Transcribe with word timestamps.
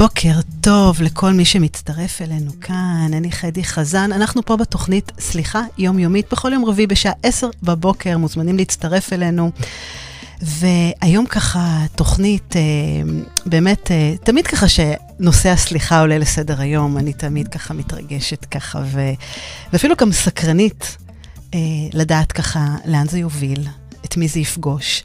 בוקר 0.00 0.40
טוב 0.60 1.02
לכל 1.02 1.32
מי 1.32 1.44
שמצטרף 1.44 2.22
אלינו 2.22 2.50
כאן, 2.60 3.10
אני 3.12 3.32
חדי 3.32 3.64
חזן. 3.64 4.12
אנחנו 4.12 4.42
פה 4.42 4.56
בתוכנית 4.56 5.12
סליחה 5.18 5.62
יומיומית, 5.78 6.26
בכל 6.32 6.52
יום 6.52 6.64
רביעי 6.64 6.86
בשעה 6.86 7.12
10 7.22 7.50
בבוקר, 7.62 8.18
מוזמנים 8.18 8.56
להצטרף 8.56 9.12
אלינו. 9.12 9.50
והיום 10.42 11.26
ככה 11.26 11.84
תוכנית, 11.94 12.56
אה, 12.56 12.62
באמת, 13.46 13.90
אה, 13.90 14.14
תמיד 14.24 14.46
ככה 14.46 14.66
שנושא 14.68 15.48
הסליחה 15.48 16.00
עולה 16.00 16.18
לסדר 16.18 16.60
היום, 16.60 16.98
אני 16.98 17.12
תמיד 17.12 17.48
ככה 17.48 17.74
מתרגשת 17.74 18.44
ככה, 18.44 18.82
ו, 18.84 19.00
ואפילו 19.72 19.96
גם 19.96 20.12
סקרנית 20.12 20.96
אה, 21.54 21.58
לדעת 21.92 22.32
ככה 22.32 22.76
לאן 22.84 23.08
זה 23.08 23.18
יוביל, 23.18 23.66
את 24.04 24.16
מי 24.16 24.28
זה 24.28 24.40
יפגוש. 24.40 25.02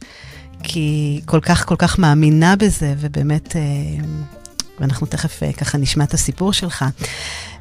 כי 0.63 1.21
כל 1.25 1.39
כך 1.39 1.65
כל 1.65 1.75
כך 1.77 1.99
מאמינה 1.99 2.55
בזה, 2.55 2.93
ובאמת, 2.97 3.55
ואנחנו 4.79 5.07
תכף 5.07 5.39
ככה 5.57 5.77
נשמע 5.77 6.03
את 6.03 6.13
הסיפור 6.13 6.53
שלך. 6.53 6.85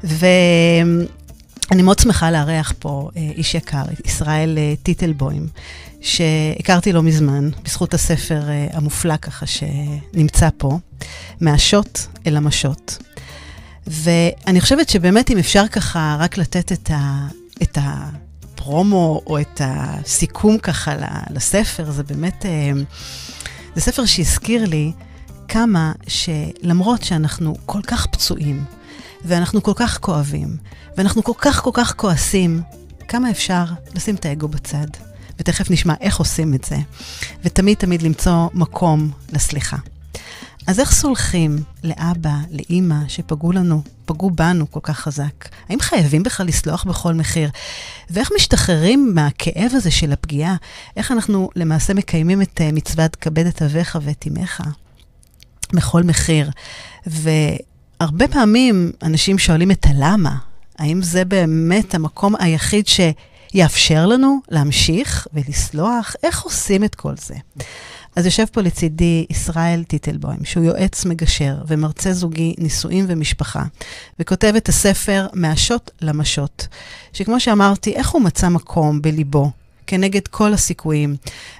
ואני 0.03 1.81
מאוד 1.83 1.99
שמחה 1.99 2.31
לארח 2.31 2.73
פה 2.79 3.09
איש 3.15 3.55
יקר, 3.55 3.83
ישראל 4.05 4.57
טיטלבוים, 4.83 5.47
שהכרתי 6.05 6.93
לא 6.93 7.03
מזמן, 7.03 7.49
בזכות 7.63 7.93
הספר 7.93 8.41
uh, 8.41 8.77
המופלא 8.77 9.17
ככה 9.17 9.45
שנמצא 9.45 10.49
פה, 10.57 10.79
מהשוט 11.41 11.99
אל 12.27 12.37
המשות. 12.37 12.97
ואני 13.87 14.61
חושבת 14.61 14.89
שבאמת 14.89 15.31
אם 15.31 15.37
אפשר 15.37 15.67
ככה 15.67 16.17
רק 16.19 16.37
לתת 16.37 16.71
את, 16.71 16.91
ה, 16.93 17.27
את 17.61 17.77
הפרומו 17.81 19.21
או 19.27 19.39
את 19.41 19.61
הסיכום 19.63 20.57
ככה 20.57 20.95
לספר, 21.29 21.91
זה 21.91 22.03
באמת, 22.03 22.45
uh, 22.45 22.79
זה 23.75 23.81
ספר 23.81 24.05
שהזכיר 24.05 24.65
לי 24.65 24.91
כמה 25.47 25.91
שלמרות 26.07 27.03
שאנחנו 27.03 27.55
כל 27.65 27.81
כך 27.81 28.05
פצועים, 28.05 28.63
ואנחנו 29.25 29.63
כל 29.63 29.73
כך 29.75 29.99
כואבים, 30.01 30.57
ואנחנו 30.97 31.23
כל 31.23 31.33
כך 31.37 31.61
כל 31.61 31.71
כך 31.73 31.95
כועסים, 31.95 32.61
כמה 33.07 33.31
אפשר 33.31 33.65
לשים 33.95 34.15
את 34.15 34.25
האגו 34.25 34.47
בצד. 34.47 34.87
ותכף 35.39 35.71
נשמע 35.71 35.93
איך 36.01 36.17
עושים 36.17 36.53
את 36.53 36.63
זה, 36.63 36.77
ותמיד 37.43 37.77
תמיד 37.77 38.01
למצוא 38.01 38.47
מקום 38.53 39.11
לסליחה. 39.33 39.77
אז 40.67 40.79
איך 40.79 40.91
סולחים 40.91 41.57
לאבא, 41.83 42.35
לאימא, 42.51 43.07
שפגעו 43.07 43.51
לנו, 43.51 43.81
פגעו 44.05 44.31
בנו 44.31 44.71
כל 44.71 44.79
כך 44.83 44.99
חזק? 44.99 45.47
האם 45.69 45.79
חייבים 45.79 46.23
בכלל 46.23 46.47
לסלוח 46.47 46.83
בכל 46.83 47.13
מחיר? 47.13 47.49
ואיך 48.09 48.31
משתחררים 48.35 49.11
מהכאב 49.15 49.71
הזה 49.73 49.91
של 49.91 50.11
הפגיעה? 50.11 50.55
איך 50.97 51.11
אנחנו 51.11 51.49
למעשה 51.55 51.93
מקיימים 51.93 52.41
את 52.41 52.61
uh, 52.61 52.75
מצוות 52.75 53.15
כבד 53.15 53.45
את 53.45 53.61
אביך 53.61 53.97
ואת 54.01 54.25
אמך 54.27 54.61
בכל 55.75 56.03
מחיר? 56.03 56.49
והרבה 57.05 58.27
פעמים 58.27 58.91
אנשים 59.03 59.37
שואלים 59.37 59.71
את 59.71 59.85
הלמה. 59.85 60.35
האם 60.79 61.01
זה 61.01 61.25
באמת 61.25 61.95
המקום 61.95 62.35
היחיד 62.39 62.87
ש... 62.87 62.99
יאפשר 63.55 64.05
לנו 64.05 64.39
להמשיך 64.49 65.27
ולסלוח. 65.33 66.15
איך 66.23 66.41
עושים 66.41 66.83
את 66.83 66.95
כל 66.95 67.13
זה? 67.17 67.35
אז 68.15 68.25
יושב 68.25 68.45
פה 68.51 68.61
לצידי 68.61 69.25
ישראל 69.29 69.83
טיטלבוים, 69.83 70.45
שהוא 70.45 70.63
יועץ 70.63 71.05
מגשר 71.05 71.57
ומרצה 71.67 72.13
זוגי 72.13 72.53
נישואים 72.57 73.05
ומשפחה, 73.07 73.63
וכותב 74.19 74.53
את 74.57 74.69
הספר 74.69 75.27
מהשוט 75.33 75.91
למשות, 76.01 76.67
שכמו 77.13 77.39
שאמרתי, 77.39 77.95
איך 77.95 78.09
הוא 78.09 78.21
מצא 78.21 78.49
מקום 78.49 79.01
בליבו 79.01 79.51
כנגד 79.87 80.27
כל 80.27 80.53
הסיכויים. 80.53 81.15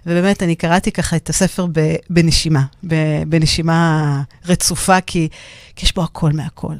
ובאמת, 0.06 0.44
אני 0.44 0.56
קראתי 0.56 0.92
ככה 0.92 1.16
את 1.16 1.30
הספר 1.30 1.66
בנשימה, 2.10 2.64
בנשימה 3.28 4.22
רצופה, 4.46 5.02
כי, 5.02 5.30
כי 5.76 5.86
יש 5.86 5.94
בו 5.96 6.04
הכל 6.04 6.32
מהכל. 6.32 6.76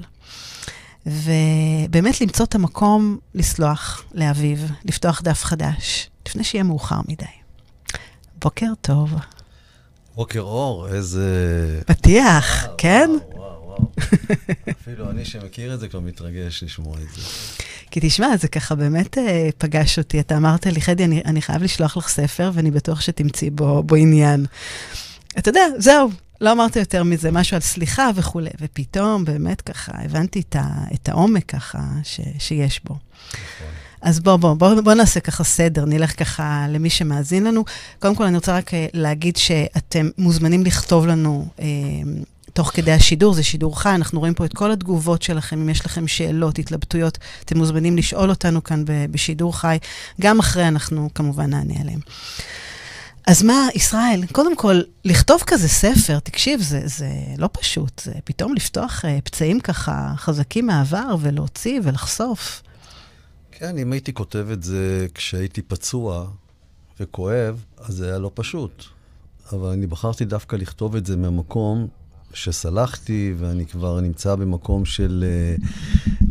ובאמת 1.06 2.22
למצוא 2.22 2.46
את 2.46 2.56
המקום 2.56 3.18
לסלוח 3.36 4.04
לאביו, 4.14 4.58
לפתוח 4.86 5.22
דף 5.22 5.44
חדש, 5.44 6.10
לפני 6.28 6.44
שיהיה 6.44 6.64
מאוחר 6.64 7.00
מדי. 7.08 7.26
בוקר 8.42 8.72
טוב. 8.82 9.14
בוקר 10.16 10.40
אור, 10.40 10.88
איזה... 10.88 11.82
פתיח, 11.86 12.64
וואו, 12.64 12.76
כן? 12.78 13.10
וואו, 13.26 13.38
וואו, 13.38 13.64
וואו. 13.66 13.92
אפילו 14.82 15.10
אני 15.10 15.26
שמכיר 15.26 15.74
את 15.74 15.80
זה 15.80 15.88
כבר 15.88 16.00
מתרגש 16.00 16.64
לשמוע 16.64 16.98
את 16.98 17.16
זה. 17.16 17.22
כי 17.96 18.02
תשמע, 18.04 18.38
זה 18.38 18.48
ככה 18.48 18.76
באמת 18.76 19.18
אה, 19.18 19.50
פגש 19.58 19.98
אותי. 19.98 20.20
אתה 20.20 20.38
אמרת 20.38 20.66
לי, 20.66 20.82
חדי, 20.82 21.04
אני, 21.06 21.22
אני 21.26 21.42
חייב 21.42 21.64
לשלוח 21.64 21.98
לך 21.98 22.08
ספר, 22.08 22.52
ואני 22.54 22.72
בטוח 22.72 23.02
שתמצאי 23.02 23.50
בו, 23.50 23.84
בו 23.84 23.96
עניין. 23.96 24.46
אתה 25.38 25.50
יודע, 25.50 25.62
זהו, 25.78 26.10
לא 26.42 26.52
אמרת 26.52 26.76
יותר 26.76 27.04
מזה, 27.04 27.32
משהו 27.32 27.56
על 27.56 27.62
סליחה 27.62 28.10
וכולי, 28.16 28.50
ופתאום 28.62 29.26
באמת 29.26 29.62
ככה 29.62 29.92
הבנתי 29.96 30.40
את, 30.40 30.56
ה, 30.56 30.64
את 30.94 31.10
העומק 31.10 31.46
ככה 31.46 31.80
ש, 32.04 32.20
שיש 32.40 32.82
בו. 32.84 32.94
נכון. 32.94 33.68
אז 34.02 34.20
בואו, 34.20 34.38
בואו, 34.38 34.56
בואו 34.56 34.84
בוא 34.84 34.94
נעשה 34.94 35.20
ככה 35.20 35.44
סדר, 35.44 35.86
נלך 35.86 36.20
ככה 36.20 36.66
למי 36.70 36.90
שמאזין 36.90 37.44
לנו. 37.44 37.66
קודם 38.00 38.16
כל, 38.16 38.24
אני 38.24 38.36
רוצה 38.36 38.58
רק 38.58 38.74
אה, 38.74 38.88
להגיד 38.94 39.38
שאתם 39.38 40.10
מוזמנים 40.18 40.64
לכתוב 40.64 41.08
לנו 41.08 41.48
אה, 41.60 41.66
תוך 42.56 42.72
כדי 42.74 42.92
השידור, 42.92 43.34
זה 43.34 43.44
שידור 43.44 43.80
חי, 43.80 43.90
אנחנו 43.96 44.20
רואים 44.20 44.34
פה 44.34 44.46
את 44.46 44.54
כל 44.54 44.72
התגובות 44.72 45.22
שלכם, 45.22 45.62
אם 45.62 45.70
יש 45.70 45.86
לכם 45.86 46.08
שאלות, 46.08 46.60
התלבטויות, 46.60 47.18
אתם 47.46 47.58
מוזמנים 47.58 47.98
לשאול 47.98 48.30
אותנו 48.30 48.64
כאן 48.64 48.84
בשידור 49.12 49.58
חי. 49.58 49.78
גם 50.22 50.40
אחרי 50.40 50.68
אנחנו 50.68 51.10
כמובן 51.16 51.50
נענה 51.50 51.74
עליהם. 51.82 52.00
אז 53.28 53.44
מה, 53.44 53.68
ישראל, 53.76 54.22
קודם 54.32 54.56
כל, 54.56 54.82
לכתוב 55.06 55.44
כזה 55.48 55.68
ספר, 55.68 56.20
תקשיב, 56.20 56.62
זה, 56.62 56.82
זה 56.86 57.10
לא 57.38 57.50
פשוט. 57.52 58.02
זה 58.06 58.14
פתאום 58.24 58.54
לפתוח 58.54 59.06
uh, 59.06 59.22
פצעים 59.24 59.60
ככה 59.60 60.14
חזקים 60.18 60.68
מהעבר 60.68 61.16
ולהוציא 61.20 61.80
ולחשוף. 61.84 62.62
כן, 63.52 63.78
אם 63.78 63.92
הייתי 63.92 64.14
כותב 64.14 64.48
את 64.54 64.64
זה 64.64 65.08
כשהייתי 65.14 65.62
פצוע 65.62 66.28
וכואב, 67.00 67.64
אז 67.78 67.96
זה 67.96 68.08
היה 68.08 68.18
לא 68.18 68.32
פשוט. 68.34 68.84
אבל 69.52 69.70
אני 69.70 69.88
בחרתי 69.88 70.26
דווקא 70.26 70.56
לכתוב 70.56 70.96
את 70.96 71.06
זה 71.06 71.18
מהמקום 71.18 71.88
שסלחתי, 72.36 73.34
ואני 73.38 73.66
כבר 73.66 74.00
נמצא 74.00 74.36
במקום 74.36 74.86
של 74.86 75.26
uh, 75.60 75.68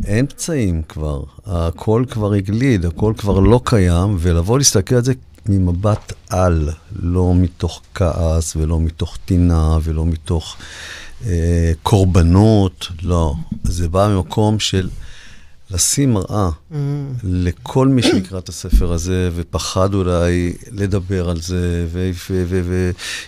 אין 0.07 0.27
פצעים 0.27 0.81
כבר. 0.89 1.23
הכל 1.45 2.05
כבר 2.09 2.33
הגליד, 2.33 2.85
הכל 2.85 3.13
כבר 3.17 3.39
לא 3.39 3.61
קיים, 3.63 4.15
ולבוא 4.19 4.57
להסתכל 4.57 4.95
על 4.95 5.03
זה 5.03 5.13
ממבט 5.49 6.13
על, 6.29 6.69
לא 6.95 7.33
מתוך 7.35 7.81
כעס 7.95 8.55
ולא 8.55 8.79
מתוך 8.79 9.17
טינה 9.25 9.77
ולא 9.83 10.05
מתוך 10.05 10.57
אה, 11.25 11.71
קורבנות, 11.83 12.87
לא. 13.03 13.33
זה 13.63 13.89
בא 13.89 14.07
ממקום 14.07 14.59
של 14.59 14.89
לשים 15.71 16.13
מראה 16.13 16.49
mm. 16.49 16.75
לכל 17.23 17.87
מי 17.87 18.01
שיקרא 18.01 18.39
את 18.39 18.49
הספר 18.49 18.93
הזה, 18.93 19.29
ופחד 19.35 19.93
אולי 19.93 20.53
לדבר 20.71 21.29
על 21.29 21.41
זה, 21.41 21.87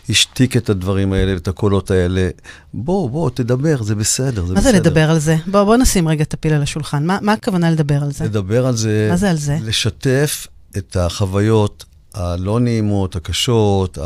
והשתיק 0.09 0.57
את 0.57 0.69
הדברים 0.69 1.13
האלה 1.13 1.33
ואת 1.33 1.47
הקולות 1.47 1.91
האלה. 1.91 2.29
בוא, 2.73 3.09
בוא, 3.09 3.29
תדבר, 3.29 3.83
זה 3.83 3.95
בסדר, 3.95 4.29
זה 4.29 4.41
מה 4.41 4.41
בסדר. 4.41 4.53
מה 4.53 4.61
זה 4.61 4.71
לדבר 4.71 5.09
על 5.09 5.19
זה? 5.19 5.35
בוא, 5.47 5.63
בוא 5.63 5.77
נשים 5.77 6.07
רגע 6.07 6.23
את 6.23 6.33
הפיל 6.33 6.53
על 6.53 6.61
השולחן. 6.61 7.05
מה, 7.05 7.17
מה 7.21 7.33
הכוונה 7.33 7.71
לדבר 7.71 8.03
על 8.03 8.11
זה? 8.11 8.25
לדבר 8.25 8.67
על 8.67 8.75
זה... 8.75 9.07
מה 9.11 9.17
זה 9.17 9.29
על 9.29 9.37
זה? 9.37 9.57
לשתף 9.61 10.47
את 10.77 10.95
החוויות 10.95 11.85
הלא 12.13 12.59
נעימות, 12.59 13.15
הקשות, 13.15 13.97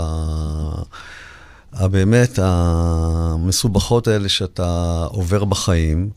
הבאמת 1.73 2.39
המסובכות 2.41 4.07
האלה 4.07 4.29
שאתה 4.29 5.05
עובר 5.09 5.45
בחיים, 5.45 6.09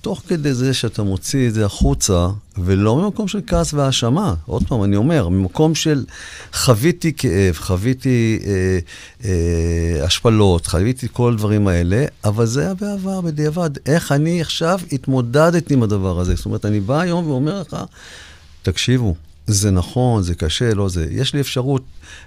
ותוך 0.00 0.22
כדי 0.28 0.54
זה 0.54 0.74
שאתה 0.74 1.02
מוציא 1.02 1.48
את 1.48 1.54
זה 1.54 1.66
החוצה, 1.66 2.28
ולא 2.58 2.96
ממקום 2.96 3.28
של 3.28 3.40
כעס 3.46 3.74
והאשמה, 3.74 4.34
עוד 4.46 4.62
פעם, 4.68 4.84
אני 4.84 4.96
אומר, 4.96 5.28
ממקום 5.28 5.74
של 5.74 6.04
חוויתי 6.52 7.12
כאב, 7.12 7.54
חוויתי 7.54 8.38
אה, 8.46 8.78
אה, 9.24 10.04
השפלות, 10.04 10.66
חוויתי 10.66 11.06
כל 11.12 11.32
הדברים 11.32 11.68
האלה, 11.68 12.04
אבל 12.24 12.46
זה 12.46 12.60
היה 12.60 12.74
בעבר, 12.74 13.20
בדיעבד. 13.20 13.70
איך 13.86 14.12
אני 14.12 14.40
עכשיו 14.40 14.80
התמודדתי 14.92 15.74
עם 15.74 15.82
הדבר 15.82 16.20
הזה? 16.20 16.34
זאת 16.34 16.46
אומרת, 16.46 16.64
אני 16.64 16.80
בא 16.80 17.00
היום 17.00 17.26
ואומר 17.26 17.60
לך, 17.60 17.76
תקשיבו, 18.62 19.14
זה 19.46 19.70
נכון, 19.70 20.22
זה 20.22 20.34
קשה, 20.34 20.74
לא 20.74 20.88
זה. 20.88 21.06
יש 21.10 21.34
לי 21.34 21.40
אפשרות 21.40 21.82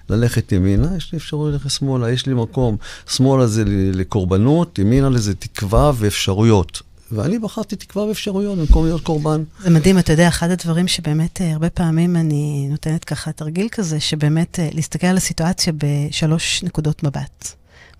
ללכת 0.10 0.52
ימינה, 0.52 0.98
יש 0.98 1.12
לי 1.12 1.18
אפשרות 1.18 1.54
ללכת 1.54 1.70
שמאלה, 1.70 2.12
יש 2.12 2.26
לי 2.26 2.34
מקום. 2.34 2.78
שמאלה 3.10 3.48
זה 3.48 3.64
לקורבנות, 3.68 4.80
ימינה 4.80 5.10
לזה 5.10 5.36
תקווה 5.36 5.92
ואפשרויות. 5.96 6.82
ואני 7.12 7.40
בחרתי 7.40 7.76
תקווה 7.76 8.06
ואפשרויות 8.06 8.58
במקום 8.58 8.86
להיות 8.86 9.02
קורבן. 9.02 9.44
זה 9.60 9.70
מדהים, 9.70 10.00
אתה 10.00 10.14
יודע, 10.14 10.28
אחד 10.28 10.50
הדברים 10.50 10.88
שבאמת 10.88 11.42
אה, 11.42 11.54
הרבה 11.54 11.70
פעמים 11.70 12.16
אני 12.16 12.68
נותנת 12.70 13.04
ככה 13.04 13.32
תרגיל 13.32 13.68
כזה, 13.72 14.00
שבאמת 14.00 14.60
אה, 14.60 14.70
להסתכל 14.74 15.08
על 15.08 15.18
הסיטואציה 15.18 15.74
בשלוש 15.78 16.64
נקודות 16.64 17.04
מבט. 17.04 17.54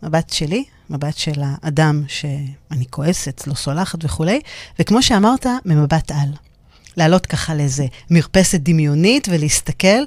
מבט 0.04 0.30
שלי, 0.30 0.64
מבט 0.90 1.18
של 1.18 1.42
האדם 1.44 2.04
שאני 2.08 2.86
כועסת, 2.90 3.44
לא 3.48 3.54
סולחת 3.54 4.06
וכולי, 4.06 4.42
וכמו 4.80 5.04
שאמרת, 5.04 5.46
ממבט 5.66 6.12
על. 6.12 6.30
לעלות 6.98 7.26
ככה 7.26 7.56
לאיזה 7.56 7.86
מרפסת 8.10 8.60
דמיונית 8.60 9.28
ולהסתכל, 9.32 10.04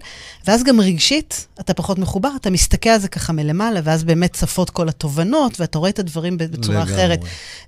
ואז 0.47 0.65
גם 0.65 0.81
רגשית, 0.81 1.47
אתה 1.61 1.75
פחות 1.75 1.99
מחובר, 1.99 2.31
אתה 2.37 2.51
מסתכל 2.51 2.89
על 2.89 3.01
זה 3.01 3.09
ככה 3.09 3.33
מלמעלה, 3.33 3.81
ואז 3.85 4.05
באמת 4.05 4.33
צפות 4.33 4.71
כל 4.71 4.89
התובנות, 4.89 5.61
ואתה 5.61 5.79
רואה 5.79 5.91
את 5.91 5.99
הדברים 5.99 6.39
בצורה 6.39 6.79
לגמרי. 6.79 6.95
אחרת. 6.95 7.21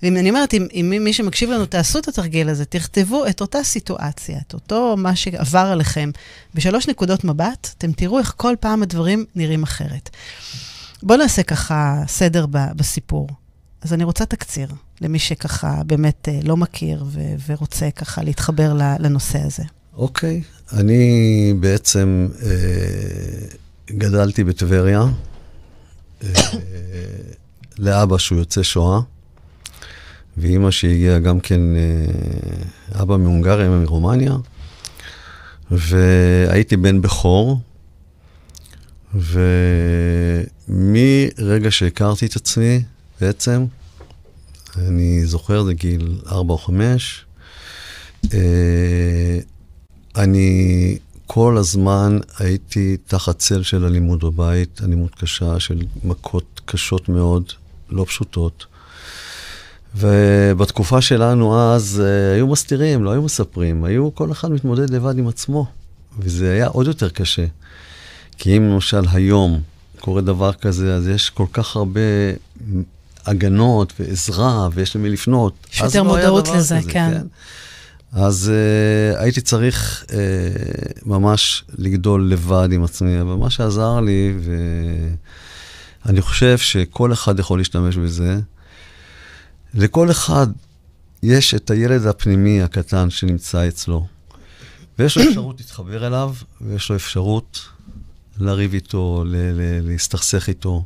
ואם 0.03 0.17
אני 0.17 0.29
אומרת, 0.29 0.55
אם, 0.55 0.67
אם 0.73 1.03
מי 1.05 1.13
שמקשיב 1.13 1.51
לנו, 1.51 1.67
תעשו 1.67 1.99
את 1.99 2.09
התרגיל 2.09 2.49
הזה, 2.49 2.65
תכתבו 2.65 3.27
את 3.27 3.41
אותה 3.41 3.63
סיטואציה, 3.63 4.39
את 4.47 4.55
אותו 4.55 4.95
מה 4.99 5.17
שעבר 5.17 5.69
עליכם, 5.73 6.11
בשלוש 6.55 6.89
נקודות 6.89 7.25
מבט, 7.25 7.71
אתם 7.79 7.93
תראו 7.93 8.19
איך 8.19 8.35
כל 8.37 8.55
פעם 8.61 8.83
הדברים 8.83 9.25
נראים 9.35 9.63
אחרת. 9.63 10.11
בואו 11.03 11.19
נעשה 11.19 11.43
ככה 11.43 12.03
סדר 12.07 12.47
בסיפור. 12.51 13.29
אז 13.83 13.93
אני 13.93 14.05
רוצה 14.05 14.27
תקציר, 14.27 14.69
למי 15.01 15.19
שככה 15.19 15.83
באמת 15.87 16.29
אה, 16.29 16.41
לא 16.43 16.57
מכיר 16.57 17.05
ו- 17.07 17.35
ורוצה 17.47 17.91
ככה 17.91 18.23
להתחבר 18.23 18.73
לנושא 18.99 19.39
הזה. 19.39 19.63
אוקיי, 19.97 20.43
okay. 20.45 20.77
אני 20.77 21.55
בעצם 21.61 22.29
אה, 22.43 22.49
גדלתי 23.91 24.45
בטבריה, 24.45 25.03
אה, 26.23 26.29
לאבא 27.79 28.19
שהוא 28.19 28.39
יוצא 28.39 28.63
שואה, 28.63 29.01
ואימא 30.37 30.71
שהגיעה 30.71 31.19
גם 31.19 31.41
כן, 31.41 31.61
אה, 31.77 33.03
אבא 33.03 33.17
מהונגריה, 33.17 33.65
אימא 33.65 33.79
מרומניה, 33.79 34.37
והייתי 35.71 36.77
בן 36.77 37.03
בכור, 37.03 37.61
ומרגע 40.69 41.71
שהכרתי 41.71 42.27
את 42.27 42.37
עצמי, 42.37 42.83
בעצם, 43.21 43.65
אני 44.77 45.27
זוכר, 45.27 45.65
זה 45.65 45.75
גיל 45.75 46.19
4 46.27 46.53
או 46.53 46.59
5, 46.59 47.25
אה, 48.35 49.39
אני 50.17 50.99
כל 51.27 51.57
הזמן 51.57 52.19
הייתי 52.39 52.97
תחת 53.07 53.39
צל 53.39 53.63
של 53.63 53.85
אלימות 53.85 54.25
בבית, 54.25 54.81
אלימות 54.85 55.15
קשה, 55.15 55.61
של 55.61 55.83
מכות 56.05 56.61
קשות 56.65 57.09
מאוד, 57.09 57.53
לא 57.91 58.05
פשוטות. 58.05 58.67
ובתקופה 59.97 61.01
שלנו 61.01 61.61
אז 61.61 62.03
uh, 62.05 62.35
היו 62.35 62.47
מסתירים, 62.47 63.05
לא 63.05 63.11
היו 63.11 63.23
מספרים, 63.23 63.85
היו, 63.85 64.15
כל 64.15 64.33
אחד 64.33 64.51
מתמודד 64.51 64.91
לבד 64.91 65.19
עם 65.19 65.29
עצמו, 65.29 65.67
וזה 66.19 66.53
היה 66.53 66.67
עוד 66.67 66.87
יותר 66.87 67.09
קשה. 67.09 67.45
כי 68.39 68.57
אם 68.57 68.63
למשל 68.63 69.03
היום 69.13 69.61
קורה 70.01 70.21
דבר 70.21 70.53
כזה, 70.53 70.95
אז 70.95 71.09
יש 71.09 71.31
כל 71.31 71.47
כך 71.53 71.77
הרבה 71.77 72.01
הגנות 73.29 73.93
ועזרה, 74.01 74.69
ויש 74.73 74.97
למי 74.97 75.11
לפנות. 75.11 75.67
יש 75.73 75.81
יותר 75.81 76.03
לא 76.03 76.09
מודעות 76.09 76.49
לזה, 76.49 76.79
כזה, 76.79 76.91
כן. 76.93 77.11
כן. 77.13 77.27
אז 78.13 78.53
uh, 79.15 79.21
הייתי 79.21 79.41
צריך 79.41 80.05
uh, 80.07 80.13
ממש 81.07 81.65
לגדול 81.79 82.31
לבד 82.31 82.69
עם 82.73 82.85
עצמי, 82.85 83.21
אבל 83.21 83.35
מה 83.35 83.51
שעזר 83.51 84.01
לי, 84.01 84.35
ואני 86.05 86.21
חושב 86.21 86.59
שכל 86.59 87.13
אחד 87.13 87.39
יכול 87.39 87.59
להשתמש 87.59 87.97
בזה, 87.97 88.41
לכל 89.75 90.11
אחד 90.11 90.47
יש 91.23 91.55
את 91.55 91.71
הילד 91.71 92.07
הפנימי 92.07 92.63
הקטן 92.63 93.11
שנמצא 93.11 93.69
אצלו, 93.69 94.07
ויש 94.99 95.17
לו 95.19 95.25
אפשרות 95.29 95.61
להתחבר 95.61 96.07
אליו, 96.07 96.35
ויש 96.61 96.91
לו 96.91 96.97
אפשרות 96.97 97.61
לריב 98.41 98.75
איתו, 98.75 99.25
להסתכסך 99.83 100.49
איתו. 100.49 100.85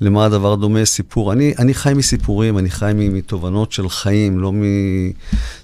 למה 0.00 0.24
הדבר 0.24 0.54
דומה? 0.54 0.84
סיפור. 0.84 1.32
אני, 1.32 1.54
אני 1.58 1.74
חי 1.74 1.94
מסיפורים, 1.94 2.58
אני 2.58 2.70
חי 2.70 2.92
מתובנות 2.96 3.72
של 3.72 3.88
חיים, 3.88 4.38
לא 4.38 4.52
מ... 4.52 4.62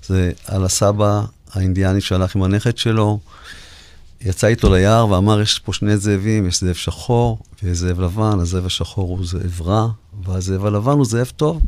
זה 0.06 0.32
על 0.46 0.64
הסבא 0.64 1.22
האינדיאני 1.52 2.00
שהלך 2.00 2.36
עם 2.36 2.42
הנכד 2.42 2.78
שלו, 2.78 3.18
יצא 4.20 4.46
איתו 4.46 4.74
ליער 4.74 5.08
ואמר, 5.08 5.40
יש 5.40 5.58
פה 5.58 5.72
שני 5.72 5.96
זאבים, 5.96 6.46
יש 6.46 6.60
זאב 6.60 6.74
שחור 6.74 7.38
ויש 7.62 7.78
זאב 7.78 8.00
לבן, 8.00 8.38
הזאב 8.40 8.66
השחור 8.66 9.08
הוא 9.08 9.26
זאב 9.26 9.60
רע, 9.60 9.88
והזאב 10.24 10.66
הלבן 10.66 10.92
הוא 10.92 11.04
זאב 11.04 11.32
טוב. 11.36 11.62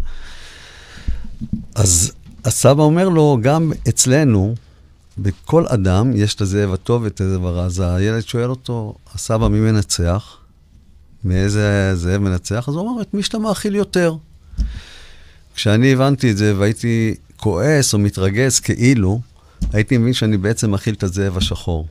אז 1.75 2.13
הסבא 2.45 2.83
אומר 2.83 3.09
לו, 3.09 3.39
גם 3.43 3.73
אצלנו, 3.89 4.55
בכל 5.19 5.67
אדם 5.67 6.17
יש 6.17 6.35
את 6.35 6.41
הזאב 6.41 6.73
הטוב 6.73 7.03
ואת 7.03 7.21
הזאב 7.21 7.45
הרע. 7.45 7.65
אז 7.65 7.83
הילד 7.87 8.27
שואל 8.27 8.51
אותו, 8.51 8.95
הסבא, 9.15 9.49
מי 9.49 9.61
מנצח? 9.61 10.37
מאיזה 11.25 11.91
זאב 11.95 12.19
מנצח? 12.19 12.69
אז 12.69 12.75
הוא 12.75 12.91
אמר, 12.91 13.03
את 13.03 13.15
מי 13.15 13.23
שאתה 13.23 13.39
מאכיל 13.39 13.75
יותר. 13.75 14.17
כשאני 15.55 15.93
הבנתי 15.93 16.31
את 16.31 16.37
זה 16.37 16.55
והייתי 16.59 17.15
כועס 17.37 17.95
או 17.95 17.99
מתרגז 17.99 18.61
כאילו, 18.61 19.21
הייתי 19.73 19.99
מבין 19.99 20.13
שאני 20.13 20.37
בעצם 20.37 20.71
מאכיל 20.71 20.95
את 20.95 21.03
הזאב 21.03 21.37
השחור. 21.37 21.87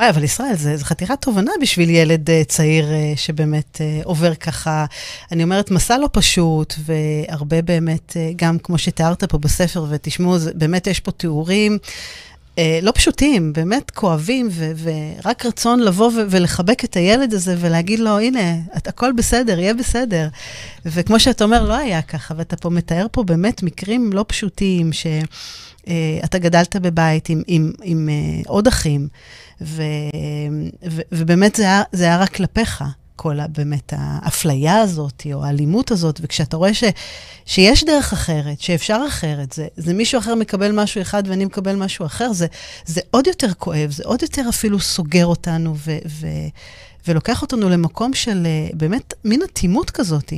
אוי, 0.00 0.10
אבל 0.10 0.24
ישראל, 0.24 0.54
זו 0.56 0.84
חתירת 0.84 1.22
תובנה 1.22 1.50
בשביל 1.62 1.90
ילד 1.90 2.30
uh, 2.30 2.32
צעיר 2.48 2.84
uh, 2.84 3.18
שבאמת 3.18 3.76
uh, 3.76 4.06
עובר 4.06 4.34
ככה, 4.34 4.84
אני 5.32 5.42
אומרת, 5.42 5.70
מסע 5.70 5.98
לא 5.98 6.08
פשוט, 6.12 6.74
והרבה 6.78 7.62
באמת, 7.62 8.10
uh, 8.10 8.36
גם 8.36 8.58
כמו 8.58 8.78
שתיארת 8.78 9.24
פה 9.24 9.38
בספר, 9.38 9.86
ותשמעו, 9.90 10.36
באמת 10.54 10.86
יש 10.86 11.00
פה 11.00 11.10
תיאורים 11.10 11.78
אה, 12.58 12.78
לא 12.82 12.92
פשוטים, 12.94 13.52
באמת 13.52 13.90
כואבים, 13.90 14.48
ו- 14.50 14.72
ורק 14.82 15.46
רצון 15.46 15.80
לבוא 15.80 16.06
ו- 16.06 16.24
ולחבק 16.30 16.84
את 16.84 16.96
הילד 16.96 17.34
הזה 17.34 17.56
ולהגיד 17.58 17.98
לו, 17.98 18.18
הנה, 18.18 18.54
את, 18.76 18.88
הכל 18.88 19.12
בסדר, 19.12 19.58
יהיה 19.58 19.74
בסדר. 19.74 20.28
וכמו 20.86 21.20
שאתה 21.20 21.44
אומר, 21.44 21.62
לא 21.68 21.74
היה 21.74 22.02
ככה, 22.02 22.34
ואתה 22.36 22.56
פה 22.56 22.70
מתאר 22.70 23.06
פה 23.12 23.22
באמת 23.22 23.62
מקרים 23.62 24.12
לא 24.12 24.24
פשוטים, 24.28 24.92
שאתה 24.92 25.88
אה, 26.34 26.38
גדלת 26.38 26.76
בבית 26.76 27.28
עם, 27.28 27.42
עם, 27.46 27.72
עם 27.82 28.08
אה, 28.08 28.42
עוד 28.46 28.66
אחים, 28.66 29.08
ו- 29.60 29.82
ו- 30.90 31.02
ובאמת 31.12 31.54
זה 31.54 31.62
היה, 31.62 31.82
זה 31.92 32.04
היה 32.04 32.18
רק 32.18 32.34
כלפיך. 32.34 32.84
כל 33.16 33.38
באמת 33.46 33.92
האפליה 33.96 34.80
הזאת, 34.80 35.26
או 35.34 35.44
האלימות 35.44 35.90
הזאת, 35.90 36.20
וכשאתה 36.22 36.56
רואה 36.56 36.74
ש, 36.74 36.84
שיש 37.46 37.84
דרך 37.84 38.12
אחרת, 38.12 38.60
שאפשר 38.60 39.00
אחרת, 39.08 39.52
זה, 39.52 39.66
זה 39.76 39.94
מישהו 39.94 40.18
אחר 40.18 40.34
מקבל 40.34 40.72
משהו 40.72 41.00
אחד 41.02 41.22
ואני 41.26 41.44
מקבל 41.44 41.76
משהו 41.76 42.06
אחר, 42.06 42.32
זה, 42.32 42.46
זה 42.86 43.00
עוד 43.10 43.26
יותר 43.26 43.54
כואב, 43.58 43.90
זה 43.90 44.02
עוד 44.06 44.22
יותר 44.22 44.42
אפילו 44.48 44.80
סוגר 44.80 45.26
אותנו 45.26 45.74
ו, 45.76 45.98
ו, 46.08 46.26
ולוקח 47.08 47.42
אותנו 47.42 47.68
למקום 47.68 48.14
של 48.14 48.46
אה, 48.46 48.68
באמת 48.74 49.14
מין 49.24 49.42
אטימות 49.42 49.90
כזאת. 49.90 50.32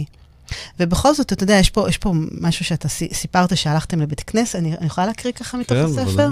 ובכל 0.81 1.15
זאת, 1.15 1.33
אתה 1.33 1.45
יודע, 1.45 1.55
יש 1.55 1.71
פה, 1.71 1.89
יש 1.89 1.99
פה 1.99 2.13
משהו 2.41 2.65
שאתה 2.65 2.89
סיפרת 2.89 3.57
שהלכתם 3.57 4.01
לבית 4.01 4.21
כנסת, 4.21 4.57
אני, 4.57 4.77
אני 4.77 4.87
יכולה 4.87 5.07
להקריא 5.07 5.33
ככה 5.33 5.57
מתוך 5.57 5.77
כן, 5.79 5.85
הספר? 5.85 6.29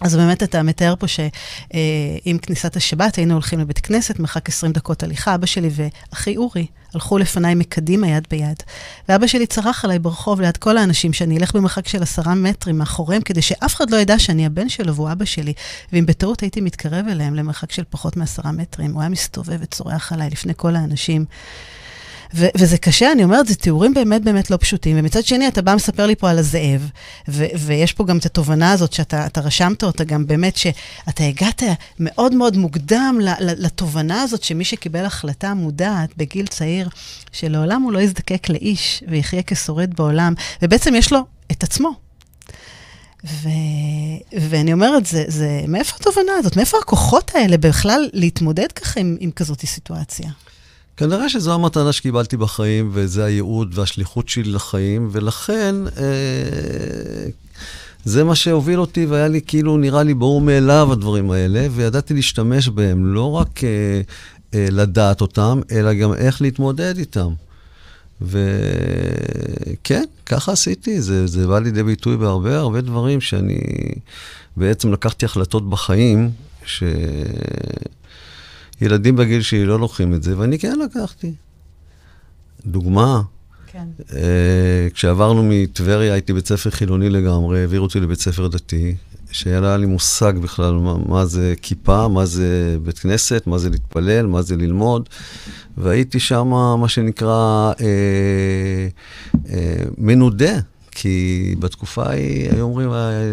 אז 0.00 0.16
באמת 0.16 0.42
אתה 0.42 0.62
מתאר 0.62 0.94
פה 0.98 1.08
שעם 1.08 2.38
כניסת 2.42 2.76
השבת 2.76 3.16
היינו 3.16 3.34
הולכים 3.34 3.60
לבית 3.60 3.78
כנסת, 3.78 4.18
מרחק 4.18 4.48
20 4.48 4.72
דקות 4.72 5.02
הליכה, 5.02 5.34
אבא 5.34 5.46
שלי 5.46 5.70
ואחי 5.72 6.36
אורי 6.36 6.66
הלכו 6.94 7.18
לפניי 7.18 7.54
מקדימה 7.54 8.08
יד 8.08 8.26
ביד. 8.30 8.62
ואבא 9.08 9.26
שלי 9.26 9.46
צרח 9.46 9.84
עליי 9.84 9.98
ברחוב 9.98 10.40
ליד 10.40 10.56
כל 10.56 10.78
האנשים 10.78 11.12
שאני 11.12 11.38
אלך 11.38 11.56
במרחק 11.56 11.88
של 11.88 12.02
עשרה 12.02 12.34
מטרים 12.34 12.78
מאחוריהם, 12.78 13.22
כדי 13.22 13.42
שאף 13.42 13.74
אחד 13.74 13.90
לא 13.90 13.96
ידע 13.96 14.18
שאני 14.18 14.46
הבן 14.46 14.68
שלו 14.68 14.94
והוא 14.94 15.12
אבא 15.12 15.24
שלי. 15.24 15.52
ואם 15.92 16.06
בטעות 16.06 16.40
הייתי 16.40 16.60
מתקרב 16.60 17.06
אליהם 17.08 17.34
למרחק 17.34 17.72
של 17.72 17.82
פחות 17.90 18.16
מעשרה 18.16 18.52
מטרים, 18.52 18.92
הוא 18.92 19.00
היה 19.00 19.08
מסתובב 19.08 19.58
וצורח 19.60 20.12
עליי 20.12 20.30
לפני 20.30 20.52
כל 20.56 20.76
האנשים. 20.76 21.24
ו- 22.34 22.46
וזה 22.56 22.78
קשה, 22.78 23.12
אני 23.12 23.24
אומרת, 23.24 23.46
זה 23.46 23.54
תיאורים 23.54 23.94
באמת 23.94 24.22
באמת 24.22 24.50
לא 24.50 24.56
פשוטים. 24.56 24.96
ומצד 24.98 25.24
שני, 25.24 25.48
אתה 25.48 25.62
בא 25.62 25.74
מספר 25.74 26.06
לי 26.06 26.16
פה 26.16 26.30
על 26.30 26.38
הזאב, 26.38 26.90
ו- 27.28 27.46
ויש 27.58 27.92
פה 27.92 28.04
גם 28.04 28.18
את 28.18 28.26
התובנה 28.26 28.72
הזאת 28.72 28.92
שאתה 28.92 29.40
רשמת 29.40 29.82
אותה 29.82 30.04
גם 30.04 30.26
באמת, 30.26 30.56
שאתה 30.56 31.24
הגעת 31.24 31.62
מאוד 31.98 32.34
מאוד 32.34 32.56
מוקדם 32.56 33.18
לתובנה 33.38 34.22
הזאת 34.22 34.42
שמי 34.42 34.64
שקיבל 34.64 35.04
החלטה 35.04 35.54
מודעת 35.54 36.10
בגיל 36.16 36.46
צעיר, 36.46 36.88
שלעולם 37.32 37.82
הוא 37.82 37.92
לא 37.92 37.98
יזדקק 37.98 38.48
לאיש 38.48 39.04
ויחיה 39.08 39.42
כשורד 39.42 39.94
בעולם, 39.94 40.34
ובעצם 40.62 40.94
יש 40.94 41.12
לו 41.12 41.20
את 41.52 41.62
עצמו. 41.62 41.90
ו... 43.24 43.48
ואני 44.40 44.72
אומרת, 44.72 45.06
זה, 45.06 45.24
זה, 45.28 45.60
מאיפה 45.68 45.96
התובנה 46.00 46.32
הזאת? 46.38 46.56
מאיפה 46.56 46.78
הכוחות 46.78 47.30
האלה 47.34 47.56
בכלל 47.56 48.08
להתמודד 48.12 48.72
ככה 48.72 49.00
עם, 49.00 49.16
עם 49.20 49.30
כזאת 49.30 49.66
סיטואציה? 49.66 50.30
כנראה 51.00 51.28
שזו 51.28 51.54
המתנה 51.54 51.92
שקיבלתי 51.92 52.36
בחיים, 52.36 52.90
וזה 52.92 53.24
הייעוד 53.24 53.78
והשליחות 53.78 54.28
שלי 54.28 54.52
לחיים, 54.52 55.08
ולכן 55.12 55.74
אה, 55.96 57.28
זה 58.04 58.24
מה 58.24 58.34
שהוביל 58.34 58.80
אותי, 58.80 59.06
והיה 59.06 59.28
לי 59.28 59.40
כאילו, 59.46 59.76
נראה 59.76 60.02
לי 60.02 60.14
ברור 60.14 60.40
מאליו 60.40 60.88
הדברים 60.92 61.30
האלה, 61.30 61.66
וידעתי 61.70 62.14
להשתמש 62.14 62.68
בהם, 62.68 63.14
לא 63.14 63.32
רק 63.32 63.64
אה, 63.64 64.00
אה, 64.54 64.66
לדעת 64.70 65.20
אותם, 65.20 65.60
אלא 65.72 65.92
גם 65.94 66.14
איך 66.14 66.42
להתמודד 66.42 66.98
איתם. 66.98 67.32
וכן, 68.22 70.04
ככה 70.26 70.52
עשיתי, 70.52 71.00
זה, 71.00 71.26
זה 71.26 71.46
בא 71.46 71.58
לידי 71.58 71.82
ביטוי 71.82 72.16
בהרבה 72.16 72.58
הרבה 72.58 72.80
דברים 72.80 73.20
שאני 73.20 73.60
בעצם 74.56 74.92
לקחתי 74.92 75.26
החלטות 75.26 75.70
בחיים, 75.70 76.30
ש... 76.64 76.82
ילדים 78.80 79.16
בגיל 79.16 79.42
שלי 79.42 79.64
לא 79.64 79.80
לוקחים 79.80 80.14
את 80.14 80.22
זה, 80.22 80.38
ואני 80.38 80.58
כן 80.58 80.78
לקחתי. 80.78 81.34
דוגמה, 82.66 83.22
כן. 83.66 83.86
uh, 83.98 84.12
כשעברנו 84.94 85.42
מטבריה, 85.42 86.12
הייתי 86.12 86.32
בית 86.32 86.46
ספר 86.46 86.70
חילוני 86.70 87.10
לגמרי, 87.10 87.60
העבירו 87.60 87.84
אותי 87.84 88.00
לבית 88.00 88.20
ספר 88.20 88.48
דתי. 88.48 88.94
שהיה 89.32 89.76
לי 89.76 89.86
מושג 89.86 90.32
בכלל 90.42 90.72
מה, 90.72 90.94
מה 91.06 91.26
זה 91.26 91.54
כיפה, 91.62 92.08
מה 92.08 92.26
זה 92.26 92.76
בית 92.82 92.98
כנסת, 92.98 93.46
מה 93.46 93.58
זה 93.58 93.70
להתפלל, 93.70 94.26
מה 94.26 94.42
זה 94.42 94.56
ללמוד. 94.56 95.08
והייתי 95.76 96.20
שם, 96.20 96.48
מה 96.80 96.88
שנקרא, 96.88 97.72
אה, 97.80 98.88
אה, 99.48 99.82
מנודה. 99.98 100.60
כי 100.90 101.54
בתקופה 101.58 102.04
ההיא 102.04 102.50
היו 102.52 102.62
אומרים, 102.62 102.90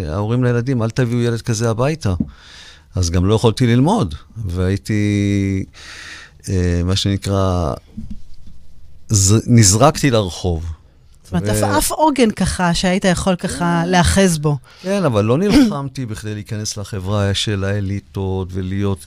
ההורים 0.09 0.43
לילדים, 0.43 0.83
אל 0.83 0.89
תביאו 0.89 1.21
ילד 1.21 1.41
כזה 1.41 1.69
הביתה. 1.69 2.13
אז 2.97 3.09
גם 3.09 3.25
לא 3.25 3.33
יכולתי 3.33 3.67
ללמוד, 3.67 4.15
והייתי, 4.45 5.63
אה, 6.49 6.81
מה 6.85 6.95
שנקרא, 6.95 7.73
ז, 9.09 9.33
נזרקתי 9.47 10.11
לרחוב. 10.11 10.65
זאת 11.23 11.33
אומרת, 11.33 11.63
ו... 11.63 11.77
אף 11.77 11.91
עוגן 11.91 12.31
ככה, 12.31 12.73
שהיית 12.73 13.05
יכול 13.05 13.35
ככה 13.35 13.83
להאחז 13.85 14.37
בו. 14.37 14.57
כן, 14.81 15.03
אבל 15.03 15.25
לא 15.25 15.37
נלחמתי 15.37 16.05
בכדי 16.05 16.33
להיכנס 16.33 16.77
לחברה 16.77 17.33
של 17.33 17.63
האליטות 17.63 18.47
ולהיות... 18.51 19.05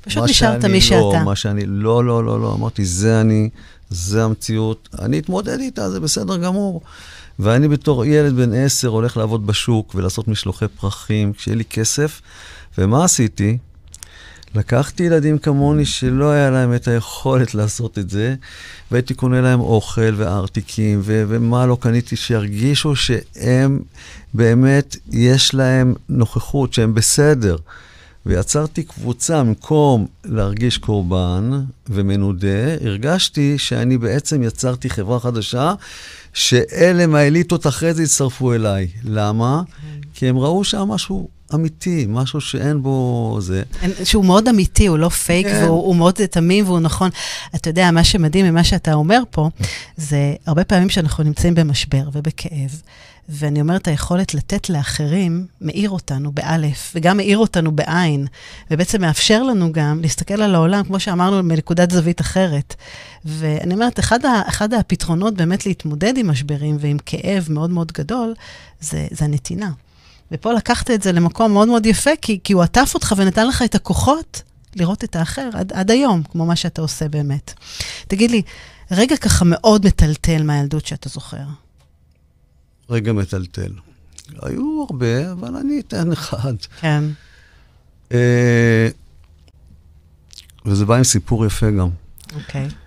פשוט 0.00 0.22
נשארת 0.22 0.64
מי 0.64 0.80
שאתה. 0.80 0.96
לא, 0.96 1.24
מה 1.24 1.36
שאני, 1.36 1.62
לא, 1.66 2.04
לא, 2.04 2.24
לא, 2.24 2.40
לא, 2.40 2.54
אמרתי, 2.54 2.84
זה 2.84 3.20
אני, 3.20 3.48
זה 3.90 4.24
המציאות, 4.24 4.88
אני 4.98 5.18
אתמודד 5.18 5.60
איתה, 5.60 5.90
זה 5.90 6.00
בסדר 6.00 6.36
גמור. 6.36 6.82
ואני 7.38 7.68
בתור 7.68 8.04
ילד 8.04 8.36
בן 8.36 8.54
עשר 8.54 8.88
הולך 8.88 9.16
לעבוד 9.16 9.46
בשוק 9.46 9.94
ולעשות 9.94 10.28
משלוחי 10.28 10.68
פרחים, 10.68 11.32
כשיהיה 11.32 11.56
לי 11.56 11.64
כסף. 11.64 12.20
ומה 12.78 13.04
עשיתי? 13.04 13.58
לקחתי 14.54 15.02
ילדים 15.02 15.38
כמוני 15.38 15.84
שלא 15.84 16.30
היה 16.30 16.50
להם 16.50 16.74
את 16.74 16.88
היכולת 16.88 17.54
לעשות 17.54 17.98
את 17.98 18.10
זה, 18.10 18.34
והייתי 18.90 19.14
קונה 19.14 19.40
להם 19.40 19.60
אוכל 19.60 20.14
וארטיקים, 20.16 21.00
ו- 21.02 21.24
ומה 21.28 21.66
לא 21.66 21.76
קניתי, 21.80 22.16
שירגישו 22.16 22.96
שהם 22.96 23.82
באמת, 24.34 24.96
יש 25.10 25.54
להם 25.54 25.94
נוכחות, 26.08 26.72
שהם 26.72 26.94
בסדר. 26.94 27.56
ויצרתי 28.26 28.82
קבוצה, 28.82 29.42
במקום 29.42 30.06
להרגיש 30.24 30.78
קורבן 30.78 31.50
ומנודה, 31.88 32.74
הרגשתי 32.80 33.58
שאני 33.58 33.98
בעצם 33.98 34.42
יצרתי 34.42 34.90
חברה 34.90 35.20
חדשה, 35.20 35.74
שאלה 36.32 37.06
מהאליטות 37.06 37.66
אחרי 37.66 37.94
זה 37.94 38.02
יצטרפו 38.02 38.52
אליי. 38.52 38.88
למה? 39.04 39.62
כי 40.14 40.28
הם 40.28 40.38
ראו 40.38 40.64
שם 40.64 40.78
משהו 40.78 41.28
אמיתי, 41.54 42.06
משהו 42.08 42.40
שאין 42.40 42.82
בו 42.82 43.38
זה. 43.40 43.62
שהוא 44.04 44.24
מאוד 44.24 44.48
אמיתי, 44.48 44.86
הוא 44.86 44.98
לא 44.98 45.08
פייק, 45.08 45.46
כן. 45.46 45.64
והוא 45.64 45.96
מאוד 45.96 46.14
תמים 46.14 46.64
והוא 46.64 46.80
נכון. 46.80 47.10
אתה 47.54 47.70
יודע, 47.70 47.90
מה 47.90 48.04
שמדהים 48.04 48.46
ממה 48.46 48.64
שאתה 48.64 48.94
אומר 48.94 49.22
פה, 49.30 49.48
זה 49.96 50.34
הרבה 50.46 50.64
פעמים 50.64 50.90
שאנחנו 50.90 51.24
נמצאים 51.24 51.54
במשבר 51.54 52.08
ובכאב, 52.12 52.80
ואני 53.28 53.60
אומרת, 53.60 53.88
היכולת 53.88 54.34
לתת 54.34 54.70
לאחרים 54.70 55.46
מאיר 55.60 55.90
אותנו 55.90 56.32
באלף, 56.32 56.92
וגם 56.94 57.16
מאיר 57.16 57.38
אותנו 57.38 57.72
בעין, 57.72 58.26
ובעצם 58.70 59.00
מאפשר 59.00 59.42
לנו 59.42 59.72
גם 59.72 60.00
להסתכל 60.02 60.42
על 60.42 60.54
העולם, 60.54 60.84
כמו 60.84 61.00
שאמרנו, 61.00 61.42
מנקודת 61.42 61.90
זווית 61.90 62.20
אחרת. 62.20 62.74
ואני 63.24 63.74
אומרת, 63.74 63.98
אחד, 63.98 64.24
ה, 64.24 64.42
אחד 64.48 64.74
הפתרונות 64.74 65.34
באמת 65.34 65.66
להתמודד 65.66 66.18
עם 66.18 66.30
משברים 66.30 66.76
ועם 66.80 66.96
כאב 67.06 67.46
מאוד 67.50 67.70
מאוד 67.70 67.92
גדול, 67.92 68.34
זה, 68.80 69.06
זה 69.10 69.24
הנתינה. 69.24 69.70
ופה 70.32 70.52
לקחת 70.52 70.90
את 70.90 71.02
זה 71.02 71.12
למקום 71.12 71.52
מאוד 71.52 71.68
מאוד 71.68 71.86
יפה, 71.86 72.10
כי, 72.22 72.38
כי 72.44 72.52
הוא 72.52 72.62
עטף 72.62 72.90
אותך 72.94 73.14
ונתן 73.16 73.46
לך 73.46 73.62
את 73.62 73.74
הכוחות 73.74 74.42
לראות 74.76 75.04
את 75.04 75.16
האחר 75.16 75.48
עד, 75.52 75.72
עד 75.72 75.90
היום, 75.90 76.22
כמו 76.22 76.46
מה 76.46 76.56
שאתה 76.56 76.82
עושה 76.82 77.08
באמת. 77.08 77.52
תגיד 78.08 78.30
לי, 78.30 78.42
רגע 78.90 79.16
ככה 79.16 79.44
מאוד 79.44 79.86
מטלטל 79.86 80.42
מהילדות 80.42 80.86
שאתה 80.86 81.08
זוכר. 81.08 81.44
רגע 82.90 83.12
מטלטל. 83.12 83.72
היו 84.42 84.84
הרבה, 84.88 85.32
אבל 85.32 85.56
אני 85.56 85.80
אתן 85.80 86.12
אחד. 86.12 86.54
כן. 86.80 87.04
אה, 88.12 88.88
וזה 90.66 90.86
בא 90.86 90.94
עם 90.96 91.04
סיפור 91.04 91.46
יפה 91.46 91.70
גם. 91.70 91.88
אוקיי. 92.34 92.68
Okay. 92.68 92.83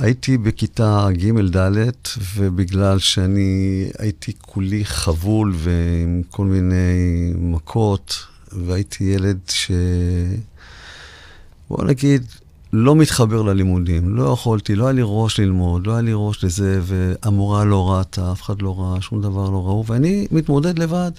הייתי 0.00 0.38
בכיתה 0.38 1.08
ג'-ד', 1.12 1.90
ובגלל 2.34 2.98
שאני 2.98 3.84
הייתי 3.98 4.32
כולי 4.40 4.84
חבול 4.84 5.54
ועם 5.56 6.22
כל 6.30 6.46
מיני 6.46 7.32
מכות, 7.36 8.26
והייתי 8.52 9.04
ילד 9.04 9.38
ש... 9.48 9.70
בוא 11.70 11.84
נגיד, 11.84 12.24
לא 12.72 12.96
מתחבר 12.96 13.42
ללימודים. 13.42 14.16
לא 14.16 14.32
יכולתי, 14.32 14.74
לא 14.74 14.84
היה 14.84 14.92
לי 14.92 15.02
ראש 15.04 15.40
ללמוד, 15.40 15.86
לא 15.86 15.92
היה 15.92 16.00
לי 16.00 16.12
ראש 16.14 16.44
לזה, 16.44 16.80
והמורה 16.82 17.64
לא 17.64 17.90
ראתה, 17.90 18.32
אף 18.32 18.42
אחד 18.42 18.62
לא 18.62 18.80
ראה, 18.80 19.00
שום 19.00 19.22
דבר 19.22 19.50
לא 19.50 19.66
ראו, 19.66 19.84
ואני 19.86 20.26
מתמודד 20.30 20.78
לבד. 20.78 21.10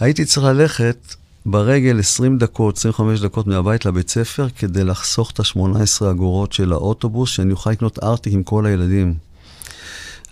הייתי 0.00 0.24
צריך 0.24 0.46
ללכת 0.46 1.14
ברגל 1.46 1.98
20 1.98 2.38
דקות, 2.38 2.76
25 2.76 3.20
דקות 3.20 3.46
מהבית 3.46 3.86
לבית 3.86 4.10
ספר, 4.10 4.48
כדי 4.48 4.84
לחסוך 4.84 5.30
את 5.30 5.40
ה-18 5.40 6.10
אגורות 6.10 6.52
של 6.52 6.72
האוטובוס, 6.72 7.30
שאני 7.30 7.52
אוכל 7.52 7.70
לקנות 7.70 7.98
ארטיק 8.02 8.32
עם 8.32 8.42
כל 8.42 8.66
הילדים. 8.66 9.14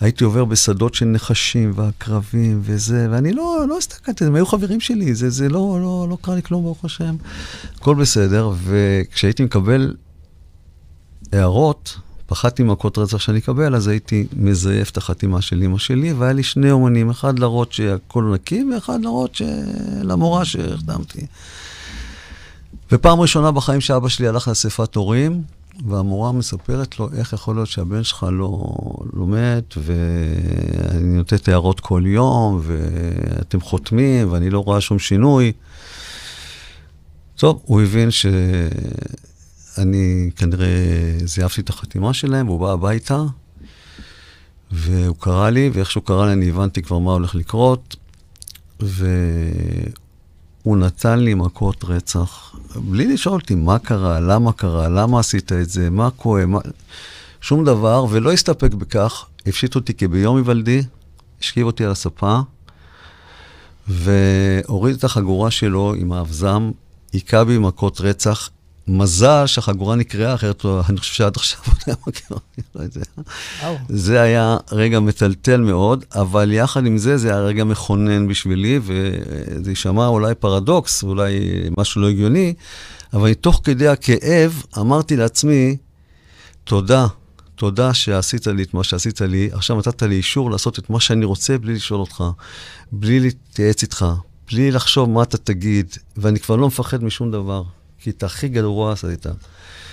הייתי 0.00 0.24
עובר 0.24 0.44
בשדות 0.44 0.94
של 0.94 1.04
נחשים 1.04 1.72
ועקרבים 1.74 2.60
וזה, 2.62 3.08
ואני 3.10 3.32
לא, 3.32 3.64
לא 3.68 3.78
הסתכלתי, 3.78 4.24
הם 4.24 4.34
היו 4.34 4.46
חברים 4.46 4.80
שלי, 4.80 5.14
זה, 5.14 5.30
זה 5.30 5.48
לא, 5.48 5.78
לא, 5.80 6.06
לא 6.10 6.18
קרה 6.22 6.34
לי 6.34 6.42
כלום, 6.42 6.62
ברוך 6.62 6.84
השם. 6.84 7.16
הכל 7.74 7.94
בסדר, 7.94 8.50
וכשהייתי 8.64 9.44
מקבל 9.44 9.94
הערות, 11.32 11.98
פחדתי 12.30 12.62
מכות 12.62 12.98
רצח 12.98 13.18
שאני 13.18 13.38
אקבל, 13.38 13.74
אז 13.74 13.88
הייתי 13.88 14.26
מזייף 14.36 14.90
את 14.90 14.96
החתימה 14.96 15.42
של 15.42 15.62
אמא 15.62 15.78
שלי, 15.78 16.12
והיה 16.12 16.32
לי 16.32 16.42
שני 16.42 16.70
אומנים, 16.70 17.10
אחד 17.10 17.38
להראות 17.38 17.72
שהכל 17.72 18.30
נקי, 18.34 18.64
ואחד 18.74 19.00
להראות 19.02 19.40
למורה 20.02 20.44
שהחתמתי. 20.44 21.26
ופעם 22.92 23.20
ראשונה 23.20 23.50
בחיים 23.50 23.80
שאבא 23.80 24.08
שלי 24.08 24.28
הלך 24.28 24.48
לאספת 24.48 24.94
הורים, 24.94 25.42
והמורה 25.86 26.32
מספרת 26.32 26.98
לו 26.98 27.08
איך 27.16 27.32
יכול 27.32 27.54
להיות 27.54 27.68
שהבן 27.68 28.04
שלך 28.04 28.26
לא 28.32 28.74
לומד, 29.12 29.62
ואני 29.76 31.16
נותנת 31.16 31.48
הערות 31.48 31.80
כל 31.80 32.02
יום, 32.06 32.60
ואתם 32.62 33.60
חותמים, 33.60 34.32
ואני 34.32 34.50
לא 34.50 34.58
רואה 34.58 34.80
שום 34.80 34.98
שינוי. 34.98 35.52
טוב, 37.36 37.62
הוא 37.64 37.82
הבין 37.82 38.10
ש... 38.10 38.26
אני 39.80 40.30
כנראה 40.36 40.68
זייפתי 41.24 41.60
את 41.60 41.68
החתימה 41.68 42.14
שלהם, 42.14 42.48
והוא 42.48 42.60
בא 42.60 42.72
הביתה, 42.72 43.22
והוא 44.72 45.16
קרא 45.20 45.50
לי, 45.50 45.70
ואיך 45.72 45.90
שהוא 45.90 46.04
קרא 46.04 46.26
לי 46.26 46.32
אני 46.32 46.48
הבנתי 46.48 46.82
כבר 46.82 46.98
מה 46.98 47.12
הולך 47.12 47.34
לקרות, 47.34 47.96
והוא 48.80 49.16
נתן 50.76 51.18
לי 51.18 51.34
מכות 51.34 51.84
רצח, 51.84 52.54
בלי 52.76 53.06
לשאול 53.06 53.34
אותי 53.34 53.54
מה 53.54 53.78
קרה, 53.78 54.20
למה 54.20 54.52
קרה, 54.52 54.88
למה 54.88 55.20
עשית 55.20 55.52
את 55.52 55.70
זה, 55.70 55.90
מה 55.90 56.10
כואב, 56.10 56.44
מה... 56.44 56.58
שום 57.40 57.64
דבר, 57.64 58.06
ולא 58.10 58.32
הסתפק 58.32 58.74
בכך, 58.74 59.26
הפשיט 59.46 59.74
אותי 59.74 59.94
כביום 59.94 60.36
היוולדי, 60.36 60.82
השכיב 61.40 61.66
אותי 61.66 61.84
על 61.84 61.90
הספה, 61.90 62.40
והוריד 63.88 64.96
את 64.96 65.04
החגורה 65.04 65.50
שלו 65.50 65.94
עם 65.94 66.12
האבזם, 66.12 66.70
היכה 67.12 67.44
בי 67.44 67.58
מכות 67.58 68.00
רצח, 68.00 68.50
מזל 68.88 69.46
שהחגורה 69.46 69.96
נקרעה, 69.96 70.34
אחרת 70.34 70.64
אני 70.88 70.98
חושב 70.98 71.14
שעד 71.14 71.36
עכשיו 71.36 71.58
הוא 71.66 71.74
היה 71.86 71.96
מכיר 72.06 72.26
אותי, 72.30 72.62
לא. 73.62 73.76
זה 73.88 74.20
היה 74.20 74.56
רגע 74.72 75.00
מטלטל 75.00 75.60
מאוד, 75.60 76.04
אבל 76.14 76.52
יחד 76.52 76.86
עם 76.86 76.98
זה, 76.98 77.16
זה 77.16 77.28
היה 77.28 77.40
רגע 77.40 77.64
מכונן 77.64 78.28
בשבילי, 78.28 78.80
וזה 78.82 79.70
יישמע 79.70 80.06
אולי 80.06 80.34
פרדוקס, 80.34 81.02
אולי 81.02 81.40
משהו 81.78 82.00
לא 82.00 82.08
הגיוני, 82.08 82.54
אבל 83.12 83.34
תוך 83.34 83.60
כדי 83.64 83.88
הכאב 83.88 84.62
אמרתי 84.78 85.16
לעצמי, 85.16 85.76
תודה, 86.64 87.06
תודה 87.54 87.94
שעשית 87.94 88.46
לי 88.46 88.62
את 88.62 88.74
מה 88.74 88.84
שעשית 88.84 89.20
לי, 89.20 89.50
עכשיו 89.52 89.78
נתת 89.78 90.02
לי 90.02 90.14
אישור 90.14 90.50
לעשות 90.50 90.78
את 90.78 90.90
מה 90.90 91.00
שאני 91.00 91.24
רוצה 91.24 91.58
בלי 91.58 91.74
לשאול 91.74 92.00
אותך, 92.00 92.24
בלי 92.92 93.20
להתייעץ 93.20 93.82
איתך, 93.82 94.06
בלי 94.52 94.70
לחשוב 94.70 95.10
מה 95.10 95.22
אתה 95.22 95.38
תגיד, 95.38 95.96
ואני 96.16 96.40
כבר 96.40 96.56
לא 96.56 96.66
מפחד 96.66 97.04
משום 97.04 97.30
דבר. 97.30 97.62
כי 98.00 98.10
את 98.10 98.22
הכי 98.22 98.48
גרוע 98.48 98.92
עשית. 98.92 99.26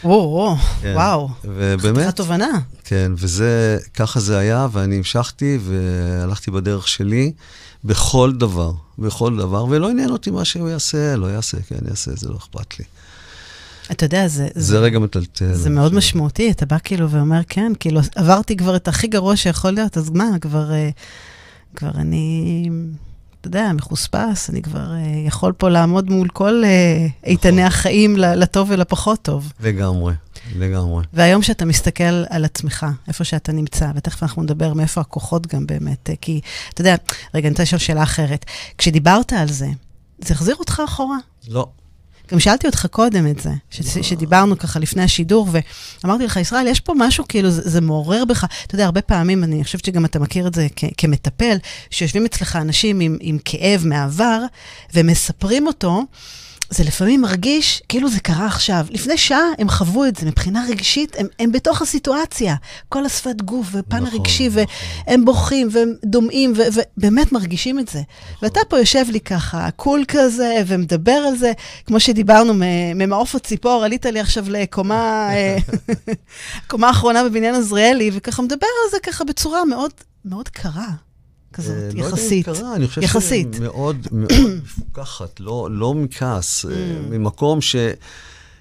וואו, 0.04 0.56
כן. 0.82 0.94
וואו. 0.96 1.30
ובאמת... 1.44 1.98
חתיכת 1.98 2.16
תובנה. 2.16 2.60
כן, 2.84 3.12
וזה, 3.18 3.78
ככה 3.94 4.20
זה 4.20 4.38
היה, 4.38 4.68
ואני 4.72 4.98
המשכתי 4.98 5.60
והלכתי 5.62 6.52
בדרך 6.52 6.88
שלי 6.88 7.32
בכל 7.84 8.34
דבר, 8.34 8.72
בכל 9.00 9.38
דבר, 9.38 9.66
ולא 9.70 9.90
עניין 9.90 10.10
אותי 10.10 10.32
מה 10.32 10.46
שהוא 10.46 10.70
יעשה, 10.70 11.16
לא 11.16 11.28
יעשה, 11.28 11.58
כן, 11.68 11.80
יעשה, 11.90 12.12
זה 12.16 12.30
לא 12.30 12.38
אכפת 12.38 12.80
לי. 12.80 12.86
אתה 13.92 14.06
יודע, 14.06 14.28
זה... 14.28 14.48
זה, 14.56 14.68
זה 14.68 14.80
רגע 14.80 15.00
מטלטל. 15.00 15.54
זה 15.54 15.70
מאוד 15.70 15.86
חושב. 15.86 15.98
משמעותי, 15.98 16.52
אתה 16.52 16.66
בא 16.66 16.78
כאילו 16.84 17.10
ואומר, 17.10 17.40
כן, 17.50 17.72
כאילו, 17.80 18.02
עברתי 18.16 18.58
כבר 18.58 18.76
את 18.76 18.88
הכי 18.88 19.08
גרוע 19.08 19.36
שיכול 19.36 19.72
להיות, 19.72 19.98
אז 19.98 20.10
מה, 20.10 20.30
כבר, 20.42 20.72
אה, 20.72 20.90
כבר 21.76 21.92
אני... 21.96 22.70
אתה 23.42 23.48
יודע, 23.48 23.72
מחוספס, 23.74 24.50
אני 24.50 24.62
כבר 24.62 24.92
uh, 24.92 25.28
יכול 25.28 25.54
פה 25.54 25.70
לעמוד 25.70 26.10
מול 26.10 26.28
כל 26.28 26.64
uh, 26.64 27.26
איתני 27.26 27.64
החיים 27.64 28.18
לטוב 28.18 28.68
ולפחות 28.72 29.22
טוב. 29.22 29.54
לגמרי, 29.60 30.14
לגמרי. 30.56 31.04
והיום 31.14 31.42
שאתה 31.42 31.66
מסתכל 31.66 32.24
על 32.30 32.46
עצמך, 32.46 32.86
איפה 33.08 33.24
שאתה 33.24 33.52
נמצא, 33.52 33.92
ותכף 33.96 34.24
אנחנו 34.24 34.44
נדבר 34.44 34.74
מאיפה 34.74 35.02
הכוחות 35.02 35.48
גם 35.48 35.68
באמת, 35.68 36.10
uh, 36.10 36.16
כי, 36.22 36.42
אתה 36.74 36.82
יודע, 36.82 36.96
רגע, 37.34 37.48
אני 37.48 37.54
רוצה 37.54 37.64
לשאול 37.64 37.80
שאלה 37.80 38.04
אחרת. 38.04 38.46
כשדיברת 38.78 39.34
על 39.34 39.48
זה, 39.48 39.68
זה 40.20 40.34
החזיר 40.34 40.56
אותך 40.56 40.82
אחורה? 40.86 41.18
לא. 41.48 41.68
גם 42.32 42.40
שאלתי 42.40 42.68
אותך 42.68 42.86
קודם 42.92 43.28
את 43.28 43.40
זה, 43.40 43.50
ש-. 43.70 43.98
שדיברנו 44.02 44.58
ככה 44.58 44.80
לפני 44.80 45.04
השידור, 45.04 45.48
ואמרתי 46.04 46.26
לך, 46.26 46.38
ישראל, 46.38 46.68
יש 46.68 46.80
פה 46.80 46.94
משהו, 46.98 47.24
כאילו, 47.30 47.50
זה, 47.52 47.62
זה 47.70 47.82
מעורר 47.82 48.26
בך. 48.26 48.46
אתה 48.68 48.76
יודע, 48.76 48.86
הרבה 48.86 49.02
פעמים, 49.02 49.44
אני 49.44 49.64
חושבת 49.64 49.86
שגם 49.86 50.06
אתה 50.06 50.20
מכיר 50.20 50.48
את 50.48 50.54
זה 50.56 50.68
כ- 50.76 50.84
כמטפל, 50.98 51.58
שיושבים 51.90 52.26
אצלך 52.26 52.56
אנשים 52.56 53.00
עם, 53.00 53.18
עם 53.22 53.38
כאב 53.46 53.82
מהעבר, 53.86 54.42
ומספרים 54.94 55.68
אותו, 55.68 56.02
זה 56.70 56.84
לפעמים 56.84 57.22
מרגיש 57.22 57.82
כאילו 57.90 58.10
זה 58.10 58.20
קרה 58.20 58.46
עכשיו. 58.46 58.86
לפני 58.90 59.18
שעה 59.18 59.44
הם 59.58 59.70
חוו 59.70 60.06
את 60.06 60.16
זה, 60.16 60.26
מבחינה 60.26 60.66
רגשית, 60.70 61.16
הם, 61.20 61.28
הם 61.40 61.52
בתוך 61.52 61.82
הסיטואציה. 61.82 62.56
כל 62.90 63.06
השפת 63.06 63.42
גוף 63.42 63.68
ופן 63.72 63.98
נכון, 63.98 64.20
הרגשי, 64.20 64.48
נכון. 64.48 64.64
והם 65.08 65.26
בוכים 65.26 65.68
והם 65.72 65.94
דומעים, 66.06 66.54
ובאמת 66.56 67.32
מרגישים 67.32 67.80
את 67.80 67.88
זה. 67.88 68.02
ואתה 68.42 68.60
פה 68.70 68.80
יושב 68.80 69.06
לי 69.10 69.20
ככה, 69.20 69.72
קול 69.72 70.04
כזה, 70.08 70.56
ומדבר 70.68 71.12
על 71.12 71.38
זה, 71.38 71.52
כמו 71.86 72.00
שדיברנו 72.00 72.54
ממעוף 72.96 73.36
הציפור, 73.36 73.84
עלית 73.84 74.06
לי 74.06 74.20
עכשיו 74.20 74.46
לקומה, 74.50 75.30
אה, 75.32 75.58
קומה 76.70 76.88
האחרונה 76.88 77.24
בבניין 77.24 77.56
עזריאלי, 77.56 78.12
וככה 78.14 78.42
מדבר 78.42 78.68
על 78.86 78.92
זה 78.92 78.98
ככה 79.04 79.24
בצורה 79.24 79.66
מאוד, 79.66 79.92
מאוד 80.26 80.50
קרה. 80.50 81.07
כזאת, 81.58 81.76
אה, 81.76 81.90
יחסית. 82.00 82.48
לא 82.48 82.52
יודע 82.52 82.62
אם 82.62 82.68
קרה, 82.68 82.76
אני 82.76 82.88
חושב 82.88 83.02
יחסית. 83.04 83.48
שמאוד 83.58 84.08
מאוד 84.12 84.28
מפוקחת, 84.64 85.40
לא, 85.40 85.68
לא 85.72 85.94
מכעס, 85.94 86.66
Mm. 86.66 86.70
אה, 86.70 86.74
ממקום 87.10 87.62
ש... 87.62 87.76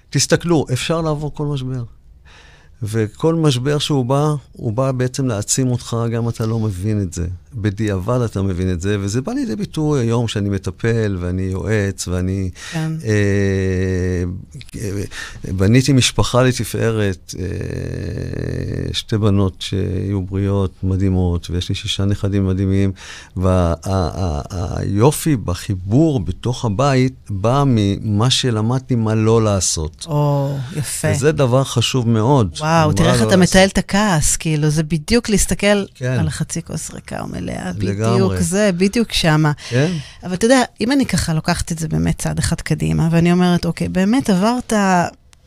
תסתכלו, 0.09 0.65
אפשר 0.73 1.01
לעבור 1.01 1.33
כל 1.33 1.45
משבר. 1.45 1.83
וכל 2.83 3.35
משבר 3.35 3.77
שהוא 3.77 4.05
בא, 4.05 4.33
הוא 4.51 4.73
בא 4.73 4.91
בעצם 4.91 5.27
להעצים 5.27 5.71
אותך, 5.71 5.97
גם 6.11 6.29
אתה 6.29 6.45
לא 6.45 6.59
מבין 6.59 7.01
את 7.01 7.13
זה. 7.13 7.27
בדיעבד 7.53 8.21
אתה 8.21 8.41
מבין 8.41 8.71
את 8.71 8.81
זה, 8.81 8.97
וזה 8.99 9.21
בא 9.21 9.33
לידי 9.33 9.55
ביטוי 9.55 9.99
היום 9.99 10.27
שאני 10.27 10.49
מטפל, 10.49 11.17
ואני 11.19 11.41
יועץ, 11.41 12.07
ואני... 12.07 12.49
כן. 12.71 12.91
אה, 13.05 14.23
בניתי 15.51 15.93
משפחה 15.93 16.43
לתפארת, 16.43 17.35
אה, 17.39 17.43
שתי 18.93 19.17
בנות 19.17 19.55
שיהיו 19.59 20.21
בריאות 20.21 20.71
מדהימות, 20.83 21.49
ויש 21.49 21.69
לי 21.69 21.75
שישה 21.75 22.05
נכדים 22.05 22.47
מדהימים, 22.47 22.91
והיופי 24.15 25.35
בחיבור 25.35 26.19
בתוך 26.19 26.65
הבית 26.65 27.13
בא 27.29 27.63
ממה 27.65 28.29
שלמדתי 28.29 28.95
מה 28.95 29.15
לא 29.15 29.43
לעשות. 29.43 30.05
או, 30.09 30.57
יפה. 30.75 31.07
וזה 31.11 31.31
דבר 31.31 31.63
חשוב 31.63 32.09
מאוד. 32.09 32.55
וואו, 32.59 32.66
מה 32.67 32.93
תראה 32.95 33.13
איך 33.13 33.21
אתה. 33.21 33.37
מתעל 33.37 33.67
את 33.67 33.77
הכעס, 33.77 34.35
כאילו, 34.35 34.69
זה 34.69 34.83
בדיוק 34.83 35.29
להסתכל 35.29 35.85
כן. 35.95 36.19
על 36.19 36.27
החצי 36.27 36.61
כוס 36.61 36.91
ריקה 36.91 37.19
או 37.19 37.27
מלאה, 37.27 37.73
בדיוק 37.73 37.91
לגמרי. 37.99 38.41
זה, 38.43 38.69
בדיוק 38.77 39.11
שמה. 39.11 39.51
כן? 39.69 39.91
אבל 40.23 40.33
אתה 40.33 40.45
יודע, 40.45 40.61
אם 40.81 40.91
אני 40.91 41.05
ככה 41.05 41.33
לוקחת 41.33 41.71
את 41.71 41.79
זה 41.79 41.87
באמת 41.87 42.17
צעד 42.17 42.39
אחד 42.39 42.61
קדימה, 42.61 43.07
ואני 43.11 43.31
אומרת, 43.31 43.65
אוקיי, 43.65 43.89
באמת 43.89 44.29
עברת 44.29 44.73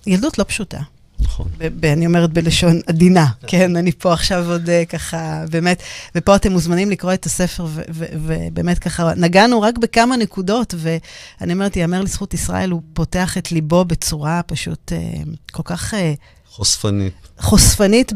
ילדות 0.06 0.38
לא 0.38 0.44
פשוטה. 0.48 0.78
נכון. 1.22 1.46
ב- 1.58 1.80
ב- 1.80 1.84
אני 1.84 2.06
אומרת 2.06 2.32
בלשון 2.32 2.80
עדינה, 2.86 3.26
כן? 3.46 3.76
אני 3.76 3.92
פה 3.92 4.12
עכשיו 4.12 4.50
עוד 4.50 4.70
אה, 4.70 4.84
ככה, 4.84 5.44
באמת, 5.50 5.82
ופה 6.14 6.36
אתם 6.36 6.52
מוזמנים 6.52 6.90
לקרוא 6.90 7.12
את 7.14 7.26
הספר, 7.26 7.64
ו- 7.64 7.82
ו- 7.90 8.04
ובאמת 8.12 8.78
ככה, 8.78 9.12
נגענו 9.16 9.60
רק 9.60 9.78
בכמה 9.78 10.16
נקודות, 10.16 10.74
ואני 10.78 11.52
אומרת, 11.52 11.76
יאמר 11.76 12.02
לזכות 12.02 12.34
ישראל, 12.34 12.70
הוא 12.70 12.82
פותח 12.92 13.38
את 13.38 13.52
ליבו 13.52 13.84
בצורה 13.84 14.40
פשוט 14.46 14.92
אה, 14.92 14.98
כל 15.52 15.62
כך 15.64 15.94
אה, 15.94 16.14
חושפנית. 16.50 17.14
חושפנית, 17.38 18.12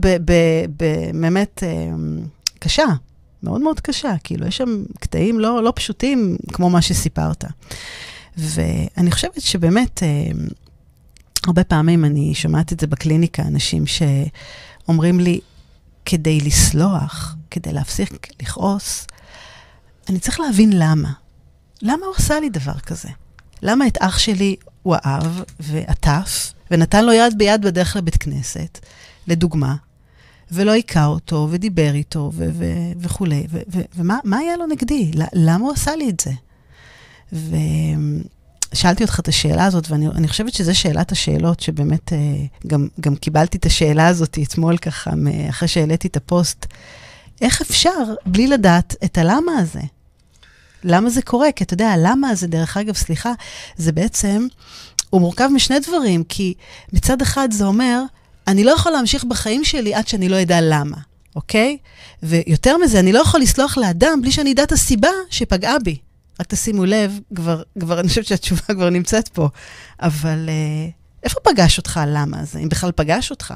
באמת 1.14 1.62
אה, 1.62 1.90
קשה, 2.58 2.84
מאוד 3.42 3.60
מאוד 3.60 3.80
קשה. 3.80 4.14
כאילו, 4.24 4.46
יש 4.46 4.56
שם 4.56 4.84
קטעים 5.00 5.40
לא, 5.40 5.62
לא 5.62 5.72
פשוטים, 5.76 6.36
כמו 6.52 6.70
מה 6.70 6.82
שסיפרת. 6.82 7.44
ואני 8.36 9.10
חושבת 9.10 9.40
שבאמת, 9.40 10.02
אה, 10.02 10.08
הרבה 11.46 11.64
פעמים 11.64 12.04
אני 12.04 12.34
שומעת 12.34 12.72
את 12.72 12.80
זה 12.80 12.86
בקליניקה, 12.86 13.42
אנשים 13.42 13.84
שאומרים 13.86 15.20
לי, 15.20 15.40
כדי 16.04 16.40
לסלוח, 16.40 17.36
כדי 17.50 17.72
להפסיק 17.72 18.28
לכעוס, 18.42 19.06
אני 20.08 20.18
צריך 20.18 20.40
להבין 20.40 20.70
למה. 20.72 21.12
למה 21.82 22.06
הוא 22.06 22.14
עשה 22.18 22.40
לי 22.40 22.48
דבר 22.48 22.78
כזה? 22.78 23.08
למה 23.62 23.86
את 23.86 23.98
אח 24.00 24.18
שלי 24.18 24.56
הוא 24.84 24.96
אהב 25.06 25.32
ועטף, 25.60 26.52
ונתן 26.70 27.04
לו 27.04 27.12
יד 27.12 27.38
ביד 27.38 27.62
בדרך 27.62 27.96
לבית 27.96 28.16
כנסת, 28.16 28.78
לדוגמה, 29.26 29.74
ולא 30.52 30.72
היכה 30.72 31.06
אותו, 31.06 31.48
ודיבר 31.50 31.94
איתו, 31.94 32.30
ו- 32.34 32.48
ו- 32.52 32.92
וכולי, 33.00 33.46
ו- 33.50 33.60
ו- 33.72 33.80
ומה 33.96 34.18
מה 34.24 34.38
היה 34.38 34.56
לו 34.56 34.66
נגדי? 34.66 35.10
למה 35.32 35.64
הוא 35.64 35.72
עשה 35.72 35.96
לי 35.96 36.10
את 36.10 36.20
זה? 36.20 36.30
ושאלתי 38.72 39.02
אותך 39.04 39.20
את 39.20 39.28
השאלה 39.28 39.64
הזאת, 39.64 39.90
ואני 39.90 40.08
אני 40.08 40.28
חושבת 40.28 40.54
שזו 40.54 40.78
שאלת 40.78 41.12
השאלות, 41.12 41.60
שבאמת 41.60 42.12
אה, 42.12 42.18
גם, 42.66 42.88
גם 43.00 43.16
קיבלתי 43.16 43.58
את 43.58 43.66
השאלה 43.66 44.06
הזאת 44.06 44.38
אתמול 44.42 44.78
ככה, 44.78 45.10
אחרי 45.48 45.68
שהעליתי 45.68 46.08
את 46.08 46.16
הפוסט. 46.16 46.66
איך 47.40 47.60
אפשר 47.60 48.04
בלי 48.26 48.46
לדעת 48.46 48.94
את 49.04 49.18
הלמה 49.18 49.52
הזה? 49.58 49.80
למה 50.84 51.10
זה 51.10 51.22
קורה? 51.22 51.52
כי 51.52 51.64
אתה 51.64 51.74
יודע, 51.74 51.88
הלמה 51.88 52.28
הזה, 52.28 52.46
דרך 52.46 52.76
אגב, 52.76 52.94
סליחה, 52.94 53.32
זה 53.76 53.92
בעצם, 53.92 54.46
הוא 55.10 55.20
מורכב 55.20 55.48
משני 55.54 55.80
דברים, 55.80 56.24
כי 56.24 56.54
מצד 56.92 57.22
אחד 57.22 57.48
זה 57.52 57.64
אומר, 57.64 58.02
אני 58.46 58.64
לא 58.64 58.70
יכול 58.70 58.92
להמשיך 58.92 59.24
בחיים 59.24 59.64
שלי 59.64 59.94
עד 59.94 60.08
שאני 60.08 60.28
לא 60.28 60.42
אדע 60.42 60.58
למה, 60.60 60.96
אוקיי? 61.36 61.78
ויותר 62.22 62.76
מזה, 62.78 63.00
אני 63.00 63.12
לא 63.12 63.18
יכול 63.18 63.40
לסלוח 63.40 63.78
לאדם 63.78 64.18
בלי 64.22 64.32
שאני 64.32 64.52
אדע 64.52 64.62
את 64.62 64.72
הסיבה 64.72 65.08
שפגעה 65.30 65.78
בי. 65.78 65.98
רק 66.40 66.46
תשימו 66.46 66.84
לב, 66.84 67.18
כבר, 67.34 67.62
כבר, 67.80 68.00
אני 68.00 68.08
חושבת 68.08 68.26
שהתשובה 68.26 68.62
כבר 68.74 68.90
נמצאת 68.90 69.28
פה, 69.28 69.48
אבל 70.02 70.48
אה, 70.48 70.90
איפה 71.22 71.40
פגש 71.40 71.78
אותך 71.78 71.96
הלמה 71.96 72.40
הזה, 72.40 72.58
אם 72.58 72.68
בכלל 72.68 72.92
פגש 72.96 73.30
אותך? 73.30 73.54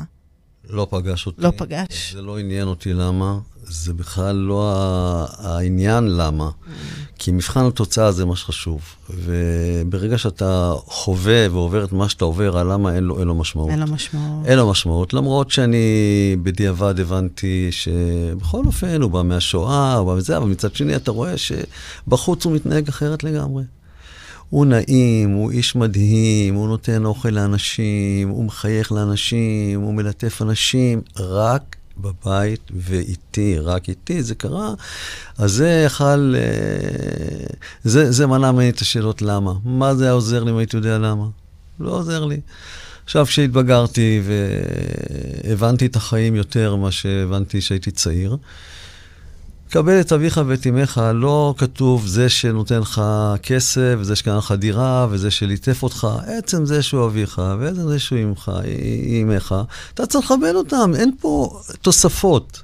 לא 0.70 0.86
פגש 0.90 1.26
אותי. 1.26 1.42
לא 1.42 1.52
פגש. 1.56 2.12
זה 2.12 2.22
לא 2.22 2.38
עניין 2.38 2.68
אותי 2.68 2.92
למה, 2.92 3.38
זה 3.62 3.94
בכלל 3.94 4.36
לא 4.36 4.74
העניין 5.38 6.16
למה. 6.16 6.50
כי 7.18 7.32
מבחן 7.32 7.66
התוצאה 7.66 8.12
זה 8.12 8.24
מה 8.24 8.36
שחשוב. 8.36 8.80
וברגע 9.10 10.18
שאתה 10.18 10.72
חווה 10.86 11.46
ועובר 11.50 11.84
את 11.84 11.92
מה 11.92 12.08
שאתה 12.08 12.24
עובר, 12.24 12.58
הלמה 12.58 12.94
אין 12.94 13.04
לו, 13.04 13.18
אין 13.18 13.28
לו 13.28 13.34
משמעות. 13.34 13.70
אין 13.70 13.78
לו 13.78 13.86
משמעות. 13.86 14.46
אין 14.46 14.58
לו 14.58 14.70
משמעות, 14.70 15.14
למרות 15.14 15.50
שאני 15.50 16.36
בדיעבד 16.42 17.00
הבנתי 17.00 17.68
שבכל 17.70 18.64
אופן 18.66 19.02
הוא 19.02 19.10
בא 19.10 19.22
מהשואה, 19.22 19.94
הוא 19.94 20.06
בא 20.06 20.18
מזה, 20.18 20.36
אבל 20.36 20.46
מצד 20.46 20.74
שני 20.74 20.96
אתה 20.96 21.10
רואה 21.10 21.34
שבחוץ 21.36 22.44
הוא 22.44 22.52
מתנהג 22.52 22.88
אחרת 22.88 23.24
לגמרי. 23.24 23.62
הוא 24.50 24.66
נעים, 24.66 25.30
הוא 25.30 25.50
איש 25.50 25.76
מדהים, 25.76 26.54
הוא 26.54 26.68
נותן 26.68 27.04
אוכל 27.04 27.28
לאנשים, 27.28 28.28
הוא 28.28 28.44
מחייך 28.44 28.92
לאנשים, 28.92 29.80
הוא 29.80 29.94
מלטף 29.94 30.42
אנשים, 30.42 31.00
רק 31.16 31.76
בבית 31.98 32.70
ואיתי, 32.76 33.58
רק 33.58 33.88
איתי, 33.88 34.22
זה 34.22 34.34
קרה. 34.34 34.74
אז 35.38 35.52
זה 35.52 35.82
יכל, 35.86 36.34
אה, 36.36 37.46
זה, 37.84 38.12
זה 38.12 38.26
מנע 38.26 38.52
ממני 38.52 38.70
את 38.70 38.80
השאלות 38.80 39.22
למה. 39.22 39.52
מה 39.64 39.94
זה 39.94 40.04
היה 40.04 40.12
עוזר 40.12 40.44
לי 40.44 40.50
אם 40.50 40.56
הייתי 40.56 40.76
יודע 40.76 40.98
למה? 40.98 41.26
לא 41.80 41.90
עוזר 41.90 42.24
לי. 42.24 42.40
עכשיו, 43.04 43.26
כשהתבגרתי 43.26 44.22
והבנתי 45.44 45.86
את 45.86 45.96
החיים 45.96 46.34
יותר 46.34 46.76
ממה 46.76 46.92
שהבנתי 46.92 47.58
כשהייתי 47.58 47.90
צעיר, 47.90 48.36
קבל 49.70 50.00
את 50.00 50.12
אביך 50.12 50.40
ואת 50.46 50.66
אמך, 50.66 51.00
לא 51.14 51.54
כתוב 51.58 52.06
זה 52.06 52.28
שנותן 52.28 52.78
לך 52.78 53.02
כסף, 53.42 53.94
וזה 53.98 54.16
שקנה 54.16 54.36
לך 54.36 54.52
דירה, 54.52 55.06
וזה 55.10 55.30
שליטף 55.30 55.82
אותך. 55.82 56.08
עצם 56.26 56.66
זה 56.66 56.82
שהוא 56.82 57.06
אביך, 57.06 57.42
ועצם 57.60 57.88
זה 57.88 57.98
שהוא 57.98 58.18
אמך, 58.22 58.52
אמך, 59.22 59.54
אתה 59.94 60.06
צריך 60.06 60.30
לכבד 60.30 60.54
אותם, 60.54 60.92
אין 60.96 61.10
פה 61.20 61.60
תוספות. 61.82 62.62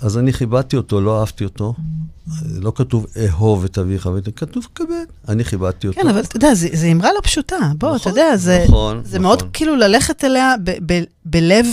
אז 0.00 0.18
אני 0.18 0.32
כיבדתי 0.32 0.76
אותו, 0.76 1.00
לא 1.00 1.20
אהבתי 1.20 1.44
אותו. 1.44 1.74
לא 2.54 2.72
כתוב 2.74 3.06
אהוב 3.26 3.64
את 3.64 3.78
אביך, 3.78 4.08
כתוב 4.36 4.68
כבד. 4.74 5.04
אני 5.28 5.44
כיבדתי 5.44 5.88
אותו. 5.88 6.00
כן, 6.00 6.08
אבל 6.08 6.20
אתה 6.20 6.36
יודע, 6.36 6.54
זו 6.54 6.86
אמרה 6.92 7.08
לא 7.12 7.20
פשוטה. 7.22 7.56
בוא, 7.78 7.88
אתה 7.88 7.96
נכון, 7.96 8.12
יודע, 8.12 8.36
זה, 8.36 8.64
נכון, 8.68 9.00
זה 9.04 9.08
נכון. 9.08 9.22
מאוד 9.22 9.42
כאילו 9.52 9.76
ללכת 9.76 10.24
אליה 10.24 10.54
ב- 10.64 10.92
ב- 10.92 11.04
בלב 11.24 11.66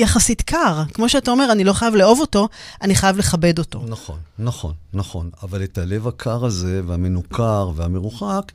יחסית 0.00 0.42
קר. 0.42 0.82
כמו 0.94 1.08
שאתה 1.08 1.30
אומר, 1.30 1.52
אני 1.52 1.64
לא 1.64 1.72
חייב 1.72 1.94
לאהוב 1.94 2.20
אותו, 2.20 2.48
אני 2.82 2.94
חייב 2.94 3.16
לכבד 3.18 3.58
אותו. 3.58 3.82
נכון, 3.88 4.18
נכון, 4.38 4.74
נכון. 4.92 5.30
אבל 5.42 5.64
את 5.64 5.78
הלב 5.78 6.08
הקר 6.08 6.44
הזה, 6.44 6.80
והמנוכר 6.86 7.70
והמרוחק, 7.76 8.52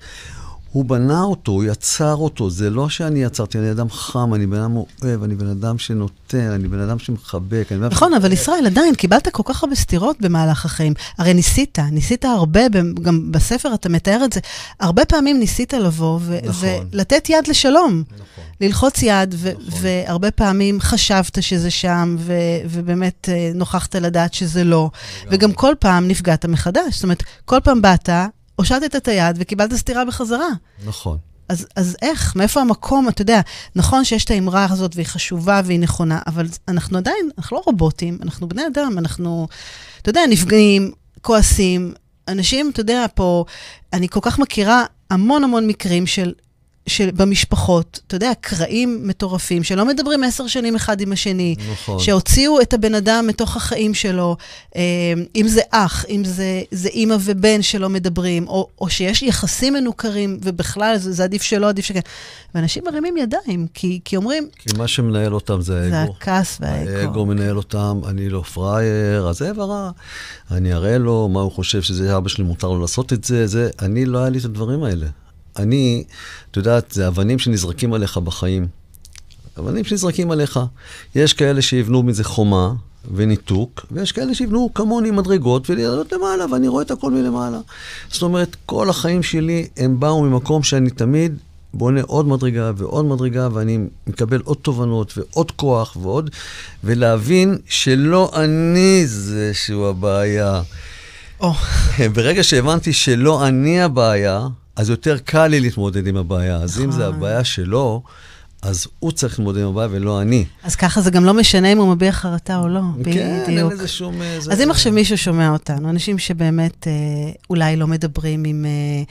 הוא 0.76 0.86
בנה 0.86 1.22
אותו, 1.22 1.52
הוא 1.52 1.64
יצר 1.64 2.16
אותו. 2.16 2.50
זה 2.50 2.70
לא 2.70 2.90
שאני 2.90 3.24
יצרתי, 3.24 3.58
אני 3.58 3.72
אדם 3.72 3.90
חם, 3.90 4.34
אני 4.34 4.48
בן 4.48 4.58
אדם 4.60 4.76
אוהב, 4.76 5.24
אני 5.24 5.36
בן 5.36 5.48
אדם 5.48 5.78
שנותן, 5.78 6.52
אני 6.52 6.68
בן 6.68 6.80
אדם 6.80 7.00
שמחבק. 7.00 7.68
אני 7.72 7.80
נכון, 7.80 8.14
אבל 8.14 8.32
ישראל, 8.32 8.66
עדיין, 8.66 8.96
קיבלת 8.96 9.28
כל 9.28 9.44
כך 9.46 9.64
הרבה 9.64 9.76
סתירות 9.76 10.18
במהלך 10.22 10.66
החיים. 10.66 10.94
הרי 11.18 11.34
ניסית, 11.34 11.80
ניסית 11.92 12.26
הרבה, 12.26 12.62
גם 13.02 13.32
בספר 13.32 13.74
אתה 13.74 13.90
מתאר 13.90 14.26
את 14.26 14.34
זה. 14.34 14.40
הרבה 14.80 15.06
פעמים 15.06 15.40
ניסית 15.40 15.74
לבוא 15.74 16.20
ו- 16.22 16.40
נכון. 16.46 16.70
ולתת 16.92 17.30
יד 17.30 17.48
לשלום. 17.48 18.04
נכון. 18.14 18.44
ללחוץ 18.62 19.04
יד, 19.04 19.36
ו- 19.38 19.52
נכון. 19.68 19.80
והרבה 19.82 20.32
פעמים 20.32 20.80
חשבת 20.82 21.44
שזה 21.44 21.72
שם, 21.72 22.16
ו- 22.20 22.34
ובאמת 22.70 23.30
אה, 23.32 23.52
נוכחת 23.56 23.96
לדעת 23.96 24.34
שזה 24.34 24.64
לא. 24.64 24.90
וגם 25.32 25.54
כל 25.54 25.74
פעם 25.80 26.08
נפגעת 26.08 26.46
מחדש. 26.46 26.94
זאת 26.96 27.04
אומרת, 27.04 27.24
כל 27.46 27.60
פעם 27.64 27.82
באת, 27.82 28.10
הושטת 28.56 28.96
את 28.96 29.08
היד 29.08 29.36
וקיבלת 29.39 29.74
סטירה 29.74 30.06
בחזרה. 30.06 30.50
נכון. 30.86 31.18
אז, 31.50 31.68
אז 31.76 31.98
איך? 32.02 32.36
מאיפה 32.36 32.62
המקום? 32.62 33.10
אתה 33.10 33.22
יודע, 33.22 33.41
נכון 33.76 34.06
שיש 34.06 34.26
את 34.26 34.32
האמרה 34.32 34.68
הזאת 34.70 34.96
והיא 34.96 35.08
חשובה 35.08 35.62
והיא 35.65 35.80
נכונה, 35.80 36.20
אבל 36.28 36.48
אנחנו 36.68 36.98
עדיין, 36.98 37.30
אנחנו 37.38 37.58
לא 37.58 37.62
רובוטים, 37.65 38.18
אנחנו 38.22 38.50
בני 38.50 38.68
אדם, 38.68 38.96
אנחנו, 38.98 39.48
אתה 40.02 40.10
יודע, 40.10 40.22
נפגעים, 40.30 40.91
כועסים. 41.22 41.94
אנשים, 42.28 42.70
אתה 42.74 42.82
יודע, 42.82 43.06
פה, 43.15 43.46
אני 43.94 44.10
כל 44.10 44.20
כך 44.24 44.39
מכירה 44.39 44.86
המון 45.10 45.44
המון 45.44 45.68
מקרים 45.68 46.08
של 46.08 46.34
שבמשפחות, 46.88 48.00
אתה 48.08 48.15
יודע, 48.15 48.32
קרעים 48.41 49.08
מטורפים, 49.08 49.63
שלא 49.63 49.86
מדברים 49.86 50.24
עשר 50.24 50.48
שנים 50.48 50.76
אחד 50.76 51.02
עם 51.02 51.12
השני, 51.12 51.56
נכון. 51.71 52.00
שהוציאו 52.00 52.62
את 52.62 52.74
הבן 52.74 52.95
אדם 52.95 53.26
מתוך 53.28 53.58
החיים 53.58 53.93
שלו, 53.93 54.38
אה, 54.76 54.82
אם 55.36 55.48
זה 55.48 55.62
אח, 55.71 56.06
אם 56.10 56.24
זה, 56.26 56.62
זה 56.71 56.89
אימא 56.89 57.15
ובן 57.19 57.62
שלא 57.62 57.89
מדברים, 57.89 58.48
או, 58.48 58.67
או 58.82 58.89
שיש 58.89 59.24
יחסים 59.24 59.74
מנוכרים, 59.74 60.39
ובכלל 60.43 60.98
זה, 60.98 61.12
זה 61.12 61.24
עדיף 61.24 61.41
שלא, 61.41 61.69
עדיף 61.69 61.86
שכן. 61.86 62.00
ואנשים 62.56 62.84
מרימים 62.86 63.17
ידיים, 63.17 63.67
כי, 63.74 64.00
כי 64.06 64.15
אומרים... 64.15 64.48
כי 64.60 64.78
מה 64.78 64.88
שמנהל 64.88 65.34
אותם 65.34 65.62
זה 65.62 65.82
האגו. 65.82 65.89
זה 65.89 66.02
הכעס 66.02 66.58
והאגו. 66.62 66.91
האגו 66.91 67.26
מנהל 67.26 67.58
אותם, 67.58 68.02
אני 68.08 68.30
לא 68.30 68.41
פראייר, 68.41 69.28
אז 69.30 69.38
זה 69.38 69.52
ורע. 69.56 69.91
אני 70.52 70.74
אראה 70.74 70.98
לו 70.98 71.30
מה 71.30 71.41
הוא 71.41 71.52
חושב 71.52 71.82
שזה 71.82 72.17
אבא 72.17 72.30
שלי, 72.30 72.43
מותר 72.43 72.67
לו 72.67 72.82
לעשות 72.82 73.13
את 73.13 73.24
זה, 73.24 73.48
זה, 73.48 73.69
אני 73.82 74.06
לא 74.06 74.17
היה 74.17 74.30
לי 74.30 74.39
את 74.39 74.45
הדברים 74.45 74.84
האלה. 74.84 75.08
אני, 75.58 76.04
את 76.52 76.58
יודעת, 76.58 76.91
זה 76.91 77.08
אבנים 77.08 77.39
שנזרקים 77.39 77.94
עליך 77.94 78.18
בחיים. 78.18 78.68
אבנים 79.60 79.84
שנזרקים 79.84 80.32
עליך. 80.32 80.60
יש 81.15 81.34
כאלה 81.34 81.62
שיבנו 81.62 82.04
מזה 82.04 82.24
חומה 82.24 82.74
וניתוק, 83.15 83.86
ויש 83.91 84.12
כאלה 84.12 84.36
שיבנו 84.36 84.70
כמוני 84.74 85.12
מדרגות 85.12 85.70
ולעלות 85.70 86.12
למעלה, 86.12 86.46
ואני 86.52 86.68
רואה 86.68 86.84
את 86.84 86.91
הכל 86.91 87.12
מלמעלה. 87.12 87.60
זאת 88.10 88.22
אומרת, 88.22 88.56
כל 88.65 88.89
החיים 88.89 89.24
שלי 89.24 89.68
הם 89.78 90.00
באו 90.00 90.24
ממקום 90.24 90.63
שאני 90.63 90.89
תמיד 90.89 91.38
בונה 91.74 92.02
עוד 92.02 92.28
מדרגה 92.28 92.72
ועוד 92.78 93.06
מדרגה, 93.06 93.48
ואני 93.54 93.80
מקבל 94.08 94.41
עוד 94.44 94.58
תובנות 94.62 95.18
ועוד 95.18 95.52
כוח 95.52 95.98
ועוד, 96.02 96.30
ולהבין 96.84 97.58
שלא 97.68 98.32
אני 98.36 99.08
זה 99.08 99.52
שהוא 99.54 99.88
הבעיה. 99.88 100.62
Oh. 101.41 101.46
ברגע 102.13 102.44
שהבנתי 102.44 102.94
שלא 102.94 103.48
אני 103.48 103.82
הבעיה, 103.82 104.48
אז 104.76 104.90
יותר 104.90 105.18
קל 105.18 105.48
לי 105.48 105.60
להתמודד 105.60 106.08
עם 106.08 106.18
הבעיה. 106.18 106.56
אז 106.56 106.82
אם 106.82 106.92
זה 106.92 107.02
נכון. 107.04 107.16
הבעיה 107.16 107.44
שלו, 107.44 108.02
אז 108.62 108.88
הוא 109.00 109.12
צריך 109.12 109.40
להתמודד 109.40 109.62
עם 109.62 109.68
הבעיה 109.68 109.88
ולא 109.92 110.22
אני. 110.22 110.46
אז 110.64 110.76
ככה 110.76 111.02
זה 111.02 111.12
גם 111.12 111.26
לא 111.26 111.34
משנה 111.34 111.72
אם 111.72 111.78
הוא 111.78 111.96
מביע 111.96 112.12
חרטה 112.12 112.58
או 112.58 112.68
לא, 112.68 112.80
כן, 112.80 113.02
בדיוק. 113.02 113.48
אין 113.48 113.68
לזה 113.68 113.88
שום... 113.88 114.22
אה, 114.22 114.38
אז 114.38 114.62
אם 114.62 114.72
עכשיו 114.72 114.92
מישהו 114.92 115.18
שומע 115.18 115.50
אותנו, 115.50 115.90
אנשים 115.90 116.18
שבאמת 116.18 116.88
אה, 116.88 116.94
אולי 117.50 117.76
לא 117.76 117.88
מדברים 117.88 118.44
עם, 118.46 118.66
אה, 118.66 119.04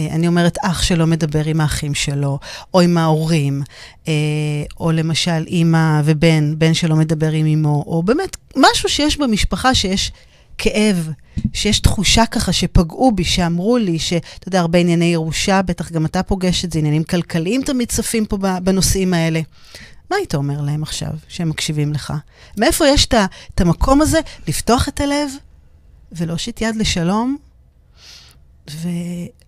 אה, 0.00 0.14
אני 0.14 0.26
אומרת, 0.26 0.58
אח 0.62 0.82
שלא 0.82 1.06
מדבר 1.06 1.44
עם 1.44 1.60
האחים 1.60 1.94
שלו, 1.94 2.38
או 2.74 2.80
עם 2.80 2.98
ההורים, 2.98 3.62
אה, 4.08 4.12
או 4.80 4.92
למשל 4.92 5.44
אימא 5.46 6.00
ובן, 6.04 6.54
בן 6.58 6.74
שלא 6.74 6.96
מדבר 6.96 7.30
עם 7.30 7.46
אמו, 7.46 7.84
או 7.86 8.02
באמת 8.02 8.36
משהו 8.56 8.88
שיש 8.88 9.16
במשפחה 9.16 9.74
שיש 9.74 10.12
כאב, 10.62 11.10
שיש 11.52 11.80
תחושה 11.80 12.26
ככה 12.26 12.52
שפגעו 12.52 13.12
בי, 13.12 13.24
שאמרו 13.24 13.76
לי, 13.76 13.98
שאתה 13.98 14.48
יודע, 14.48 14.60
הרבה 14.60 14.78
ענייני 14.78 15.04
ירושה, 15.04 15.62
בטח 15.62 15.92
גם 15.92 16.06
אתה 16.06 16.22
פוגש 16.22 16.64
את 16.64 16.72
זה, 16.72 16.78
עניינים 16.78 17.04
כלכליים 17.04 17.62
תמיד 17.62 17.88
צפים 17.88 18.26
פה 18.26 18.36
בנושאים 18.36 19.14
האלה. 19.14 19.40
מה 20.10 20.16
היית 20.16 20.34
אומר 20.34 20.60
להם 20.60 20.82
עכשיו, 20.82 21.10
שהם 21.28 21.48
מקשיבים 21.48 21.92
לך? 21.92 22.12
מאיפה 22.58 22.88
יש 22.88 23.06
את 23.06 23.60
המקום 23.60 24.02
הזה 24.02 24.18
לפתוח 24.48 24.88
את 24.88 25.00
הלב 25.00 25.30
ולהושיט 26.12 26.60
יד 26.60 26.76
לשלום 26.76 27.36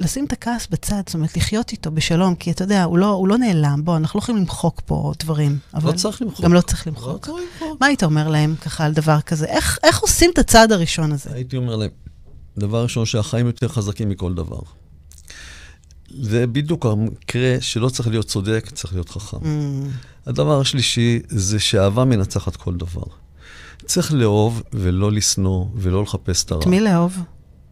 ולשים 0.00 0.24
את 0.24 0.32
הכעס 0.32 0.66
בצד, 0.70 1.02
זאת 1.06 1.14
אומרת, 1.14 1.36
לחיות 1.36 1.72
איתו 1.72 1.90
בשלום, 1.90 2.34
כי 2.34 2.50
אתה 2.50 2.64
יודע, 2.64 2.84
הוא 2.84 2.98
לא, 2.98 3.06
הוא 3.06 3.28
לא 3.28 3.38
נעלם. 3.38 3.80
בוא, 3.84 3.96
אנחנו 3.96 4.18
לא 4.18 4.22
יכולים 4.22 4.40
למחוק 4.40 4.82
פה 4.86 5.12
דברים. 5.18 5.58
אבל 5.74 5.90
לא 5.90 5.96
צריך 5.96 6.22
למחוק. 6.22 6.44
גם 6.44 6.52
לא 6.54 6.60
צריך 6.60 6.86
למחוק. 6.86 7.08
לא 7.08 7.18
צריך 7.18 7.36
למחוק. 7.62 7.80
מה 7.80 7.86
היית 7.86 8.04
אומר 8.04 8.28
להם 8.28 8.54
ככה 8.62 8.84
על 8.84 8.92
דבר 8.92 9.20
כזה? 9.20 9.46
איך, 9.46 9.78
איך 9.82 9.98
עושים 10.00 10.30
את 10.30 10.38
הצעד 10.38 10.72
הראשון 10.72 11.12
הזה? 11.12 11.30
הייתי 11.32 11.56
אומר 11.56 11.76
להם, 11.76 11.90
דבר 12.58 12.82
ראשון, 12.82 13.06
שהחיים 13.06 13.46
יותר 13.46 13.68
חזקים 13.68 14.08
מכל 14.08 14.34
דבר. 14.34 14.60
זה 16.20 16.46
בדיוק 16.46 16.86
המקרה 16.86 17.56
שלא 17.60 17.88
צריך 17.88 18.08
להיות 18.08 18.26
צודק, 18.26 18.70
צריך 18.74 18.92
להיות 18.92 19.08
חכם. 19.08 19.36
Mm. 19.36 19.46
הדבר 20.26 20.60
השלישי 20.60 21.20
זה 21.28 21.58
שאהבה 21.58 22.04
מנצחת 22.04 22.56
כל 22.56 22.74
דבר. 22.74 23.02
צריך 23.86 24.12
לאהוב 24.14 24.62
ולא 24.72 25.12
לשנוא 25.12 25.64
ולא 25.74 26.02
לחפש 26.02 26.44
את 26.44 26.50
הרע. 26.50 26.60
את 26.60 26.66
מי 26.66 26.80
לאהוב? 26.80 27.18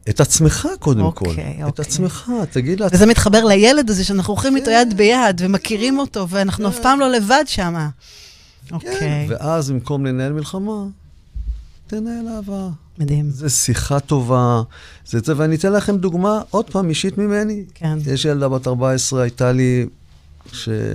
את 0.09 0.21
עצמך 0.21 0.69
קודם 0.79 1.01
אוקיי, 1.01 1.27
כל. 1.27 1.31
אוקיי. 1.31 1.69
את 1.69 1.81
עצמך, 1.81 2.31
תגיד 2.51 2.81
לעצמך. 2.81 2.95
וזה 2.95 3.07
מתחבר 3.07 3.45
לילד 3.45 3.91
הזה 3.91 4.05
שאנחנו 4.05 4.35
הולכים 4.35 4.57
איתו 4.57 4.71
יד 4.71 4.97
ביד 4.97 5.41
ומכירים 5.45 5.99
אותו, 5.99 6.29
ואנחנו 6.29 6.69
אף 6.69 6.79
פעם 6.83 7.01
לא 7.01 7.11
לבד 7.11 7.45
שם. 7.47 7.89
כן, 8.69 8.75
אוקיי. 8.75 9.27
ואז 9.29 9.71
במקום 9.71 10.07
לנהל 10.07 10.33
מלחמה, 10.33 10.85
תנהל 11.87 12.29
אהבה. 12.29 12.69
מדהים. 12.99 13.31
זה 13.31 13.51
שיחה 13.51 14.01
טובה, 14.01 14.63
זה 15.07 15.19
זה, 15.25 15.33
ואני 15.37 15.57
אתן 15.57 15.73
לכם 15.73 15.97
דוגמה, 15.97 16.43
עוד 16.51 16.71
פעם, 16.71 16.89
אישית 16.89 17.19
ממני. 17.19 17.65
כן. 17.75 17.99
יש 18.07 18.25
ילדה 18.25 18.49
בת 18.49 18.67
14, 18.67 19.23
הייתה 19.23 19.53
לי 19.53 19.87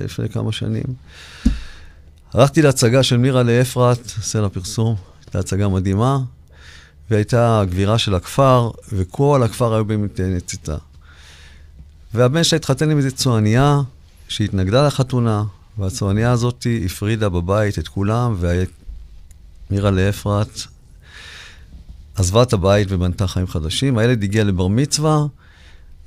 לפני 0.04 0.30
כמה 0.30 0.52
שנים. 0.52 0.84
הלכתי 2.34 2.62
להצגה 2.62 3.04
של 3.04 3.18
מירה 3.18 3.44
לאפרת, 3.44 4.08
סלע 4.08 4.50
פרסום, 4.50 4.96
הייתה 5.26 5.39
הצגה 5.39 5.68
מדהימה. 5.68 6.20
והייתה 7.12 7.63
גבירה 7.70 7.98
של 7.98 8.15
הכפר, 8.15 8.72
וכל 8.94 9.44
הכפר 9.44 9.74
היו 9.74 9.86
במציתה. 9.86 10.78
והבן 12.13 12.44
שלה 12.44 12.58
התחתן 12.58 12.91
עם 12.91 12.98
איזו 12.98 13.15
צועניה 13.15 13.82
שהתנגדה 14.28 14.88
לחתונה, 14.88 15.44
והצועניה 15.78 16.32
הזאת 16.32 16.68
הפרידה 16.86 17.30
בבית 17.30 17.80
את 17.80 17.88
כולם, 17.88 18.36
ומירה 19.70 19.91
לאפרת 19.91 20.60
עזבה 22.15 22.44
את 22.44 22.54
הבית 22.54 22.88
ובנתה 22.91 23.28
חיים 23.28 23.48
חדשים. 23.48 23.98
הילד 23.98 24.24
הגיע 24.24 24.44
לבר 24.44 24.68
מצווה, 24.68 25.26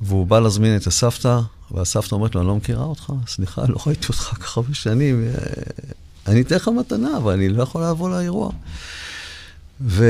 והוא 0.00 0.26
בא 0.26 0.40
להזמין 0.40 0.76
את 0.76 0.86
הסבתא, 0.86 1.40
והסבתא 1.70 2.14
אומרת 2.14 2.34
לו, 2.34 2.40
אני 2.40 2.48
לא 2.48 2.56
מכירה 2.56 2.84
אותך, 2.84 3.12
סליחה, 3.26 3.62
לא 3.68 3.76
ראיתי 3.86 4.06
אותך 4.08 4.34
ככה 4.40 4.60
הרבה 4.60 4.74
שנים, 4.74 5.24
אה, 5.24 5.32
אני 6.26 6.40
אתן 6.40 6.56
לך 6.56 6.68
מתנה, 6.68 7.16
אבל 7.16 7.32
אני 7.32 7.48
לא 7.48 7.62
יכול 7.62 7.84
לבוא 7.84 8.10
לאירוע. 8.10 8.50
ו... 9.80 10.04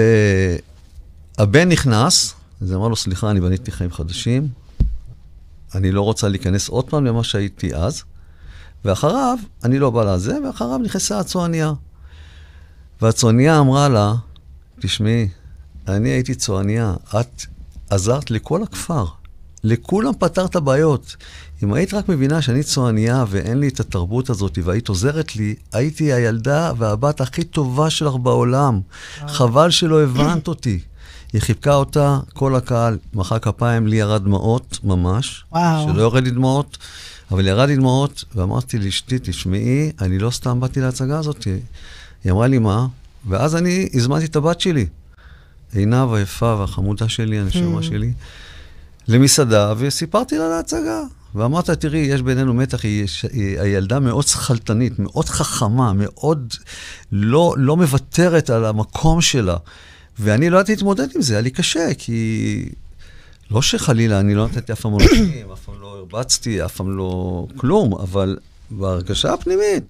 הבן 1.38 1.68
נכנס, 1.68 2.34
אז 2.60 2.72
אמר 2.72 2.88
לו, 2.88 2.96
סליחה, 2.96 3.30
אני 3.30 3.40
בניתי 3.40 3.72
חיים 3.72 3.92
חדשים, 3.92 4.48
אני 5.74 5.92
לא 5.92 6.02
רוצה 6.02 6.28
להיכנס 6.28 6.68
עוד 6.68 6.90
פעם 6.90 7.04
למה 7.04 7.24
שהייתי 7.24 7.74
אז, 7.74 8.02
ואחריו, 8.84 9.38
אני 9.64 9.78
לא 9.78 9.90
בא 9.90 10.14
לזה, 10.14 10.38
ואחריו 10.44 10.78
נכנסה 10.78 11.18
הצועניה. 11.18 11.72
והצועניה 13.02 13.60
אמרה 13.60 13.88
לה, 13.88 14.14
תשמעי, 14.80 15.28
אני 15.88 16.08
הייתי 16.08 16.34
צועניה, 16.34 16.94
את 17.20 17.42
עזרת 17.90 18.30
לכל 18.30 18.62
הכפר, 18.62 19.04
לכולם 19.64 20.12
פתרת 20.18 20.56
בעיות. 20.56 21.16
אם 21.62 21.72
היית 21.72 21.94
רק 21.94 22.08
מבינה 22.08 22.42
שאני 22.42 22.62
צועניה 22.62 23.24
ואין 23.28 23.60
לי 23.60 23.68
את 23.68 23.80
התרבות 23.80 24.30
הזאת 24.30 24.58
והיית 24.64 24.88
עוזרת 24.88 25.36
לי, 25.36 25.54
הייתי 25.72 26.12
הילדה 26.12 26.72
והבת 26.78 27.20
הכי 27.20 27.44
טובה 27.44 27.90
שלך 27.90 28.14
בעולם. 28.14 28.80
חבל 29.28 29.70
שלא 29.70 30.02
הבנת 30.02 30.48
אותי. 30.48 30.80
היא 31.32 31.40
חיבקה 31.40 31.74
אותה, 31.74 32.18
כל 32.34 32.56
הקהל 32.56 32.98
מחא 33.14 33.38
כפיים, 33.38 33.86
לי 33.86 33.96
ירד 33.96 34.24
דמעות 34.24 34.78
ממש. 34.84 35.44
וואו. 35.52 35.88
שלא 35.92 36.02
יורד 36.02 36.24
לי 36.24 36.30
דמעות, 36.30 36.78
אבל 37.30 37.46
ירד 37.46 37.68
לי 37.68 37.76
דמעות, 37.76 38.24
ואמרתי 38.34 38.78
לאשתי, 38.78 39.18
תשמעי, 39.22 39.92
אני 40.00 40.18
לא 40.18 40.30
סתם 40.30 40.60
באתי 40.60 40.80
להצגה 40.80 41.18
הזאת. 41.18 41.44
היא 42.24 42.32
אמרה 42.32 42.46
לי, 42.46 42.58
מה? 42.58 42.86
ואז 43.28 43.56
אני 43.56 43.88
הזמנתי 43.94 44.24
את 44.24 44.36
הבת 44.36 44.60
שלי, 44.60 44.86
עינב 45.72 46.12
היפה 46.12 46.56
והחמודה 46.58 47.08
שלי, 47.08 47.38
הנשמה 47.38 47.78
mm. 47.78 47.82
שלי, 47.82 48.12
למסעדה, 49.08 49.74
וסיפרתי 49.78 50.38
לה 50.38 50.46
על 50.46 50.52
ההצגה. 50.52 51.02
ואמרת, 51.34 51.70
תראי, 51.70 51.98
יש 51.98 52.22
בינינו 52.22 52.54
מתח, 52.54 52.84
היא, 52.84 53.06
היא 53.32 53.60
הילדה 53.60 54.00
מאוד 54.00 54.26
שכלתנית, 54.26 54.98
מאוד 54.98 55.28
חכמה, 55.28 55.92
מאוד 55.92 56.54
לא, 57.12 57.54
לא 57.58 57.76
מוותרת 57.76 58.50
על 58.50 58.64
המקום 58.64 59.20
שלה. 59.20 59.56
ואני 60.20 60.50
לא 60.50 60.56
ידעתי 60.56 60.72
להתמודד 60.72 61.08
עם 61.14 61.22
זה, 61.22 61.34
היה 61.34 61.40
לי 61.40 61.50
קשה, 61.50 61.94
כי 61.98 62.68
לא 63.50 63.62
שחלילה, 63.62 64.20
אני 64.20 64.34
לא 64.34 64.46
נתתי 64.46 64.72
אף 64.72 64.80
פעם 64.80 64.90
מולכים, 64.90 65.50
אף 65.52 65.60
פעם 65.64 65.74
לא 65.80 65.96
הרבצתי, 65.96 66.64
אף 66.64 66.76
פעם 66.76 66.96
לא 66.96 67.46
כלום, 67.56 67.94
אבל 67.94 68.38
בהרגשה 68.70 69.32
הפנימית. 69.32 69.84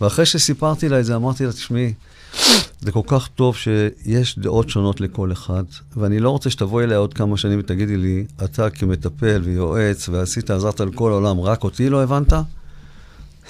ואחרי 0.00 0.26
שסיפרתי 0.26 0.88
לה 0.88 1.00
את 1.00 1.04
זה, 1.04 1.16
אמרתי 1.16 1.44
לה, 1.46 1.52
תשמעי, 1.52 1.92
זה 2.80 2.92
כל 2.92 3.00
כך 3.06 3.28
טוב 3.28 3.56
שיש 3.56 4.38
דעות 4.38 4.68
שונות 4.68 5.00
לכל 5.00 5.32
אחד, 5.32 5.64
ואני 5.96 6.20
לא 6.20 6.30
רוצה 6.30 6.50
שתבואי 6.50 6.84
אליה 6.84 6.98
עוד 6.98 7.14
כמה 7.14 7.36
שנים 7.36 7.58
ותגידי 7.58 7.96
לי, 7.96 8.24
אתה 8.44 8.70
כמטפל 8.70 9.40
ויועץ 9.44 10.08
ועשית, 10.08 10.50
עזרת 10.50 10.80
לכל 10.80 11.12
העולם, 11.12 11.40
רק 11.40 11.64
אותי 11.64 11.88
לא 11.88 12.02
הבנת? 12.02 12.32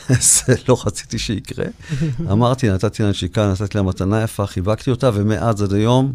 זה 0.47 0.55
לא 0.69 0.79
רציתי 0.87 1.19
שיקרה. 1.19 1.65
אמרתי, 2.33 2.71
נתתי 2.71 3.03
לה 3.03 3.11
נשיקה, 3.11 3.53
נתתי 3.53 3.79
לה 3.79 3.83
מתנה 3.85 4.23
יפה, 4.23 4.47
חיבקתי 4.47 4.91
אותה, 4.91 5.11
ומאז 5.15 5.63
עד 5.63 5.73
היום, 5.73 6.13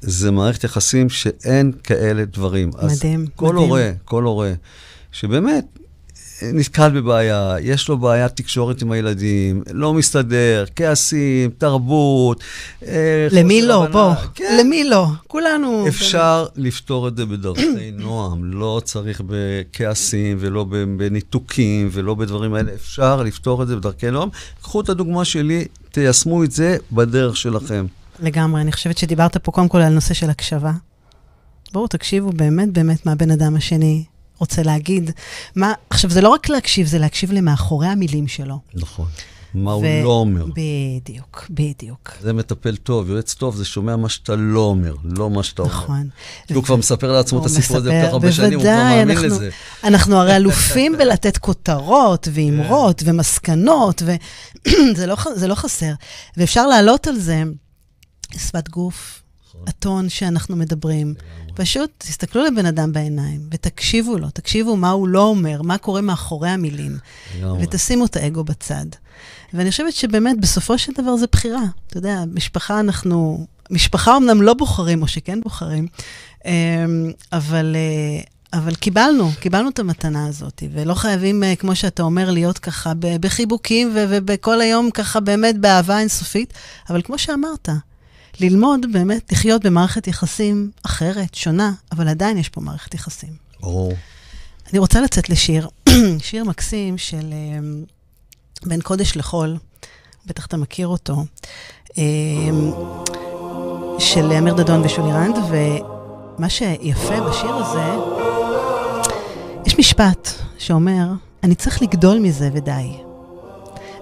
זה 0.00 0.30
מערכת 0.30 0.64
יחסים 0.64 1.08
שאין 1.08 1.72
כאלה 1.82 2.24
דברים. 2.24 2.70
מדהים, 2.82 3.20
אז 3.22 3.26
כל 3.36 3.46
מדהים. 3.54 3.68
הורה, 3.68 3.90
כל 4.04 4.22
הורה, 4.22 4.52
שבאמת 5.12 5.78
נתקל 6.52 6.90
בבעיה, 6.90 7.56
יש 7.60 7.88
לו 7.88 7.98
בעיית 7.98 8.32
תקשורת 8.32 8.82
עם 8.82 8.92
הילדים, 8.92 9.62
לא 9.70 9.94
מסתדר, 9.94 10.64
כעסים, 10.76 11.50
תרבות. 11.58 12.40
אה, 12.86 13.28
למי 13.30 13.62
לא? 13.62 13.84
הבנה. 13.84 13.92
בוא, 13.92 14.14
כן. 14.34 14.56
למי 14.60 14.84
לא? 14.84 15.06
כולנו... 15.26 15.88
אפשר 15.88 16.46
לפתור 16.56 17.08
את 17.08 17.16
זה 17.16 17.26
בדרכי 17.26 17.90
נועם, 17.98 18.44
לא 18.44 18.80
צריך 18.84 19.22
בכעסים 19.26 20.36
ולא 20.40 20.66
בניתוקים 20.96 21.88
ולא 21.92 22.14
בדברים 22.14 22.54
האלה, 22.54 22.74
אפשר 22.74 23.22
לפתור 23.22 23.62
את 23.62 23.68
זה 23.68 23.76
בדרכי 23.76 24.10
נועם. 24.10 24.28
קחו 24.62 24.80
את 24.80 24.88
הדוגמה 24.88 25.24
שלי, 25.24 25.64
תיישמו 25.90 26.44
את 26.44 26.50
זה 26.50 26.76
בדרך 26.92 27.36
שלכם. 27.36 27.86
לגמרי, 28.20 28.60
אני 28.60 28.72
חושבת 28.72 28.98
שדיברת 28.98 29.36
פה 29.36 29.52
קודם 29.52 29.68
כל 29.68 29.78
על 29.78 29.92
נושא 29.92 30.14
של 30.14 30.30
הקשבה. 30.30 30.72
בואו 31.72 31.86
תקשיבו 31.86 32.32
באמת 32.32 32.72
באמת 32.72 33.06
מה 33.06 33.12
הבן 33.12 33.30
אדם 33.30 33.56
השני 33.56 34.04
רוצה 34.44 34.62
להגיד. 34.62 35.10
מה, 35.56 35.72
עכשיו, 35.90 36.10
זה 36.10 36.20
לא 36.20 36.28
רק 36.28 36.48
להקשיב, 36.48 36.86
זה 36.86 36.98
להקשיב 36.98 37.32
למאחורי 37.32 37.86
המילים 37.86 38.28
שלו. 38.28 38.58
נכון. 38.74 39.06
מה 39.54 39.72
הוא 39.72 39.84
ו- 39.84 40.04
לא 40.04 40.08
אומר. 40.08 40.44
בדיוק, 40.46 41.46
בדיוק. 41.50 42.10
זה 42.20 42.32
מטפל 42.32 42.76
טוב, 42.76 43.10
יועץ 43.10 43.34
טוב, 43.34 43.56
זה 43.56 43.64
שומע 43.64 43.96
מה 43.96 44.08
שאתה 44.08 44.36
לא 44.36 44.60
אומר, 44.60 44.94
לא 45.04 45.30
מה 45.30 45.42
שאתה 45.42 45.62
אומר. 45.62 45.74
נכון. 45.74 46.08
כי 46.46 46.54
הוא 46.54 46.64
כבר 46.64 46.76
מספר 46.76 47.12
לעצמו 47.12 47.38
את 47.38 47.44
הוא 47.44 47.50
הסיפור 47.58 47.76
הזה 47.76 47.90
כל 47.90 48.06
כך 48.06 48.12
הרבה 48.12 48.32
שנים, 48.32 48.52
הוא 48.52 48.62
כבר 48.62 48.70
מאמין 48.74 49.10
אנחנו- 49.10 49.26
לזה. 49.26 49.50
אנחנו 49.84 50.16
הרי 50.16 50.36
אלופים 50.40 50.96
בלתת 50.98 51.38
כותרות 51.38 52.28
ואמרות 52.32 53.02
כן. 53.02 53.10
ומסקנות, 53.10 54.02
וזה 54.02 55.06
לא, 55.10 55.16
לא 55.48 55.54
חסר. 55.54 55.92
ואפשר 56.36 56.66
לעלות 56.66 57.06
על 57.06 57.18
זה 57.18 57.42
שפת 58.38 58.68
גוף, 58.68 59.22
נכון. 59.54 59.68
הטון 59.68 60.08
שאנחנו 60.08 60.56
מדברים. 60.56 61.14
פשוט 61.54 61.90
תסתכלו 61.98 62.44
לבן 62.44 62.66
אדם 62.66 62.92
בעיניים 62.92 63.40
ותקשיבו 63.50 64.18
לו, 64.18 64.30
תקשיבו 64.30 64.76
מה 64.76 64.90
הוא 64.90 65.08
לא 65.08 65.22
אומר, 65.22 65.62
מה 65.62 65.78
קורה 65.78 66.00
מאחורי 66.00 66.48
המילים, 66.48 66.98
לגמרי. 67.38 67.64
ותשימו 67.64 68.06
את 68.06 68.16
האגו 68.16 68.44
בצד. 68.44 68.86
ואני 69.54 69.70
חושבת 69.70 69.92
שבאמת, 69.92 70.40
בסופו 70.40 70.78
של 70.78 70.92
דבר 70.98 71.16
זה 71.16 71.26
בחירה. 71.32 71.62
אתה 71.86 71.98
יודע, 71.98 72.24
משפחה 72.34 72.80
אנחנו, 72.80 73.46
משפחה 73.70 74.16
אמנם 74.16 74.42
לא 74.42 74.54
בוחרים, 74.54 75.02
או 75.02 75.08
שכן 75.08 75.40
בוחרים, 75.40 75.86
אמ, 76.44 76.50
אבל, 77.32 77.76
אה, 77.76 78.58
אבל 78.58 78.74
קיבלנו, 78.74 79.30
קיבלנו 79.40 79.68
את 79.68 79.78
המתנה 79.78 80.26
הזאת, 80.26 80.62
ולא 80.72 80.94
חייבים, 80.94 81.44
אה, 81.44 81.56
כמו 81.56 81.74
שאתה 81.74 82.02
אומר, 82.02 82.30
להיות 82.30 82.58
ככה 82.58 82.92
בחיבוקים 83.20 83.92
ובכל 83.94 84.60
היום 84.60 84.90
ככה 84.90 85.20
באמת 85.20 85.58
באהבה 85.58 85.98
אינסופית, 85.98 86.52
אבל 86.90 87.02
כמו 87.02 87.18
שאמרת, 87.18 87.68
ללמוד 88.40 88.86
באמת 88.92 89.32
לחיות 89.32 89.66
במערכת 89.66 90.06
יחסים 90.06 90.70
אחרת, 90.82 91.34
שונה, 91.34 91.72
אבל 91.92 92.08
עדיין 92.08 92.38
יש 92.38 92.48
פה 92.48 92.60
מערכת 92.60 92.94
יחסים. 92.94 93.32
ברור. 93.60 93.92
אני 94.70 94.78
רוצה 94.78 95.00
לצאת 95.00 95.28
לשיר, 95.28 95.68
שיר 96.26 96.44
מקסים 96.44 96.98
של 96.98 97.32
אמ, 97.32 97.84
בין 98.66 98.80
קודש 98.80 99.16
לחול, 99.16 99.56
בטח 100.26 100.46
אתה 100.46 100.56
מכיר 100.56 100.88
אותו, 100.88 101.24
אמ, 101.98 102.72
של 103.98 104.32
אמיר 104.32 104.54
דדון 104.54 104.80
ושולי 104.84 105.12
רנד, 105.12 105.36
ומה 105.50 106.48
שיפה 106.48 107.20
בשיר 107.20 107.54
הזה, 107.54 107.94
יש 109.66 109.78
משפט 109.78 110.28
שאומר, 110.58 111.06
אני 111.42 111.54
צריך 111.54 111.82
לגדול 111.82 112.18
מזה 112.18 112.50
ודי. 112.52 112.96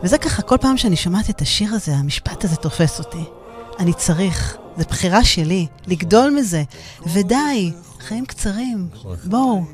וזה 0.03 0.19
ככה, 0.19 0.43
כל 0.43 0.57
פעם 0.61 0.77
שאני 0.77 0.97
שומעת 0.97 1.31
את 1.31 1.41
השיר 1.41 1.75
הזה, 1.75 1.95
המשפט 1.95 2.45
הזה 2.45 2.57
תופס 2.57 2.99
אותי. 2.99 3.25
אני 3.79 3.93
צריך, 3.93 4.57
זו 4.77 4.85
בחירה 4.91 5.25
שלי, 5.25 5.67
לגדול 5.87 6.31
מזה, 6.31 6.63
ודי, 7.13 7.73
חיים 8.01 8.27
קצרים. 8.27 8.89
בואו, 9.25 9.65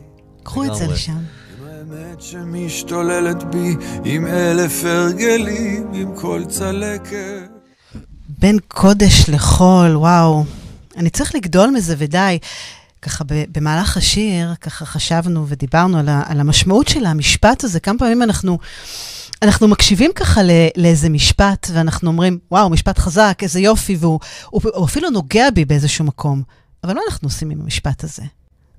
קחו 0.42 0.64
את 0.64 0.74
זה. 0.74 0.86
לשם. 0.86 1.18
האמת 1.66 2.22
שמשתוללת 2.22 3.44
בי 3.44 3.76
עם 4.04 4.26
אלף 4.26 4.84
הרגלים, 4.84 5.90
עם 5.94 6.16
כל 6.16 6.42
צלקת. 6.48 7.50
בין 8.28 8.58
קודש 8.68 9.28
לחול, 9.28 9.96
וואו. 9.96 10.44
אני 10.96 11.10
צריך 11.10 11.34
לגדול 11.34 11.70
מזה 11.70 11.94
ודי. 11.98 12.38
ככה 13.02 13.24
במהלך 13.28 13.96
השיר, 13.96 14.54
ככה 14.60 14.86
חשבנו 14.86 15.48
ודיברנו 15.48 15.98
על, 15.98 16.08
על 16.26 16.40
המשמעות 16.40 16.88
של 16.88 17.06
המשפט 17.06 17.64
הזה. 17.64 17.80
כמה 17.80 17.98
פעמים 17.98 18.22
אנחנו, 18.22 18.58
אנחנו 19.42 19.68
מקשיבים 19.68 20.10
ככה 20.14 20.42
ל- 20.42 20.68
לאיזה 20.76 21.08
משפט, 21.08 21.66
ואנחנו 21.72 22.10
אומרים, 22.10 22.38
וואו, 22.50 22.70
משפט 22.70 22.98
חזק, 22.98 23.38
איזה 23.42 23.60
יופי, 23.60 23.96
והוא 24.00 24.20
הוא, 24.50 24.62
הוא 24.74 24.84
אפילו 24.84 25.10
נוגע 25.10 25.50
בי 25.50 25.64
באיזשהו 25.64 26.04
מקום. 26.04 26.42
אבל 26.84 26.94
מה 26.94 27.00
אנחנו 27.08 27.26
עושים 27.26 27.50
עם 27.50 27.60
המשפט 27.60 28.04
הזה? 28.04 28.22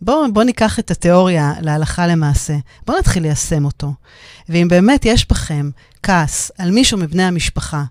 בואו 0.01 0.33
בוא 0.33 0.43
ניקח 0.43 0.79
את 0.79 0.91
התיאוריה 0.91 1.53
להלכה 1.61 2.07
למעשה, 2.07 2.57
בואו 2.85 2.99
נתחיל 2.99 3.23
ליישם 3.23 3.65
אותו. 3.65 3.93
ואם 4.49 4.67
באמת 4.67 5.05
יש 5.05 5.27
בכם 5.29 5.69
כעס 6.03 6.51
על 6.57 6.71
מישהו 6.71 6.97
מבני 6.97 7.23
המשפחה, 7.23 7.83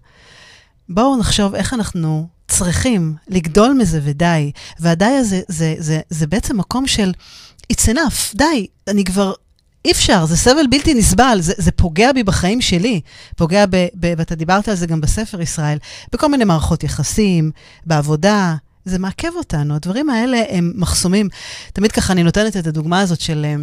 בואו 0.88 1.16
נחשוב 1.16 1.54
איך 1.54 1.74
אנחנו 1.74 2.28
צריכים 2.48 3.14
לגדול 3.28 3.72
מזה 3.80 4.00
ודי. 4.02 4.52
והדי 4.80 5.04
הזה, 5.04 5.40
זה, 5.48 5.74
זה, 5.78 6.00
זה 6.10 6.26
בעצם 6.26 6.58
מקום 6.58 6.86
של 6.86 7.12
it's 7.72 7.86
enough, 7.86 8.34
די, 8.34 8.66
אני 8.88 9.04
כבר, 9.04 9.32
אי 9.88 9.92
אפשר, 9.92 10.26
זה 10.26 10.36
סבל 10.36 10.66
בלתי 10.70 10.94
נסבל, 10.94 11.38
זה, 11.40 11.52
זה 11.56 11.70
פוגע 11.70 12.12
בי 12.12 12.22
בחיים 12.22 12.60
שלי. 12.60 13.00
פוגע, 13.36 13.66
ב, 13.66 13.76
ב, 13.76 14.14
ואתה 14.18 14.34
דיברת 14.34 14.68
על 14.68 14.74
זה 14.74 14.86
גם 14.86 15.00
בספר 15.00 15.40
ישראל, 15.40 15.78
בכל 16.12 16.28
מיני 16.28 16.44
מערכות 16.44 16.84
יחסים, 16.84 17.50
בעבודה. 17.86 18.54
זה 18.84 18.98
מעכב 18.98 19.28
אותנו, 19.36 19.74
הדברים 19.74 20.10
האלה 20.10 20.42
הם 20.48 20.72
מחסומים. 20.74 21.28
תמיד 21.72 21.92
ככה 21.92 22.12
אני 22.12 22.22
נותנת 22.22 22.56
את 22.56 22.66
הדוגמה 22.66 23.00
הזאת 23.00 23.20
של, 23.20 23.44
אה, 23.44 23.56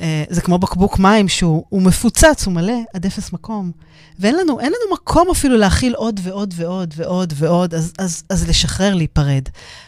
אה, 0.00 0.24
זה 0.28 0.40
כמו 0.40 0.58
בקבוק 0.58 0.98
מים 0.98 1.28
שהוא 1.28 1.64
הוא 1.68 1.82
מפוצץ, 1.82 2.46
הוא 2.46 2.54
מלא 2.54 2.76
עד 2.94 3.06
אפס 3.06 3.32
מקום. 3.32 3.70
ואין 4.18 4.34
לנו, 4.34 4.58
לנו 4.58 4.92
מקום 4.92 5.28
אפילו 5.30 5.56
להכיל 5.56 5.94
עוד 5.94 6.20
ועוד 6.22 6.54
ועוד 6.56 6.94
ועוד 6.96 7.32
ועוד, 7.36 7.74
אז, 7.74 7.92
אז, 7.98 8.22
אז 8.30 8.48
לשחרר, 8.48 8.94
להיפרד. 8.94 9.42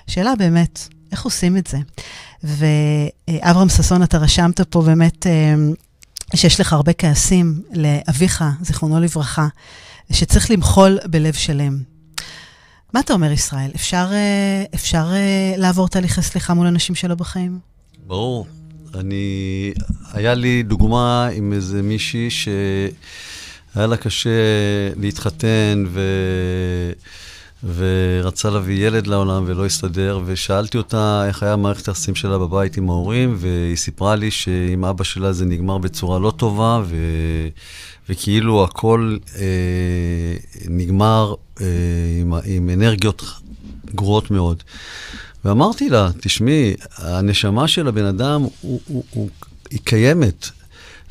השאלה 0.08 0.34
באמת, 0.36 0.88
איך 1.12 1.24
עושים 1.24 1.56
את 1.56 1.66
זה? 1.66 1.78
ואברהם 2.42 3.68
ששון, 3.68 4.02
אתה 4.02 4.18
רשמת 4.18 4.60
פה 4.60 4.82
באמת 4.82 5.26
אה, 5.26 5.54
שיש 6.36 6.60
לך 6.60 6.72
הרבה 6.72 6.92
כעסים 6.92 7.62
לאביך, 7.72 8.44
זיכרונו 8.62 9.00
לברכה, 9.00 9.48
שצריך 10.12 10.50
למחול 10.50 10.98
בלב 11.06 11.34
שלם. 11.34 11.78
מה 12.94 13.00
אתה 13.00 13.12
אומר, 13.12 13.32
ישראל? 13.32 13.70
אפשר, 13.74 14.08
אה, 14.12 14.64
אפשר 14.74 15.06
אה, 15.12 15.54
לעבור 15.56 15.88
תהליכי 15.88 16.22
סליחה 16.22 16.54
מול 16.54 16.66
אנשים 16.66 16.94
שלא 16.94 17.14
בחיים? 17.14 17.58
ברור. 18.06 18.46
אני, 18.94 19.72
היה 20.12 20.34
לי 20.34 20.62
דוגמה 20.62 21.28
עם 21.34 21.52
איזה 21.52 21.82
מישהי 21.82 22.30
שהיה 22.30 23.86
לה 23.86 23.96
קשה 23.96 24.30
להתחתן 24.96 25.84
ו... 25.88 26.00
ורצה 27.64 28.50
להביא 28.50 28.86
ילד 28.86 29.06
לעולם 29.06 29.44
ולא 29.46 29.66
הסתדר, 29.66 30.20
ושאלתי 30.24 30.78
אותה 30.78 31.24
איך 31.26 31.42
היה 31.42 31.56
מערכת 31.56 31.88
היחסים 31.88 32.14
שלה 32.14 32.38
בבית 32.38 32.76
עם 32.76 32.90
ההורים, 32.90 33.34
והיא 33.38 33.76
סיפרה 33.76 34.16
לי 34.16 34.30
שעם 34.30 34.84
אבא 34.84 35.04
שלה 35.04 35.32
זה 35.32 35.44
נגמר 35.44 35.78
בצורה 35.78 36.18
לא 36.18 36.30
טובה, 36.36 36.82
ו... 36.84 36.96
וכאילו 38.08 38.64
הכל 38.64 39.16
אה, 39.36 40.36
נגמר 40.68 41.34
אה, 41.60 41.66
עם, 42.20 42.34
עם 42.44 42.70
אנרגיות 42.70 43.24
גרועות 43.94 44.30
מאוד. 44.30 44.62
ואמרתי 45.44 45.88
לה, 45.88 46.10
תשמעי, 46.20 46.74
הנשמה 46.96 47.68
של 47.68 47.88
הבן 47.88 48.04
אדם, 48.04 48.42
הוא, 48.60 48.80
הוא, 48.86 49.04
הוא, 49.10 49.28
היא 49.70 49.80
קיימת. 49.84 50.48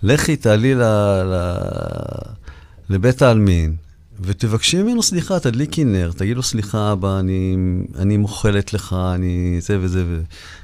לכי, 0.03 0.35
תעלי 0.35 0.75
ל, 0.75 0.83
ל, 1.23 1.57
לבית 2.89 3.21
העלמין, 3.21 3.75
ותבקשי 4.21 4.83
ממנו 4.83 5.03
סליחה, 5.03 5.39
תדליקי 5.39 5.83
נר, 5.83 6.11
תגיד 6.17 6.37
לו 6.37 6.43
סליחה, 6.43 6.91
אבא, 6.91 7.19
אני, 7.19 7.55
אני 7.95 8.17
מוחלת 8.17 8.73
לך, 8.73 8.95
אני 9.15 9.57
זה 9.61 9.77
וזה, 9.81 10.03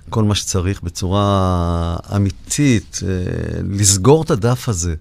וכל 0.07 0.23
מה 0.23 0.35
שצריך 0.35 0.83
בצורה 0.83 1.95
אמיתית, 2.15 2.99
אה, 3.03 3.61
לסגור 3.69 4.23
את 4.23 4.31
הדף 4.31 4.69
הזה. 4.69 4.95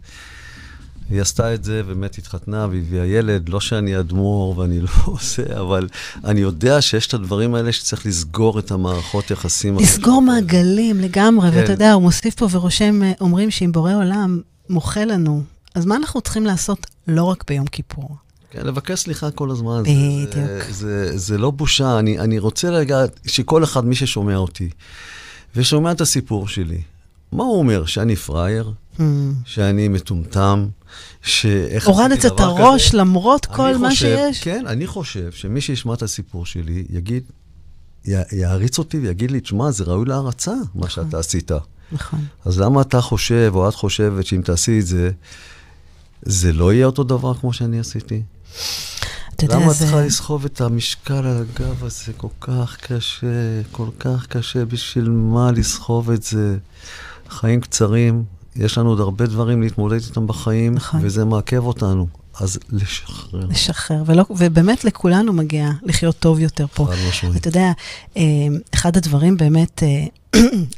היא 1.11 1.21
עשתה 1.21 1.55
את 1.55 1.65
זה, 1.65 1.83
באמת 1.83 2.19
התחתנה 2.19 2.67
והביאה 2.71 3.07
ילד. 3.07 3.49
לא 3.49 3.61
שאני 3.61 3.99
אדמו"ר 3.99 4.59
ואני 4.59 4.81
לא 4.81 4.88
עושה, 5.05 5.61
אבל 5.61 5.88
אני 6.25 6.41
יודע 6.41 6.83
שיש 6.83 7.07
את 7.07 7.15
הדברים 7.15 7.55
האלה 7.55 7.73
שצריך 7.73 8.07
לסגור 8.07 8.59
את 8.59 8.71
המערכות 8.71 9.31
יחסים. 9.31 9.79
לסגור 9.79 9.99
הקשות 9.99 10.29
האלה. 10.29 10.41
מעגלים 10.41 11.01
לגמרי, 11.01 11.51
כן. 11.51 11.57
ואתה 11.57 11.73
יודע, 11.73 11.93
הוא 11.93 12.03
מוסיף 12.03 12.35
פה 12.35 12.49
ורושם, 12.51 13.03
אה, 13.03 13.12
אומרים 13.21 13.51
שאם 13.51 13.73
בורא 13.73 13.95
עולם 13.95 14.41
מוחה 14.71 15.05
לנו, 15.05 15.43
אז 15.75 15.87
מה 15.87 15.97
אנחנו 15.97 16.21
צריכים 16.21 16.47
לעשות 16.47 16.87
לא 17.09 17.25
רק 17.25 17.45
ביום 17.49 17.67
כיפור? 17.67 18.17
כן, 18.53 18.67
לבקש 18.67 19.01
סליחה 19.01 19.31
כל 19.31 19.51
הזמן. 19.51 19.83
בדיוק. 19.83 20.35
זה, 20.35 20.62
זה, 20.71 20.73
זה, 20.73 21.19
זה 21.19 21.38
לא 21.38 21.51
בושה. 21.51 21.99
אני, 21.99 22.19
אני 22.19 22.38
רוצה 22.38 22.71
רגע 22.71 22.99
שכל 23.27 23.65
אחד, 23.65 23.85
מי 23.85 23.95
ששומע 23.95 24.37
אותי, 24.37 24.71
ושומע 25.57 25.93
את 25.93 26.01
הסיפור 26.01 26.49
שלי, 26.49 26.81
מה 27.33 27.45
הוא 27.45 27.59
אומר? 27.59 27.87
שאני 27.87 28.17
פראייר? 28.17 28.73
Hmm. 28.99 29.03
שאני 29.45 29.88
מטומטם? 29.88 30.67
שאיך 31.23 31.88
הורדת 31.88 32.27
את 32.27 32.41
הראש 32.41 32.88
כזה? 32.88 32.99
למרות 32.99 33.47
כל 33.47 33.77
מה 33.77 33.88
חושב- 33.91 34.17
שיש? 34.31 34.43
כן, 34.43 34.65
אני 34.67 34.87
חושב 34.87 35.33
שמי 35.33 35.61
שישמע 35.61 35.95
את 35.95 36.03
הסיפור 36.03 36.47
שלי, 36.47 36.85
יגיד, 36.91 37.23
יעריץ 38.33 38.79
אותי 38.79 38.99
ויגיד 38.99 39.31
לי, 39.31 39.41
תשמע, 39.41 39.71
זה 39.71 39.85
ראוי 39.85 40.05
להערצה, 40.07 40.51
מה 40.55 40.61
נכון. 40.75 40.88
שאתה 40.91 41.19
עשית. 41.19 41.51
נכון. 41.93 42.25
אז 42.45 42.61
למה 42.61 42.81
אתה 42.81 43.01
חושב, 43.01 43.53
או 43.55 43.69
את 43.69 43.75
חושבת, 43.75 44.27
שאם 44.27 44.43
תעשי 44.43 44.81
את 44.81 44.87
זה, 44.87 45.11
זה 46.23 46.53
לא 46.53 46.73
יהיה 46.73 46.87
אותו 46.87 47.05
דבר 47.05 47.35
כמו 47.35 47.53
שאני 47.53 47.81
עשיתי? 47.81 48.23
אתה 49.37 49.45
יודע, 49.45 49.57
למה 49.57 49.67
את 49.67 49.77
זה... 49.77 49.79
צריכה 49.79 50.01
לסחוב 50.01 50.45
את 50.45 50.61
המשקל 50.61 51.15
על 51.15 51.45
הגב 51.51 51.85
הזה 51.85 52.12
כל 52.17 52.29
כך 52.41 52.77
קשה, 52.81 53.62
כל 53.73 53.88
כך 53.99 54.27
קשה, 54.27 54.65
בשביל 54.65 55.09
מה 55.09 55.53
לסחוב 55.53 56.11
את 56.11 56.23
זה? 56.23 56.57
חיים 57.29 57.61
קצרים, 57.61 58.25
יש 58.57 58.79
לנו 58.79 58.88
עוד 58.88 59.01
הרבה 59.01 59.27
דברים 59.27 59.62
להתמודד 59.62 60.01
איתם 60.09 60.27
בחיים, 60.27 60.75
נכון. 60.75 61.01
וזה 61.03 61.25
מעכב 61.25 61.65
אותנו. 61.65 62.07
אז 62.41 62.59
לשחרר. 62.71 63.47
לשחרר, 63.47 64.03
ולא, 64.07 64.25
ובאמת 64.31 64.85
לכולנו 64.85 65.33
מגיע 65.33 65.71
לחיות 65.83 66.19
טוב 66.19 66.38
יותר 66.38 66.67
פה. 66.67 66.87
חד 66.87 67.09
משמעית. 67.09 67.37
אתה 67.37 67.49
יודע, 67.49 67.73
אה, 68.17 68.23
אחד 68.75 68.97
הדברים 68.97 69.37
באמת, 69.37 69.83
אה, 69.83 70.05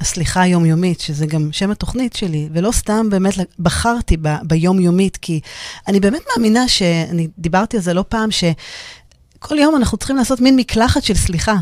הסליחה 0.01 0.41
היומיומית, 0.43 1.01
שזה 1.01 1.27
גם 1.27 1.49
שם 1.53 1.71
התוכנית 1.71 2.13
שלי, 2.17 2.49
ולא 2.53 2.73
סתם 2.73 3.07
באמת 3.11 3.35
בחרתי 3.59 4.17
ב, 4.23 4.37
ביומיומית, 4.43 5.17
כי 5.17 5.41
אני 5.89 6.01
באמת 6.01 6.23
מאמינה 6.37 6.69
שאני 6.69 7.29
דיברתי 7.39 7.77
על 7.77 7.83
זה 7.83 7.95
לא 7.95 8.05
פעם, 8.09 8.29
שכל 8.31 9.59
יום 9.59 9.77
אנחנו 9.77 9.99
צריכים 9.99 10.17
לעשות 10.17 10.41
מין 10.41 10.57
מקלחת 10.57 11.03
של 11.03 11.15
סליחה. 11.15 11.55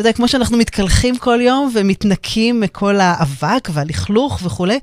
אתה 0.00 0.08
יודע, 0.08 0.16
כמו 0.16 0.28
שאנחנו 0.28 0.58
מתקלחים 0.58 1.18
כל 1.18 1.38
יום 1.42 1.70
ומתנקים 1.74 2.60
מכל 2.60 3.00
האבק 3.00 3.68
והלכלוך 3.72 4.40
וכולי, 4.42 4.78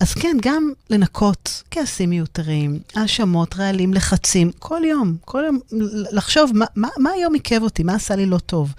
אז 0.00 0.14
כן, 0.14 0.36
גם 0.42 0.70
לנקות 0.90 1.62
כעסים 1.70 2.10
מיותרים, 2.10 2.78
האשמות, 2.94 3.56
רעלים, 3.56 3.94
לחצים, 3.94 4.50
כל 4.58 4.80
יום, 4.84 5.16
כל 5.24 5.42
יום 5.46 5.58
לחשוב 6.12 6.50
מה, 6.54 6.64
מה, 6.76 6.88
מה 6.98 7.10
היום 7.10 7.34
עיכב 7.34 7.62
אותי, 7.62 7.82
מה 7.82 7.94
עשה 7.94 8.16
לי 8.16 8.26
לא 8.26 8.38
טוב, 8.38 8.72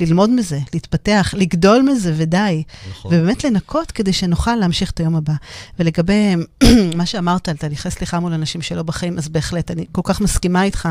ללמוד 0.00 0.30
מזה, 0.30 0.58
להתפתח, 0.74 1.34
לגדול 1.36 1.82
מזה 1.82 2.12
ודי. 2.16 2.62
נכון. 2.90 3.14
ובאמת 3.14 3.44
לנקות 3.44 3.90
כדי 3.90 4.12
שנוכל 4.12 4.54
להמשיך 4.54 4.90
את 4.90 5.00
היום 5.00 5.16
הבא. 5.16 5.34
ולגבי 5.78 6.34
מה 6.96 7.06
שאמרת 7.06 7.48
על 7.48 7.56
תהליכי 7.56 7.90
סליחה 7.90 8.20
מול 8.20 8.32
אנשים 8.32 8.62
שלא 8.62 8.82
בחיים, 8.82 9.18
אז 9.18 9.28
בהחלט, 9.28 9.70
אני 9.70 9.84
כל 9.92 10.02
כך 10.04 10.20
מסכימה 10.20 10.62
איתך. 10.62 10.88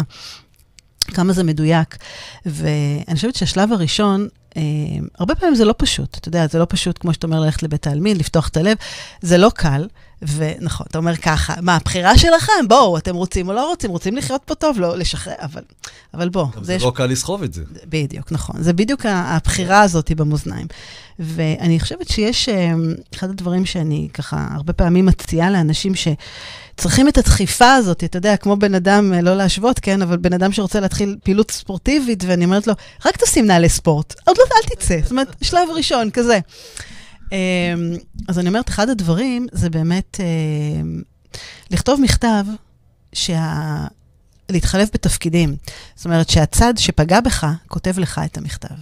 כמה 1.14 1.34
זה 1.34 1.44
מדויק. 1.44 1.98
ואני 2.46 3.16
חושבת 3.16 3.36
שהשלב 3.36 3.74
הראשון, 3.74 4.28
הרבה 5.20 5.36
פעמים 5.36 5.56
זה 5.56 5.66
לא 5.66 5.74
פשוט. 5.78 6.18
אתה 6.18 6.28
יודע, 6.28 6.48
זה 6.48 6.60
לא 6.60 6.66
פשוט, 6.70 6.98
כמו 6.98 7.14
שאתה 7.14 7.28
אומר, 7.28 7.40
ללכת 7.40 7.64
לבית 7.64 7.88
העלמין, 7.88 8.18
לפתוח 8.18 8.48
את 8.48 8.58
הלב. 8.58 8.78
זה 9.22 9.38
לא 9.38 9.52
קל, 9.56 9.88
ונכון, 10.22 10.86
אתה 10.90 10.98
אומר 10.98 11.16
ככה, 11.16 11.54
מה, 11.62 11.76
הבחירה 11.76 12.18
שלכם? 12.18 12.52
בואו, 12.68 12.98
אתם 12.98 13.16
רוצים 13.16 13.48
או 13.50 13.54
לא 13.54 13.70
רוצים? 13.70 13.90
רוצים 13.92 14.18
לחיות 14.18 14.42
פה 14.46 14.56
טוב? 14.56 14.80
לא, 14.80 14.98
לשחרר, 14.98 15.34
אבל, 15.42 15.62
אבל 16.14 16.30
בוא. 16.30 16.46
זה 16.62 16.74
יש- 16.74 16.84
לא 16.84 16.92
קל 16.96 17.06
לסחוב 17.06 17.44
את 17.44 17.54
זה. 17.54 17.64
בדיוק, 17.90 18.32
נכון. 18.32 18.56
זה 18.64 18.74
בדיוק 18.74 19.06
הבחירה 19.06 19.82
הזאת 19.82 20.12
במאזניים. 20.12 20.68
ואני 21.20 21.80
חושבת 21.80 22.08
שיש, 22.10 22.50
אה, 22.50 22.72
אחד 23.16 23.30
הדברים 23.30 23.66
שאני 23.66 24.08
ככה 24.14 24.48
הרבה 24.52 24.74
פעמים 24.74 25.06
מציעה 25.06 25.50
לאנשים 25.52 25.94
שצריכים 25.96 27.08
את 27.08 27.18
הדחיפה 27.18 27.74
הזאת, 27.74 28.04
אתה 28.04 28.18
יודע, 28.18 28.38
כמו 28.38 28.56
בן 28.58 28.76
אדם, 28.76 29.14
אה, 29.14 29.22
לא 29.22 29.38
להשוות, 29.38 29.80
כן, 29.80 30.02
אבל 30.02 30.18
בן 30.18 30.34
אדם 30.34 30.52
שרוצה 30.52 30.80
להתחיל 30.80 31.16
פעילות 31.24 31.52
ספורטיבית, 31.52 32.24
ואני 32.28 32.46
אומרת 32.46 32.68
לו, 32.68 32.74
רק 33.06 33.18
תשים 33.18 33.46
נעלי 33.48 33.70
ספורט, 33.70 34.16
עוד 34.28 34.38
לא, 34.38 34.44
אל 34.44 34.76
תצא. 34.76 34.98
זאת 35.02 35.12
אומרת, 35.12 35.36
שלב 35.42 35.70
ראשון, 35.76 36.10
כזה. 36.12 36.40
אה, 37.34 37.74
אז 38.28 38.40
אני 38.40 38.48
אומרת, 38.48 38.70
אחד 38.70 38.90
הדברים 38.90 39.48
זה 39.52 39.70
באמת 39.70 40.18
אה, 40.20 40.82
לכתוב 41.72 42.02
מכתב 42.02 42.46
שה... 43.14 43.88
להתחלף 44.50 44.90
בתפקידים. 44.94 45.56
זאת 45.96 46.06
אומרת 46.06 46.30
שהצד 46.30 46.74
שפגע 46.78 47.22
בך, 47.22 47.48
כותב 47.68 48.00
לך 48.00 48.22
את 48.26 48.38
המכתב. 48.38 48.76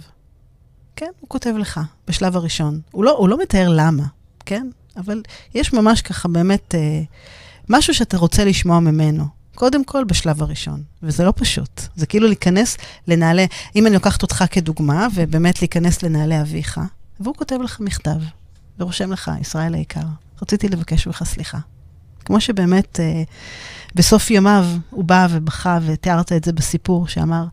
כן, 0.96 1.10
הוא 1.20 1.28
כותב 1.28 1.54
לך, 1.58 1.80
בשלב 2.08 2.36
הראשון. 2.36 2.80
הוא 2.90 3.04
לא, 3.04 3.10
הוא 3.18 3.28
לא 3.28 3.42
מתאר 3.42 3.68
למה, 3.68 4.04
כן? 4.46 4.68
אבל 4.96 5.22
יש 5.54 5.72
ממש 5.72 6.02
ככה 6.02 6.28
באמת 6.28 6.74
אה, 6.74 7.02
משהו 7.68 7.94
שאתה 7.94 8.16
רוצה 8.16 8.44
לשמוע 8.44 8.80
ממנו. 8.80 9.24
קודם 9.54 9.84
כל, 9.84 10.04
בשלב 10.04 10.42
הראשון. 10.42 10.82
וזה 11.02 11.24
לא 11.24 11.32
פשוט. 11.36 11.82
זה 11.96 12.06
כאילו 12.06 12.26
להיכנס 12.26 12.76
לנעלי, 13.08 13.46
אם 13.76 13.86
אני 13.86 13.94
לוקחת 13.94 14.22
אותך 14.22 14.44
כדוגמה, 14.50 15.06
ובאמת 15.14 15.62
להיכנס 15.62 16.02
לנעלי 16.02 16.40
אביך, 16.40 16.80
והוא 17.20 17.34
כותב 17.34 17.58
לך 17.64 17.80
מכתב, 17.80 18.20
ורושם 18.78 19.12
לך, 19.12 19.30
ישראל 19.40 19.74
היקר, 19.74 20.06
רציתי 20.42 20.68
לבקש 20.68 21.06
ממך 21.06 21.22
סליחה. 21.24 21.58
כמו 22.24 22.40
שבאמת 22.40 23.00
אה, 23.00 23.22
בסוף 23.94 24.30
ימיו 24.30 24.66
הוא 24.90 25.04
בא 25.04 25.26
ובכה, 25.30 25.78
ותיארת 25.86 26.32
את 26.32 26.44
זה 26.44 26.52
בסיפור, 26.52 27.08
שאמר, 27.08 27.44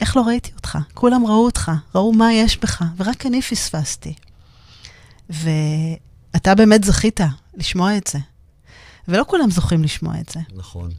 איך 0.00 0.16
לא 0.16 0.22
ראיתי 0.22 0.50
אותך? 0.56 0.78
כולם 0.94 1.26
ראו 1.26 1.44
אותך, 1.44 1.72
ראו 1.94 2.12
מה 2.12 2.32
יש 2.32 2.58
בך, 2.58 2.82
ורק 2.96 3.26
אני 3.26 3.42
פספסתי. 3.42 4.14
ואתה 5.30 6.54
באמת 6.54 6.84
זכית 6.84 7.20
לשמוע 7.54 7.96
את 7.96 8.06
זה. 8.06 8.18
ולא 9.08 9.24
כולם 9.28 9.50
זוכים 9.50 9.84
לשמוע 9.84 10.14
את 10.20 10.28
זה. 10.28 10.40
נכון. 10.54 10.90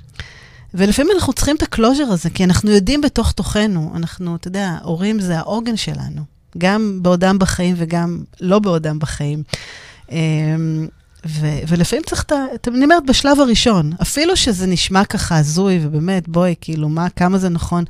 ולפעמים 0.74 1.12
אנחנו 1.16 1.34
צריכים 1.34 1.56
את 1.56 1.64
הקלוז'ר 1.64 2.04
הזה, 2.04 2.30
כי 2.30 2.44
אנחנו 2.44 2.72
יודעים 2.72 3.02
בתוך 3.02 3.32
תוכנו, 3.32 3.92
אנחנו, 3.96 4.36
אתה 4.36 4.48
יודע, 4.48 4.78
הורים 4.84 5.20
זה 5.20 5.38
העוגן 5.38 5.78
שלנו, 5.78 6.22
גם 6.58 7.00
בעודם 7.02 7.40
בחיים 7.40 7.76
וגם 7.78 8.24
לא 8.42 8.60
בעודם 8.60 9.00
בחיים. 9.00 9.44
אמ, 10.12 10.88
ו- 11.28 11.60
ולפעמים 11.68 12.04
צריך 12.06 12.24
את 12.24 12.32
ה... 12.32 12.36
אני 12.68 12.84
אומרת, 12.84 13.06
בשלב 13.06 13.40
הראשון, 13.40 13.92
אפילו 14.02 14.38
שזה 14.38 14.68
נשמע 14.68 15.06
ככה 15.06 15.38
הזוי, 15.38 15.80
ובאמת, 15.82 16.30
בואי, 16.30 16.56
כאילו, 16.62 16.90
מה, 16.90 17.10
כמה 17.10 17.38
זה 17.38 17.50
נכון, 17.50 17.84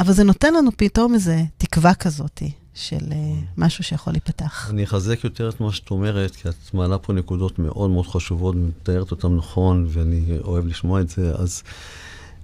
אבל 0.00 0.12
זה 0.12 0.24
נותן 0.24 0.54
לנו 0.54 0.70
פתאום 0.76 1.14
איזה 1.14 1.42
תקווה 1.58 1.94
כזאת 1.94 2.42
של 2.74 2.96
uh, 2.96 3.12
משהו 3.56 3.84
שיכול 3.84 4.12
להיפתח. 4.12 4.70
אני 4.70 4.84
אחזק 4.84 5.24
יותר 5.24 5.48
את 5.48 5.60
מה 5.60 5.72
שאת 5.72 5.90
אומרת, 5.90 6.36
כי 6.36 6.48
את 6.48 6.74
מעלה 6.74 6.98
פה 6.98 7.12
נקודות 7.12 7.58
מאוד 7.58 7.90
מאוד 7.90 8.06
חשובות, 8.06 8.54
מתארת 8.56 9.10
אותן 9.10 9.36
נכון, 9.36 9.86
ואני 9.88 10.38
אוהב 10.44 10.66
לשמוע 10.66 11.00
את 11.00 11.08
זה. 11.10 11.32
אז 11.38 11.62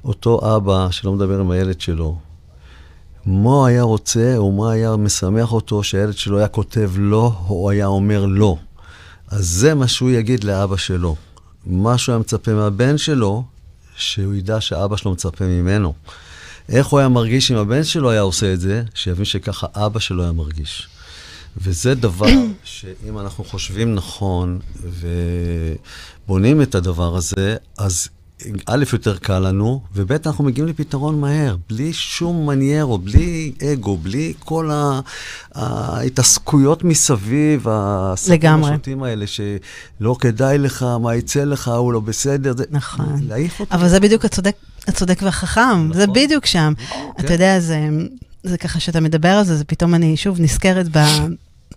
אותו 0.05 0.57
אבא 0.57 0.91
שלא 0.91 1.13
מדבר 1.13 1.41
עם 1.41 1.51
הילד 1.51 1.81
שלו, 1.81 2.19
מה 3.27 3.51
הוא 3.51 3.67
היה 3.67 3.83
רוצה, 3.83 4.37
או 4.37 4.53
מה 4.53 4.73
היה 4.73 4.97
משמח 4.97 5.53
אותו 5.53 5.83
שהילד 5.83 6.17
שלו 6.17 6.39
היה 6.39 6.49
כותב 6.49 6.91
לא, 6.97 7.33
או 7.49 7.71
היה 7.71 7.87
אומר 7.87 8.27
לא. 8.27 8.57
אז 9.29 9.47
זה 9.49 9.75
מה 9.75 9.89
שהוא 9.89 10.11
יגיד 10.11 10.45
לאבא 10.45 10.77
שלו. 10.77 11.17
מה 11.67 11.99
שהוא 11.99 12.13
היה 12.13 12.21
מצפה 12.21 12.53
מהבן 12.53 12.99
שלו, 12.99 13.45
שהוא 13.97 14.35
ידע 14.35 14.61
שאבא 14.61 14.97
שלו 14.97 15.13
מצפה 15.13 15.45
ממנו. 15.45 15.95
איך 16.69 16.87
הוא 16.87 16.99
היה 16.99 17.09
מרגיש 17.09 17.51
אם 17.51 17.57
הבן 17.57 17.85
שלו 17.85 18.11
היה 18.11 18.21
עושה 18.21 18.53
את 18.53 18.61
זה, 18.61 18.83
שיבין 18.95 19.25
שככה 19.25 19.67
אבא 19.75 19.99
שלו 19.99 20.23
היה 20.23 20.33
מרגיש. 20.33 20.89
וזה 21.57 21.95
דבר 21.95 22.27
שאם 22.65 23.19
אנחנו 23.19 23.45
חושבים 23.45 23.95
נכון 23.95 24.59
ובונים 26.27 26.63
את 26.63 26.75
הדבר 26.75 27.17
הזה, 27.17 27.57
אז 27.79 28.09
א', 28.67 28.85
יותר 28.93 29.17
קל 29.17 29.39
לנו, 29.39 29.81
וב', 29.95 30.13
אנחנו 30.13 30.45
מגיעים 30.45 30.69
לפתרון 30.69 31.21
מהר, 31.21 31.57
בלי 31.69 31.93
שום 31.93 32.47
מניירו, 32.47 32.99
בלי 32.99 33.53
אגו, 33.73 33.97
בלי 33.97 34.35
כל 34.39 34.71
ההתעסקויות 35.55 36.85
מסביב, 36.85 37.67
הסרטים. 37.71 38.65
השוטים 38.65 39.03
האלה, 39.03 39.25
שלא 39.27 40.17
כדאי 40.19 40.59
לך, 40.59 40.87
מה 41.01 41.15
יצא 41.15 41.45
לך, 41.45 41.69
הוא 41.69 41.93
לא 41.93 42.01
בסדר, 42.01 42.57
זה 42.57 42.65
נכון. 42.71 43.19
להעיף 43.29 43.61
אותו. 43.61 43.75
אבל 43.75 43.89
זה 43.89 44.01
בדיוק 44.01 44.25
הצודק, 44.25 44.57
הצודק 44.89 45.23
והחכם, 45.23 45.93
זה 45.93 46.03
נכון. 46.03 46.15
בדיוק 46.15 46.47
שם. 46.47 46.73
כן. 46.77 47.25
אתה 47.25 47.33
יודע, 47.33 47.61
זה, 47.61 47.89
זה 48.43 48.59
ככה 48.59 48.81
שאתה 48.81 49.01
מדבר 49.01 49.29
על 49.29 49.45
זה, 49.45 49.57
זה 49.57 49.65
פתאום 49.65 49.95
אני 49.95 50.17
שוב 50.17 50.41
נזכרת 50.41 50.97
ב... 50.97 50.99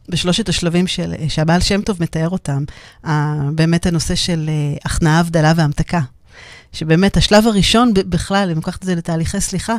בשלושת 0.10 0.50
השלבים 0.50 0.88
של, 0.88 1.14
שהבעל 1.28 1.62
שם 1.62 1.82
טוב 1.82 1.98
מתאר 2.00 2.30
אותם, 2.30 2.64
באמת 3.56 3.86
הנושא 3.86 4.16
של 4.16 4.50
אה, 4.50 4.78
הכנעה, 4.86 5.20
הבדלה 5.20 5.54
והמתקה. 5.56 6.02
שבאמת 6.78 7.18
השלב 7.18 7.48
הראשון 7.48 7.94
בכלל, 7.94 8.50
אם 8.52 8.56
לוקחת 8.56 8.82
את 8.82 8.86
זה 8.86 8.96
לתהליכי 8.96 9.42
סליחה, 9.42 9.76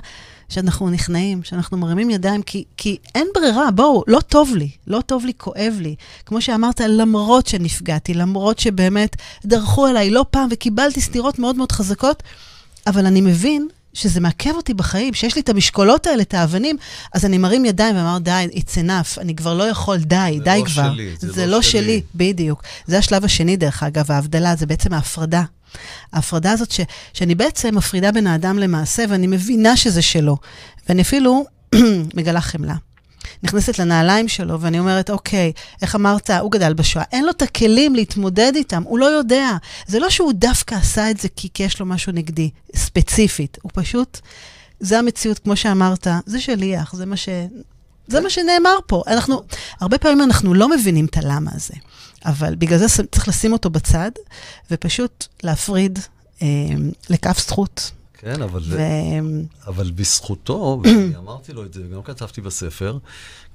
שאנחנו 0.49 0.91
נכנעים, 0.91 1.43
שאנחנו 1.43 1.77
מרימים 1.77 2.11
ידיים, 2.11 2.43
כי, 2.43 2.65
כי 2.77 2.97
אין 3.15 3.27
ברירה, 3.35 3.71
בואו, 3.71 4.05
לא 4.07 4.21
טוב 4.21 4.57
לי, 4.57 4.71
לא 4.87 5.01
טוב 5.01 5.27
לי, 5.27 5.33
כואב 5.37 5.75
לי. 5.81 5.95
כמו 6.27 6.41
שאמרת, 6.41 6.81
למרות 6.81 7.47
שנפגעתי, 7.47 8.15
למרות 8.15 8.59
שבאמת 8.59 9.17
דרכו 9.45 9.87
אליי 9.89 10.11
לא 10.11 10.25
פעם 10.31 10.49
וקיבלתי 10.51 11.01
סטירות 11.01 11.39
מאוד 11.39 11.57
מאוד 11.57 11.73
חזקות, 11.73 12.23
אבל 12.87 13.07
אני 13.07 13.21
מבין 13.21 13.69
שזה 13.95 14.21
מעכב 14.21 14.55
אותי 14.55 14.75
בחיים, 14.75 15.15
שיש 15.15 15.35
לי 15.35 15.43
את 15.43 15.49
המשקולות 15.49 16.07
האלה, 16.07 16.23
את 16.23 16.35
האבנים, 16.35 16.77
אז 17.15 17.25
אני 17.25 17.39
מרים 17.39 17.65
ידיים 17.65 17.97
ואמר, 17.97 18.19
די, 18.19 18.49
it's 18.53 18.75
enough, 18.75 19.21
אני 19.21 19.37
כבר 19.37 19.55
לא 19.55 19.65
יכול, 19.65 19.97
די, 19.97 20.35
זה 20.39 20.45
די 20.45 20.61
לא 20.61 20.65
כבר. 20.65 20.93
שלי, 20.93 21.11
זה 21.19 21.33
זה 21.33 21.47
לא 21.47 21.53
לא 21.53 21.63
שלי. 21.63 21.83
שלי, 21.83 22.03
בדיוק. 22.15 22.63
זה 22.87 22.99
השלב 22.99 23.25
השני, 23.25 23.57
דרך 23.57 23.83
אגב, 23.83 24.11
ההבדלה, 24.11 24.57
זה 24.57 24.67
בעצם 24.67 24.93
ההפרדה. 24.93 25.43
ההפרדה 26.13 26.53
הזאת 26.53 26.71
ש, 26.71 26.81
שאני 27.13 27.35
בעצם 27.35 27.75
מפרידה 27.75 28.13
בין 28.13 28.27
האדם 28.27 28.59
למעשה, 28.59 29.05
ואני 29.09 29.27
מבינה 29.27 29.77
שזה 29.77 30.03
שלו. 30.03 30.37
ואני 30.89 31.03
אפילו 31.03 31.45
מגלה 32.17 32.41
חמלה. 32.41 32.75
נכנסת 33.43 33.79
לנעליים 33.79 34.29
שלו, 34.29 34.61
ואני 34.61 34.79
אומרת, 34.79 35.11
אוקיי, 35.11 35.53
איך 35.83 35.95
אמרת, 35.95 36.31
הוא 36.31 36.51
גדל 36.51 36.75
בשואה, 36.75 37.05
אין 37.13 37.25
לו 37.25 37.31
את 37.31 37.43
הכלים 37.43 37.95
להתמודד 37.95 38.53
איתם, 38.55 38.83
הוא 38.83 38.99
לא 38.99 39.07
יודע. 39.07 39.51
זה 39.87 39.99
לא 39.99 40.11
שהוא 40.11 40.33
דווקא 40.33 40.75
עשה 40.75 41.11
את 41.11 41.21
זה 41.21 41.29
כי, 41.37 41.49
יש 41.59 41.81
לו 41.81 41.87
משהו 41.87 42.13
נגדי, 42.13 42.51
ספציפית. 42.77 43.59
הוא 43.63 43.71
פשוט, 43.75 44.21
זה 44.81 44.99
המציאות, 44.99 45.39
כמו 45.39 45.57
שאמרת, 45.57 46.07
זה 46.27 46.41
שליח, 46.41 46.95
זה 46.95 47.07
מה 47.07 47.17
ש... 47.17 47.29
זה 48.07 48.21
מה 48.21 48.31
שנאמר 48.31 48.79
פה. 48.87 49.03
אנחנו, 49.07 49.43
הרבה 49.81 49.99
פעמים 49.99 50.23
אנחנו 50.23 50.55
לא 50.55 50.69
מבינים 50.69 51.05
את 51.05 51.17
הלמה 51.17 51.51
הזה, 51.55 51.75
אבל 52.25 52.55
בגלל 52.55 52.79
זה 52.79 52.87
צריך 53.11 53.29
לשים 53.29 53.53
אותו 53.53 53.71
בצד, 53.71 54.11
ופשוט 54.71 55.27
להפריד 55.43 55.99
אה, 56.43 56.47
לכף 57.11 57.41
זכות. 57.47 57.91
כן, 58.21 58.43
אבל, 58.43 58.61
ו... 58.65 58.79
אבל 59.67 59.91
בזכותו, 59.91 60.55
ואני 60.85 61.17
אמרתי 61.17 61.53
לו 61.53 61.65
את 61.65 61.75
זה, 61.75 61.81
וגם 61.89 62.03
כתבתי 62.03 62.41
בספר, 62.41 62.99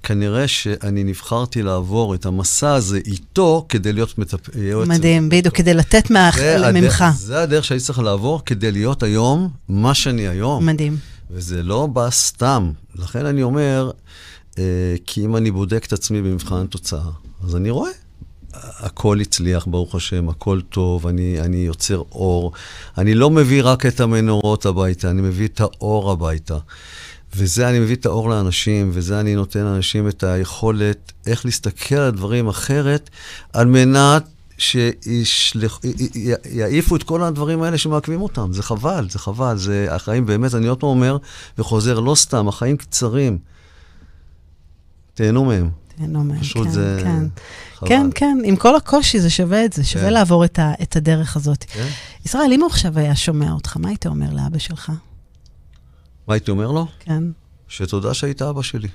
כנראה 0.03 0.47
שאני 0.47 1.03
נבחרתי 1.03 1.63
לעבור 1.63 2.15
את 2.15 2.25
המסע 2.25 2.73
הזה 2.73 2.97
איתו 2.97 3.65
כדי 3.69 3.93
להיות 3.93 4.17
מטפ... 4.17 4.55
יועץ. 4.55 4.87
מדהים, 4.87 5.29
בדיוק, 5.29 5.55
כדי 5.55 5.73
לתת 5.73 6.09
מה... 6.09 6.29
ממך. 6.73 7.03
זה 7.15 7.41
הדרך 7.41 7.65
שהייתי 7.65 7.85
צריך 7.85 7.99
לעבור 7.99 8.41
כדי 8.45 8.71
להיות 8.71 9.03
היום 9.03 9.49
מה 9.69 9.93
שאני 9.93 10.27
היום. 10.27 10.65
מדהים. 10.65 10.97
וזה 11.31 11.63
לא 11.63 11.87
בא 11.87 12.09
סתם. 12.09 12.71
לכן 12.95 13.25
אני 13.25 13.43
אומר, 13.43 13.91
אה, 14.57 14.95
כי 15.05 15.25
אם 15.25 15.35
אני 15.35 15.51
בודק 15.51 15.85
את 15.85 15.93
עצמי 15.93 16.21
במבחן 16.21 16.55
התוצאה, 16.55 17.09
אז 17.43 17.55
אני 17.55 17.69
רואה. 17.69 18.02
הכל 18.53 19.19
הצליח, 19.21 19.65
ברוך 19.67 19.95
השם, 19.95 20.29
הכל 20.29 20.61
טוב, 20.61 21.07
אני, 21.07 21.41
אני 21.41 21.57
יוצר 21.57 21.97
אור. 22.11 22.51
אני 22.97 23.13
לא 23.13 23.29
מביא 23.29 23.61
רק 23.63 23.85
את 23.85 23.99
המנורות 23.99 24.65
הביתה, 24.65 25.09
אני 25.09 25.21
מביא 25.21 25.47
את 25.47 25.61
האור 25.61 26.11
הביתה. 26.11 26.57
וזה 27.35 27.69
אני 27.69 27.79
מביא 27.79 27.95
את 27.95 28.05
האור 28.05 28.29
לאנשים, 28.29 28.89
וזה 28.93 29.19
אני 29.19 29.35
נותן 29.35 29.59
לאנשים 29.59 30.07
את 30.07 30.23
היכולת 30.23 31.11
איך 31.27 31.45
להסתכל 31.45 31.95
על 31.95 32.11
דברים 32.11 32.47
אחרת, 32.47 33.09
על 33.53 33.67
מנת 33.67 34.23
שיעיפו 34.57 35.75
את 36.95 37.03
כל 37.03 37.23
הדברים 37.23 37.61
האלה 37.61 37.77
שמעכבים 37.77 38.21
אותם. 38.21 38.53
זה 38.53 38.63
חבל, 38.63 39.07
זה 39.09 39.19
חבל. 39.19 39.57
זה 39.57 39.87
החיים 39.89 40.25
באמת, 40.25 40.55
אני 40.55 40.67
עוד 40.67 40.79
פעם 40.79 40.89
אומר 40.89 41.17
וחוזר, 41.57 41.99
לא 41.99 42.15
סתם, 42.15 42.47
החיים 42.47 42.77
קצרים. 42.77 43.37
תהנו 45.13 45.45
מהם. 45.45 45.69
תהנו 45.97 46.23
מהם, 46.23 46.39
פשוט 46.39 46.67
כן, 46.67 46.71
זה 46.71 46.99
כן. 47.03 47.25
חבל. 47.75 47.89
כן, 47.89 48.09
כן, 48.15 48.37
עם 48.45 48.55
כל 48.55 48.75
הקושי 48.75 49.19
זה 49.19 49.29
שווה 49.29 49.65
את 49.65 49.73
זה, 49.73 49.83
שווה 49.83 50.05
כן. 50.05 50.13
לעבור 50.13 50.45
את, 50.45 50.59
ה, 50.59 50.73
את 50.81 50.95
הדרך 50.95 51.35
הזאת. 51.35 51.63
כן. 51.67 51.87
ישראל, 52.25 52.53
אם 52.53 52.61
הוא 52.61 52.69
עכשיו 52.69 52.99
היה 52.99 53.15
שומע 53.15 53.51
אותך, 53.51 53.77
מה 53.77 53.89
היית 53.89 54.07
אומר 54.07 54.33
לאבא 54.33 54.57
שלך? 54.57 54.91
מה 56.27 56.33
הייתי 56.33 56.51
אומר 56.51 56.71
לו? 56.71 56.87
כן. 56.99 57.23
שתודה 57.67 58.13
שהיית 58.13 58.41
אבא 58.41 58.61
שלי. 58.61 58.87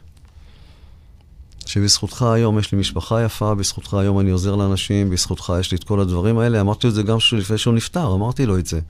שבזכותך 1.67 2.23
היום 2.23 2.59
יש 2.59 2.73
לי 2.73 2.79
משפחה 2.79 3.23
יפה, 3.23 3.55
בזכותך 3.55 3.95
היום 3.95 4.21
אני 4.21 4.31
עוזר 4.31 4.57
לאנשים, 4.57 5.11
בזכותך 5.11 5.53
יש 5.61 5.71
לי 5.71 5.77
את 5.77 5.85
כל 5.85 6.01
הדברים 6.01 6.39
האלה. 6.39 6.61
אמרתי 6.61 6.89
את 6.89 6.95
זה 6.95 7.03
גם 7.03 7.19
לפני 7.33 7.59
שהוא 7.59 7.75
נפטר, 7.75 8.15
אמרתי 8.15 8.47
לו 8.47 8.59
את 8.59 8.67
זה. 8.67 8.81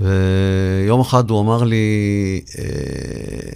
ויום 0.00 1.00
אחד 1.00 1.30
הוא 1.30 1.40
אמר 1.40 1.64
לי, 1.64 2.40
אה, 2.58 3.52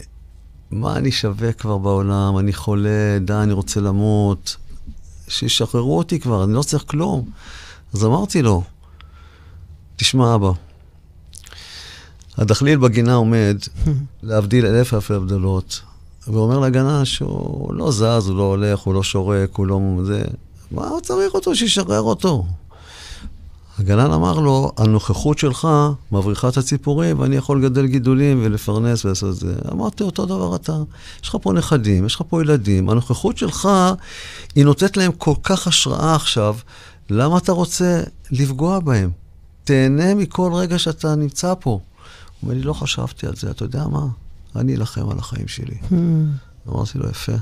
מה 0.71 0.97
אני 0.97 1.13
שווה 1.13 1.53
כבר 1.53 1.79
בעולם? 1.79 2.39
אני 2.39 2.53
חולה, 2.53 3.19
די, 3.21 3.33
אני 3.33 3.53
רוצה 3.53 3.81
למות. 3.81 4.57
שישחררו 5.29 5.99
אותי 5.99 6.21
כבר, 6.21 6.45
אני 6.45 6.55
לא 6.55 6.63
צריך 6.63 6.85
כלום. 6.87 7.31
אז 7.95 8.05
אמרתי 8.05 8.43
לו, 8.43 8.63
תשמע, 9.97 10.35
אבא, 10.35 10.51
הדחליל 12.37 12.79
בגינה 12.79 13.15
עומד, 13.15 13.57
להבדיל 14.23 14.67
אלף 14.67 14.95
אלפי 14.95 15.15
הבדלות, 15.15 15.81
ואומר 16.29 16.59
לגנה 16.59 17.05
שהוא 17.05 17.75
לא 17.75 17.91
זז, 17.91 18.29
הוא 18.29 18.37
לא 18.37 18.43
הולך, 18.43 18.81
הוא 18.81 18.95
לא 18.95 19.03
שורק, 19.03 19.57
הוא 19.57 19.67
לא... 19.67 19.81
זה... 20.05 20.25
מה 20.71 20.91
צריך 21.03 21.35
אותו? 21.35 21.55
שישחרר 21.55 22.01
אותו. 22.01 22.47
הגנן 23.79 24.13
אמר 24.13 24.39
לו, 24.39 24.73
הנוכחות 24.77 25.39
שלך 25.39 25.69
מבריחה 26.13 26.49
את 26.49 26.57
הציפורים, 26.57 27.21
ואני 27.21 27.37
יכול 27.37 27.59
לגדל 27.59 27.87
גידולים 27.87 28.41
ולפרנס 28.45 29.05
ולעשות 29.05 29.35
את 29.35 29.41
זה. 29.41 29.55
אמרתי, 29.73 30.03
אותו 30.03 30.27
דבר 30.27 30.57
אתה. 30.57 30.77
יש 31.23 31.29
לך 31.29 31.37
פה 31.43 31.53
נכדים, 31.53 32.07
יש 32.07 32.15
לך 32.15 32.23
פה 32.29 32.43
ילדים, 32.43 32.89
הנוכחות 32.89 33.39
שלך, 33.39 33.69
היא 34.55 34.65
נותנת 34.65 34.97
להם 34.97 35.13
כל 35.13 35.35
כך 35.43 35.67
השראה 35.67 36.15
עכשיו, 36.15 36.57
למה 37.11 37.39
אתה 37.39 37.53
רוצה 37.53 38.03
לפגוע 38.31 38.81
בהם? 38.81 39.11
תהנה 39.65 40.15
מכל 40.15 40.51
רגע 40.55 40.79
שאתה 40.79 41.15
נמצא 41.15 41.55
פה. 41.61 41.71
הוא 41.71 41.81
אומר 42.43 42.55
לי, 42.55 42.63
לא 42.63 42.73
חשבתי 42.73 43.27
על 43.27 43.37
זה, 43.37 43.51
אתה 43.51 43.65
יודע 43.65 43.87
מה? 43.87 44.07
אני 44.57 44.77
אלחם 44.77 45.11
על 45.11 45.19
החיים 45.19 45.49
שלי. 45.49 45.77
Hmm. 45.91 45.95
אמרתי 46.69 46.99
לו, 46.99 47.09
יפה. 47.11 47.33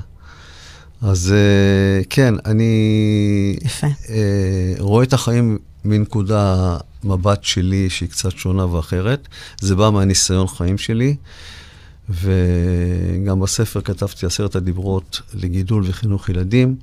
אז 1.01 1.33
uh, 1.33 2.05
כן, 2.09 2.33
אני... 2.45 3.57
יפה. 3.61 3.87
Uh, 3.87 4.09
רואה 4.79 5.03
את 5.03 5.13
החיים 5.13 5.57
מנקודה 5.85 6.77
מבט 7.03 7.43
שלי 7.43 7.89
שהיא 7.89 8.09
קצת 8.09 8.31
שונה 8.31 8.65
ואחרת. 8.65 9.27
זה 9.61 9.75
בא 9.75 9.89
מהניסיון 9.89 10.47
חיים 10.47 10.77
שלי, 10.77 11.15
וגם 12.09 13.39
בספר 13.39 13.81
כתבתי 13.81 14.25
עשרת 14.25 14.55
הדיברות 14.55 15.21
לגידול 15.33 15.83
וחינוך 15.87 16.29
ילדים, 16.29 16.75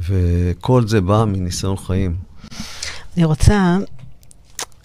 וכל 0.00 0.88
זה 0.88 1.00
בא 1.00 1.24
מניסיון 1.24 1.76
חיים. 1.76 2.16
אני 3.16 3.24
רוצה 3.24 3.76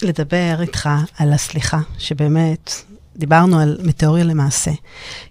לדבר 0.02 0.58
איתך 0.62 0.90
על 1.18 1.34
הסליחה, 1.34 1.80
שבאמת 1.98 2.72
דיברנו 3.18 3.60
על 3.60 3.78
מתיאוריה 3.84 4.24
למעשה. 4.24 4.72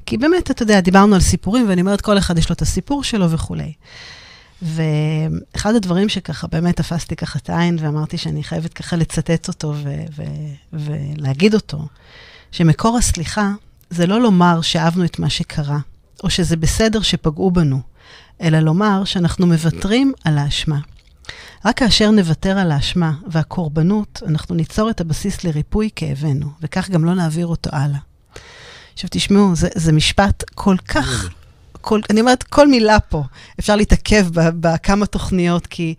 כי 0.07 0.17
באמת, 0.17 0.51
אתה 0.51 0.63
יודע, 0.63 0.81
דיברנו 0.81 1.15
על 1.15 1.21
סיפורים, 1.21 1.69
ואני 1.69 1.81
אומרת, 1.81 2.01
כל 2.01 2.19
אחד 2.19 2.39
יש 2.39 2.49
לו 2.49 2.53
את 2.53 2.63
הסיפור 2.63 3.05
שלו 3.05 3.31
וכולי. 3.31 3.73
ואחד 4.63 5.75
הדברים 5.75 6.09
שככה 6.09 6.47
באמת 6.47 6.77
תפסתי 6.77 7.17
ככה 7.17 7.39
את 7.39 7.51
העין 7.51 7.77
ואמרתי 7.81 8.19
שאני 8.19 8.45
חייבת 8.45 8.73
ככה 8.73 8.97
לצטט 8.97 9.49
אותו 9.49 9.75
ו- 9.77 10.05
ו- 10.17 10.23
ולהגיד 10.73 11.55
אותו, 11.55 11.87
שמקור 12.53 12.99
הסליחה 12.99 13.53
זה 13.91 14.07
לא 14.07 14.21
לומר 14.21 14.61
שאהבנו 14.61 15.05
את 15.05 15.19
מה 15.19 15.31
שקרה, 15.31 15.79
או 16.25 16.31
שזה 16.31 16.57
בסדר 16.57 17.01
שפגעו 17.01 17.51
בנו, 17.51 17.81
אלא 18.41 18.59
לומר 18.59 19.05
שאנחנו 19.05 19.47
מוותרים 19.47 20.13
על 20.25 20.39
האשמה. 20.39 20.79
רק 21.65 21.79
כאשר 21.79 22.11
נוותר 22.11 22.59
על 22.59 22.73
האשמה 22.73 23.13
והקורבנות, 23.27 24.23
אנחנו 24.27 24.55
ניצור 24.55 24.91
את 24.91 25.01
הבסיס 25.01 25.45
לריפוי 25.45 25.89
כאבנו, 25.97 26.47
וכך 26.61 26.91
גם 26.91 27.05
לא 27.05 27.15
נעביר 27.15 27.47
אותו 27.47 27.71
הלאה. 27.73 27.99
עכשיו 28.93 29.11
תשמעו, 29.13 29.57
זה, 29.57 29.69
זה 29.75 29.93
משפט 29.93 30.45
כל 30.55 30.77
כך 30.89 31.31
כל, 31.87 32.01
אני 32.11 32.21
אומרת, 32.21 32.43
כל 32.43 32.69
מילה 32.69 33.01
פה, 33.01 33.23
אפשר 33.61 33.77
להתעכב 33.77 34.27
בכמה 34.33 35.07
תוכניות, 35.07 35.67
כי 35.67 35.95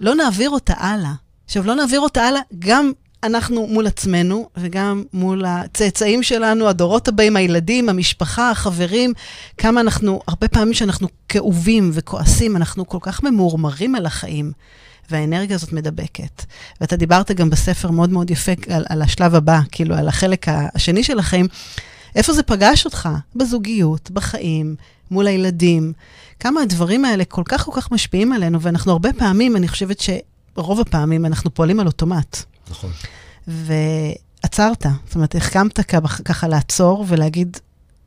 לא 0.00 0.14
נעביר 0.14 0.50
אותה 0.50 0.74
הלאה. 0.76 1.12
עכשיו, 1.44 1.66
לא 1.66 1.74
נעביר 1.74 2.00
אותה 2.00 2.22
הלאה 2.22 2.40
גם 2.58 2.92
אנחנו 3.22 3.66
מול 3.66 3.86
עצמנו, 3.86 4.48
וגם 4.56 5.04
מול 5.12 5.44
הצאצאים 5.44 6.22
שלנו, 6.22 6.68
הדורות 6.68 7.08
הבאים, 7.08 7.36
הילדים, 7.36 7.88
המשפחה, 7.88 8.50
החברים, 8.50 9.12
כמה 9.58 9.80
אנחנו, 9.80 10.20
הרבה 10.28 10.48
פעמים 10.48 10.74
שאנחנו 10.74 11.08
כאובים 11.28 11.90
וכועסים, 11.92 12.56
אנחנו 12.56 12.86
כל 12.88 12.98
כך 13.00 13.22
ממורמרים 13.22 13.94
על 13.94 14.06
החיים. 14.06 14.52
והאנרגיה 15.10 15.56
הזאת 15.56 15.72
מדבקת. 15.72 16.44
ואתה 16.80 16.96
דיברת 16.96 17.30
גם 17.30 17.50
בספר 17.50 17.90
מאוד 17.90 18.10
מאוד 18.10 18.30
יפה 18.30 18.52
על, 18.70 18.84
על 18.88 19.02
השלב 19.02 19.34
הבא, 19.34 19.60
כאילו 19.70 19.94
על 19.94 20.08
החלק 20.08 20.46
השני 20.48 21.04
של 21.04 21.18
החיים. 21.18 21.46
איפה 22.16 22.32
זה 22.32 22.42
פגש 22.42 22.84
אותך? 22.84 23.08
בזוגיות, 23.36 24.10
בחיים, 24.10 24.76
מול 25.10 25.26
הילדים. 25.26 25.92
כמה 26.40 26.60
הדברים 26.60 27.04
האלה 27.04 27.24
כל 27.24 27.42
כך 27.44 27.64
כל 27.64 27.72
כך 27.74 27.92
משפיעים 27.92 28.32
עלינו, 28.32 28.60
ואנחנו 28.60 28.92
הרבה 28.92 29.12
פעמים, 29.12 29.56
אני 29.56 29.68
חושבת 29.68 30.00
שרוב 30.00 30.80
הפעמים 30.80 31.26
אנחנו 31.26 31.54
פועלים 31.54 31.80
על 31.80 31.86
אוטומט. 31.86 32.55
נכון. 32.70 32.90
ועצרת, 33.46 34.86
זאת 35.06 35.14
אומרת, 35.14 35.34
החכמת 35.34 35.80
ככה 36.24 36.48
לעצור 36.48 37.04
ולהגיד, 37.08 37.56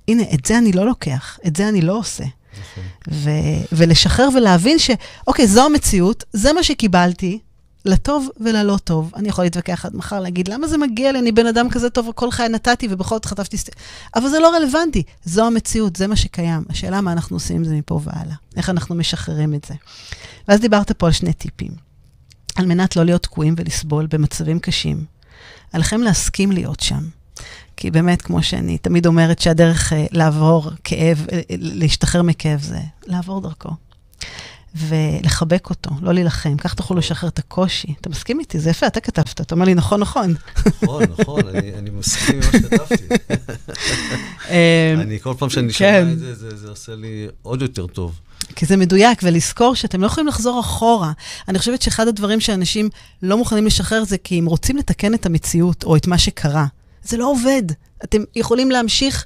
הנה, 0.07 0.23
את 0.33 0.45
זה 0.45 0.57
אני 0.57 0.71
לא 0.71 0.85
לוקח, 0.85 1.39
את 1.47 1.55
זה 1.55 1.69
אני 1.69 1.81
לא 1.81 1.97
עושה. 1.97 2.23
נכון. 2.23 2.83
ו- 3.11 3.63
ולשחרר 3.71 4.29
ולהבין 4.35 4.77
שאוקיי, 4.79 5.47
זו 5.47 5.65
המציאות, 5.65 6.23
זה 6.33 6.53
מה 6.53 6.63
שקיבלתי, 6.63 7.39
לטוב 7.85 8.29
וללא 8.39 8.77
טוב. 8.83 9.11
אני 9.15 9.29
יכול 9.29 9.43
להתווכח 9.43 9.85
עד 9.85 9.95
מחר, 9.95 10.19
להגיד, 10.19 10.47
למה 10.47 10.67
זה 10.67 10.77
מגיע 10.77 11.11
לי? 11.11 11.19
אני 11.19 11.31
בן 11.31 11.47
אדם 11.47 11.69
כזה 11.69 11.89
טוב, 11.89 12.11
כל 12.15 12.31
חיי 12.31 12.49
נתתי 12.49 12.87
ובכל 12.91 13.15
זאת 13.15 13.25
חטפתי... 13.25 13.57
סט... 13.57 13.69
אבל 14.15 14.29
זה 14.29 14.39
לא 14.39 14.55
רלוונטי. 14.55 15.03
זו 15.25 15.45
המציאות, 15.47 15.95
זה 15.95 16.07
מה 16.07 16.15
שקיים. 16.15 16.63
השאלה 16.69 17.01
מה 17.01 17.11
אנחנו 17.11 17.35
עושים 17.35 17.55
עם 17.55 17.63
זה 17.63 17.75
מפה 17.75 17.99
והלאה. 18.03 18.35
איך 18.57 18.69
אנחנו 18.69 18.95
משחררים 18.95 19.53
את 19.53 19.65
זה. 19.67 19.73
ואז 20.47 20.59
דיברת 20.59 20.91
פה 20.91 21.05
על 21.05 21.11
שני 21.11 21.33
טיפים. 21.33 21.88
על 22.59 22.65
מנת 22.65 22.95
לא 22.95 23.03
להיות 23.03 23.23
תקועים 23.23 23.55
ולסבול 23.57 24.07
במצבים 24.09 24.59
קשים. 24.59 25.05
עליכם 25.73 26.01
להסכים 26.01 26.51
להיות 26.51 26.79
שם. 26.79 27.03
כי 27.77 27.91
באמת, 27.91 28.21
כמו 28.21 28.43
שאני 28.43 28.77
תמיד 28.77 29.05
אומרת, 29.05 29.39
שהדרך 29.39 29.93
uh, 29.93 29.95
לעבור 30.11 30.71
כאב, 30.83 31.25
uh, 31.29 31.31
להשתחרר 31.49 32.21
מכאב 32.21 32.61
זה 32.61 32.79
לעבור 33.05 33.41
דרכו. 33.41 33.69
ולחבק 34.75 35.69
אותו, 35.69 35.89
לא 36.01 36.13
להילחם. 36.13 36.57
כך 36.57 36.73
תוכלו 36.73 36.97
לשחרר 36.97 37.29
את 37.29 37.39
הקושי. 37.39 37.93
אתה 38.01 38.09
מסכים 38.09 38.39
איתי? 38.39 38.59
זה 38.59 38.69
יפה, 38.69 38.87
אתה 38.87 38.99
כתבת. 38.99 39.41
אתה 39.41 39.55
אומר 39.55 39.65
לי, 39.65 39.75
נכון, 39.75 39.99
נכון. 39.99 40.33
נכון, 40.83 41.03
נכון, 41.19 41.41
אני 41.77 41.89
מסכים 41.89 42.35
עם 42.35 42.39
מה 42.39 42.59
שכתבתי. 42.59 43.15
אמ, 44.49 44.99
אני, 44.99 45.19
כל 45.19 45.33
פעם 45.37 45.49
שאני 45.49 45.73
שומע 45.73 45.91
כן. 45.91 46.11
את 46.11 46.19
זה, 46.19 46.57
זה 46.57 46.69
עושה 46.69 46.95
לי 46.95 47.27
עוד 47.41 47.61
יותר 47.61 47.87
טוב. 47.87 48.19
כי 48.55 48.65
זה 48.65 48.77
מדויק, 48.77 49.19
ולזכור 49.23 49.75
שאתם 49.75 50.01
לא 50.01 50.07
יכולים 50.07 50.27
לחזור 50.27 50.59
אחורה. 50.59 51.11
אני 51.47 51.59
חושבת 51.59 51.81
שאחד 51.81 52.07
הדברים 52.07 52.39
שאנשים 52.39 52.89
לא 53.23 53.37
מוכנים 53.37 53.65
לשחרר 53.65 54.03
זה 54.03 54.17
כי 54.17 54.37
הם 54.37 54.45
רוצים 54.45 54.77
לתקן 54.77 55.13
את 55.13 55.25
המציאות, 55.25 55.83
או 55.83 55.95
את 55.95 56.07
מה 56.07 56.17
שקרה. 56.17 56.65
זה 57.03 57.17
לא 57.17 57.31
עובד, 57.31 57.63
אתם 58.03 58.23
יכולים 58.35 58.71
להמשיך 58.71 59.25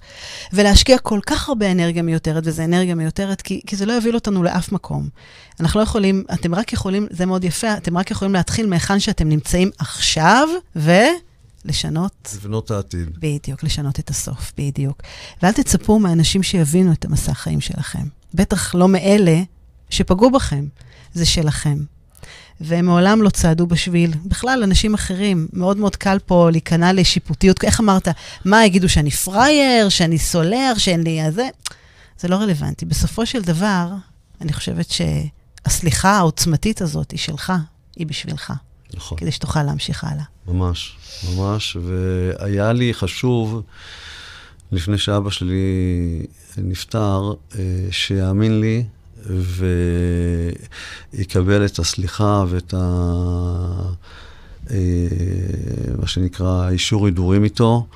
ולהשקיע 0.54 0.98
כל 0.98 1.20
כך 1.26 1.50
הרבה 1.50 1.72
אנרגיה 1.72 2.02
מיותרת, 2.04 2.44
וזו 2.46 2.64
אנרגיה 2.64 2.96
מיותרת, 2.96 3.42
כי, 3.42 3.62
כי 3.68 3.76
זה 3.76 3.86
לא 3.86 3.94
יוביל 3.94 4.16
אותנו 4.16 4.44
לאף 4.44 4.72
מקום. 4.72 5.10
אנחנו 5.60 5.80
לא 5.80 5.84
יכולים, 5.84 6.24
אתם 6.34 6.56
רק 6.56 6.74
יכולים, 6.74 7.08
זה 7.10 7.26
מאוד 7.26 7.44
יפה, 7.44 7.74
אתם 7.78 7.98
רק 7.98 8.12
יכולים 8.12 8.34
להתחיל 8.34 8.68
מהיכן 8.68 9.00
שאתם 9.00 9.30
נמצאים 9.30 9.72
עכשיו, 9.78 10.48
ולשנות... 10.76 12.36
לבנות 12.36 12.72
העתיד. 12.72 13.10
בדיוק, 13.20 13.64
לשנות 13.64 14.00
את 14.00 14.10
הסוף, 14.10 14.54
בדיוק. 14.58 15.02
ואל 15.44 15.52
תצפו 15.52 16.00
מאנשים 16.00 16.44
שיבינו 16.44 16.94
את 16.94 17.06
המסע 17.06 17.32
החיים 17.32 17.62
שלכם. 17.62 18.04
בטח 18.34 18.76
לא 18.76 18.88
מאלה 18.88 19.42
שפגעו 19.90 20.32
בכם, 20.32 20.66
זה 21.14 21.26
שלכם. 21.26 21.78
והם 22.62 22.86
מעולם 22.86 23.22
לא 23.22 23.30
צעדו 23.30 23.68
בשביל. 23.68 24.12
בכלל, 24.26 24.64
אנשים 24.64 24.94
אחרים, 24.94 25.48
מאוד 25.54 25.78
מאוד 25.78 25.96
קל 25.96 26.18
פה 26.26 26.50
להיכנע 26.52 26.94
לשיפוטיות. 26.94 27.64
איך 27.64 27.80
אמרת? 27.80 28.08
מה, 28.46 28.66
יגידו 28.66 28.90
שאני 28.90 29.12
פראייר, 29.12 29.90
שאני 29.90 30.18
סולר, 30.18 30.74
שאין 30.78 31.04
לי... 31.04 31.32
זה, 31.32 31.48
זה 32.20 32.28
לא 32.28 32.36
רלוונטי. 32.36 32.86
בסופו 32.86 33.26
של 33.26 33.42
דבר, 33.42 33.88
אני 34.42 34.54
חושבת 34.54 34.88
שהסליחה 34.90 36.10
העוצמתית 36.10 36.82
הזאת 36.82 37.12
היא 37.12 37.20
שלך, 37.20 37.54
היא 37.96 38.08
בשבילך. 38.08 38.54
נכון. 38.94 39.18
כדי 39.18 39.32
שתוכל 39.32 39.64
להמשיך 39.64 40.04
הלאה. 40.04 40.24
ממש, 40.48 40.98
ממש. 41.30 41.78
והיה 41.82 42.74
לי 42.74 42.94
חשוב, 42.94 43.62
לפני 44.72 44.98
שאבא 44.98 45.30
שלי 45.30 46.26
נפטר, 46.58 47.34
אה, 47.56 47.88
שיאמין 47.92 48.60
לי 48.62 48.84
ויקבל 51.14 51.66
את 51.66 51.80
הסליחה 51.80 52.44
ואת 52.50 52.74
ה... 52.78 52.80
אה, 54.72 54.78
מה 56.02 56.08
שנקרא 56.08 56.70
אישור 56.70 57.06
הידורים 57.06 57.44
איתו, 57.44 57.88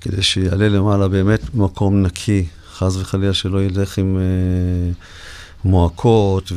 כדי 0.00 0.22
שיעלה 0.22 0.68
למעלה 0.68 1.08
באמת 1.08 1.54
מקום 1.54 2.02
נקי, 2.02 2.46
חס 2.72 2.96
וחלילה 2.96 3.34
שלא 3.34 3.64
ילך 3.64 3.98
עם 3.98 4.16
אה, 4.16 4.92
מועקות 5.64 6.52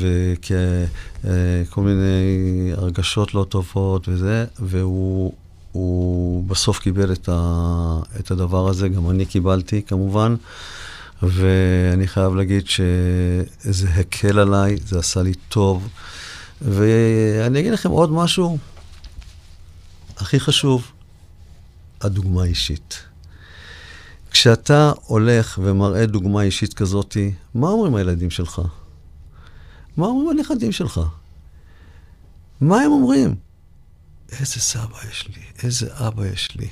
וכל 1.23 1.81
מיני 1.81 2.71
הרגשות 2.77 3.33
לא 3.33 3.45
טובות 3.49 4.09
וזה, 4.09 4.45
והוא 4.59 5.33
הוא 5.71 6.43
בסוף 6.47 6.79
קיבל 6.79 7.11
את, 7.11 7.29
ה, 7.31 7.99
את 8.19 8.31
הדבר 8.31 8.67
הזה, 8.67 8.89
גם 8.89 9.09
אני 9.09 9.25
קיבלתי 9.25 9.81
כמובן. 9.81 10.35
ואני 11.23 12.07
חייב 12.07 12.35
להגיד 12.35 12.67
שזה 12.67 13.89
הקל 13.89 14.39
עליי, 14.39 14.77
זה 14.85 14.99
עשה 14.99 15.21
לי 15.21 15.33
טוב. 15.49 15.87
ואני 16.61 17.59
אגיד 17.59 17.73
לכם 17.73 17.89
עוד 17.89 18.11
משהו, 18.11 18.57
הכי 20.17 20.39
חשוב, 20.39 20.91
הדוגמה 22.01 22.43
האישית. 22.43 23.03
כשאתה 24.31 24.91
הולך 25.05 25.59
ומראה 25.63 26.05
דוגמה 26.05 26.41
אישית 26.41 26.73
כזאת, 26.73 27.17
מה 27.55 27.67
אומרים 27.67 27.95
הילדים 27.95 28.29
שלך? 28.29 28.61
מה 29.97 30.05
אומרים 30.05 30.39
הנכדים 30.39 30.71
שלך? 30.71 31.01
מה 32.61 32.81
הם 32.81 32.91
אומרים? 32.91 33.35
איזה 34.31 34.59
סבא 34.59 34.97
יש 35.09 35.27
לי, 35.27 35.41
איזה 35.63 35.87
אבא 35.93 36.25
יש 36.25 36.55
לי. 36.55 36.67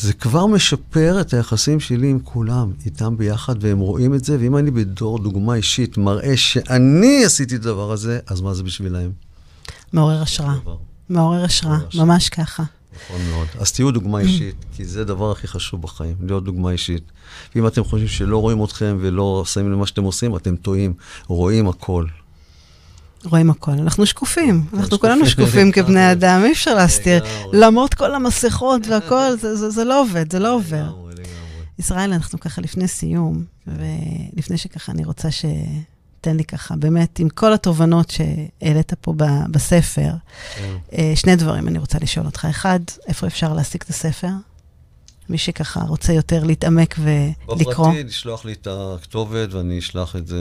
זה 0.00 0.12
כבר 0.12 0.46
משפר 0.46 1.20
את 1.20 1.34
היחסים 1.34 1.80
שלי 1.80 2.10
עם 2.10 2.18
כולם, 2.24 2.72
איתם 2.86 3.16
ביחד, 3.16 3.64
והם 3.64 3.78
רואים 3.78 4.14
את 4.14 4.24
זה, 4.24 4.36
ואם 4.40 4.56
אני 4.56 4.70
בדור 4.70 5.18
דוגמה 5.18 5.54
אישית 5.54 5.98
מראה 5.98 6.36
שאני 6.36 7.24
עשיתי 7.24 7.56
את 7.56 7.60
הדבר 7.60 7.92
הזה, 7.92 8.18
אז 8.26 8.40
מה 8.40 8.54
זה 8.54 8.62
בשבילהם? 8.62 9.10
מעורר 9.92 10.22
השראה. 10.22 10.54
מעורר 11.08 11.44
השראה, 11.44 11.78
ממש 11.94 12.28
ככה. 12.28 12.62
נכון 13.04 13.20
מאוד. 13.30 13.46
אז 13.58 13.72
תהיו 13.72 13.90
דוגמה 13.90 14.18
אישית, 14.18 14.64
כי 14.76 14.84
זה 14.84 15.00
הדבר 15.00 15.30
הכי 15.30 15.48
חשוב 15.48 15.82
בחיים, 15.82 16.16
להיות 16.20 16.44
דוגמה 16.44 16.70
אישית. 16.70 17.12
ואם 17.54 17.66
אתם 17.66 17.84
חושבים 17.84 18.08
שלא 18.08 18.38
רואים 18.38 18.64
אתכם 18.64 18.98
ולא 19.00 19.44
שמים 19.46 19.72
למה 19.72 19.86
שאתם 19.86 20.02
עושים, 20.02 20.36
אתם 20.36 20.56
טועים. 20.56 20.94
רואים 21.26 21.68
הכל. 21.68 22.06
רואים 23.24 23.50
הכל. 23.50 23.70
אנחנו 23.70 24.06
שקופים, 24.06 24.64
אנחנו 24.74 24.98
כולנו 24.98 25.26
שקופים 25.26 25.72
כבני 25.72 26.12
אדם, 26.12 26.42
אי 26.44 26.52
אפשר 26.52 26.74
להסתיר. 26.74 27.24
למרות 27.52 27.94
כל 27.94 28.14
המסכות 28.14 28.86
והכל, 28.86 29.36
זה 29.52 29.84
לא 29.84 30.02
עובד, 30.02 30.32
זה 30.32 30.38
לא 30.38 30.54
עובר. 30.54 31.08
ישראל, 31.78 32.12
אנחנו 32.12 32.40
ככה 32.40 32.60
לפני 32.60 32.88
סיום, 32.88 33.44
ולפני 33.66 34.58
שככה 34.58 34.92
אני 34.92 35.04
רוצה 35.04 35.28
שתן 35.30 36.36
לי 36.36 36.44
ככה, 36.44 36.76
באמת, 36.76 37.18
עם 37.18 37.28
כל 37.28 37.52
התובנות 37.52 38.10
שהעלית 38.10 38.94
פה 39.00 39.14
בספר, 39.50 40.10
כן. 40.56 40.76
אה, 40.92 41.12
שני 41.14 41.36
דברים 41.36 41.68
אני 41.68 41.78
רוצה 41.78 41.98
לשאול 42.02 42.26
אותך. 42.26 42.46
אחד, 42.50 42.80
איפה 43.08 43.26
אפשר 43.26 43.52
להשיג 43.52 43.82
את 43.84 43.90
הספר? 43.90 44.30
מי 45.28 45.38
שככה 45.38 45.80
רוצה 45.80 46.12
יותר 46.12 46.44
להתעמק 46.44 46.94
ולקרוא. 46.98 47.88
בפרטי, 47.88 48.04
לשלוח 48.04 48.44
לי 48.44 48.52
את 48.52 48.68
הכתובת 48.70 49.52
ואני 49.52 49.78
אשלח 49.78 50.16
את 50.16 50.26
זה 50.26 50.38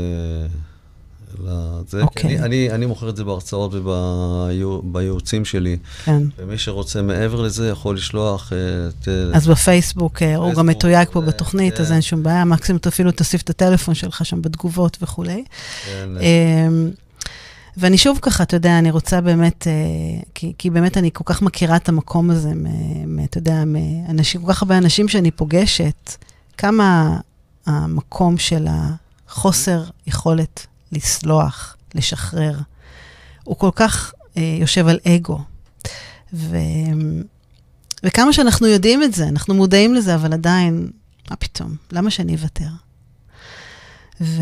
לזה. 1.34 2.02
Okay. 2.02 2.04
אוקיי. 2.04 2.38
אני, 2.38 2.46
אני, 2.46 2.72
אני 2.72 2.86
מוכר 2.86 3.10
את 3.10 3.16
זה 3.16 3.24
בהרצאות 3.24 3.72
ובייעוצים 3.74 5.46
שלי. 5.46 5.78
כן. 6.06 6.24
ומי 6.38 6.58
שרוצה 6.58 7.02
מעבר 7.02 7.42
לזה 7.42 7.70
יכול 7.70 7.96
לשלוח 7.96 8.54
את... 8.54 9.08
אז 9.34 9.48
בפייסבוק, 9.48 10.18
פייסבוק, 10.18 10.46
הוא 10.48 10.54
גם 10.54 10.68
מתויג 10.68 11.08
פה 11.12 11.22
בתוכנית, 11.22 11.76
כן. 11.76 11.82
אז 11.82 11.92
אין 11.92 12.02
שום 12.02 12.24
בעיה. 12.24 12.46
מקסימום 12.46 12.80
אפילו 12.88 13.12
תוסיף 13.12 13.42
את 13.42 13.50
הטלפון 13.50 13.96
שלך 13.96 14.26
שם 14.26 14.42
בתגובות 14.42 14.98
וכולי. 15.02 15.44
כן. 15.86 16.10
ואני 17.78 17.98
שוב 17.98 18.20
ככה, 18.22 18.44
אתה 18.44 18.56
יודע, 18.56 18.80
אני 18.80 18.92
רוצה 18.92 19.22
באמת, 19.22 19.68
כי, 20.34 20.54
כי 20.58 20.70
באמת 20.70 20.98
אני 20.98 21.10
כל 21.14 21.24
כך 21.26 21.42
מכירה 21.42 21.76
את 21.76 21.90
המקום 21.90 22.30
הזה, 22.30 22.52
אתה 23.24 23.38
יודע, 23.38 23.64
מאנשים, 23.66 24.42
כל 24.42 24.54
כך 24.54 24.62
הרבה 24.62 24.78
אנשים 24.78 25.08
שאני 25.08 25.32
פוגשת, 25.32 26.16
כמה 26.58 27.20
המקום 27.66 28.38
של 28.38 28.68
החוסר 29.28 29.84
יכולת 30.08 30.68
לסלוח, 30.92 31.78
לשחרר. 31.96 32.56
הוא 33.44 33.58
כל 33.58 33.72
כך 33.76 34.14
אה, 34.38 34.58
יושב 34.60 34.88
על 34.88 35.00
אגו. 35.08 35.40
ו... 36.34 36.58
וכמה 38.04 38.34
שאנחנו 38.34 38.68
יודעים 38.68 39.04
את 39.04 39.14
זה, 39.14 39.28
אנחנו 39.28 39.54
מודעים 39.54 39.96
לזה, 39.96 40.16
אבל 40.16 40.34
עדיין, 40.34 40.92
מה 41.30 41.36
פתאום? 41.36 41.76
למה 41.92 42.12
שאני 42.12 42.36
אוותר? 42.36 42.70
ומה 44.22 44.42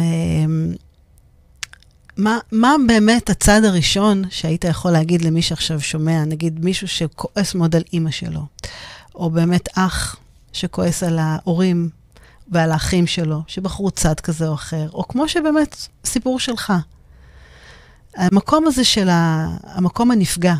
מה 2.52 2.76
באמת 2.88 3.30
הצעד 3.30 3.64
הראשון 3.64 4.24
שהיית 4.30 4.64
יכול 4.64 4.92
להגיד 4.92 5.22
למי 5.22 5.42
שעכשיו 5.42 5.82
שומע, 5.82 6.26
נגיד 6.26 6.66
מישהו 6.66 6.88
שכועס 6.88 7.56
מאוד 7.56 7.76
על 7.76 7.84
אימא 7.94 8.12
שלו, 8.12 8.46
או 9.16 9.30
באמת 9.30 9.70
אח 9.76 10.16
שכועס 10.54 11.04
על 11.04 11.20
ההורים 11.20 11.90
ועל 12.48 12.72
האחים 12.72 13.08
שלו, 13.08 13.42
שבחרו 13.48 13.92
צד 13.92 14.20
כזה 14.20 14.48
או 14.48 14.54
אחר, 14.54 14.90
או 14.94 15.08
כמו 15.08 15.28
שבאמת, 15.28 15.88
סיפור 16.06 16.40
שלך. 16.40 16.74
המקום 18.16 18.68
הזה 18.68 18.84
של 18.84 19.10
ה... 19.10 19.48
המקום 19.64 20.12
הנפגע, 20.12 20.56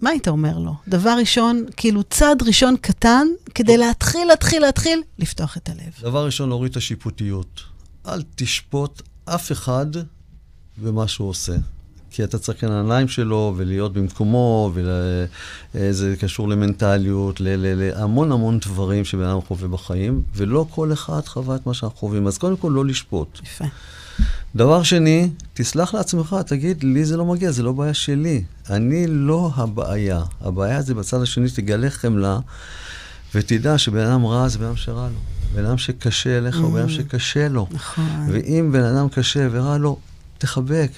מה 0.00 0.10
היית 0.10 0.28
אומר 0.28 0.58
לו? 0.58 0.74
דבר 0.88 1.14
ראשון, 1.18 1.64
כאילו 1.76 2.02
צעד 2.02 2.42
ראשון 2.42 2.76
קטן, 2.76 3.26
כדי 3.54 3.76
להתחיל, 3.76 4.28
להתחיל, 4.28 4.62
להתחיל, 4.62 5.02
לפתוח 5.18 5.56
את 5.56 5.68
הלב. 5.68 5.92
דבר 6.00 6.26
ראשון, 6.26 6.48
להוריד 6.48 6.70
את 6.70 6.76
השיפוטיות. 6.76 7.60
אל 8.08 8.22
תשפוט 8.34 9.02
אף 9.24 9.52
אחד 9.52 9.86
במה 10.78 11.08
שהוא 11.08 11.28
עושה. 11.28 11.56
כי 12.12 12.24
אתה 12.24 12.38
צריך 12.38 12.64
לעיניים 12.64 13.08
שלו 13.08 13.54
ולהיות 13.56 13.92
במקומו, 13.92 14.72
וזה 15.74 16.14
קשור 16.20 16.48
למנטליות, 16.48 17.40
להמון 17.40 18.32
המון 18.32 18.58
דברים 18.58 19.04
שבן 19.04 19.24
אדם 19.24 19.40
חווה 19.40 19.68
בחיים, 19.68 20.22
ולא 20.34 20.66
כל 20.70 20.92
אחד 20.92 21.20
חווה 21.26 21.56
את 21.56 21.66
מה 21.66 21.74
שאנחנו 21.74 21.98
חווים. 21.98 22.26
אז 22.26 22.38
קודם 22.38 22.56
כל, 22.56 22.72
לא 22.74 22.84
לשפוט. 22.84 23.40
יפה. 23.42 23.64
דבר 24.56 24.82
שני, 24.82 25.30
תסלח 25.54 25.94
לעצמך, 25.94 26.36
תגיד, 26.46 26.84
לי 26.84 27.04
זה 27.04 27.16
לא 27.16 27.24
מגיע, 27.24 27.50
זה 27.50 27.62
לא 27.62 27.72
בעיה 27.72 27.94
שלי. 27.94 28.44
אני 28.70 29.06
לא 29.06 29.50
הבעיה. 29.54 30.22
הבעיה 30.40 30.82
זה 30.82 30.94
בצד 30.94 31.22
השני, 31.22 31.50
תגלה 31.50 31.90
חמלה, 31.90 32.38
ותדע 33.34 33.78
שבן 33.78 34.06
אדם 34.06 34.26
רע 34.26 34.48
זה 34.48 34.58
בן 34.58 34.64
אדם 34.64 34.76
שרע 34.76 35.08
לו. 35.08 35.18
בן 35.54 35.64
אדם 35.64 35.78
שקשה 35.78 36.38
אליך 36.38 36.58
הוא 36.58 36.72
בן 36.72 36.78
אדם 36.78 36.88
mm. 36.88 36.92
שקשה 36.92 37.48
לו. 37.48 37.66
נכון. 37.70 38.26
ואם 38.28 38.72
בן 38.72 38.84
אדם 38.84 39.08
קשה 39.08 39.48
ורע 39.50 39.78
לו, 39.78 39.98
תחבק, 40.38 40.90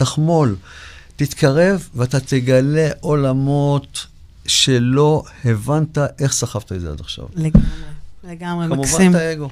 תחמול, 0.00 0.56
תתקרב 1.16 1.88
ואתה 1.94 2.20
תגלה 2.20 2.88
עולמות 3.00 4.06
שלא 4.46 5.22
הבנת 5.44 5.98
איך 6.18 6.32
סחבת 6.32 6.72
את 6.72 6.80
זה 6.80 6.90
עד 6.90 7.00
עכשיו. 7.00 7.24
לגמרי, 7.34 7.66
לגמרי, 8.24 8.66
כמובן 8.66 8.80
מקסים. 8.80 8.96
כמובן 8.98 9.16
את 9.16 9.20
האגו, 9.20 9.50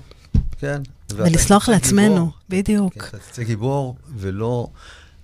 כן. 0.58 0.82
ולסלוח 1.10 1.68
לעצמנו, 1.68 2.14
גיבור, 2.14 2.32
בדיוק. 2.48 2.94
כן, 2.94 3.00
אתה 3.08 3.18
תצא 3.18 3.42
גיבור, 3.42 3.96
ולא 4.16 4.68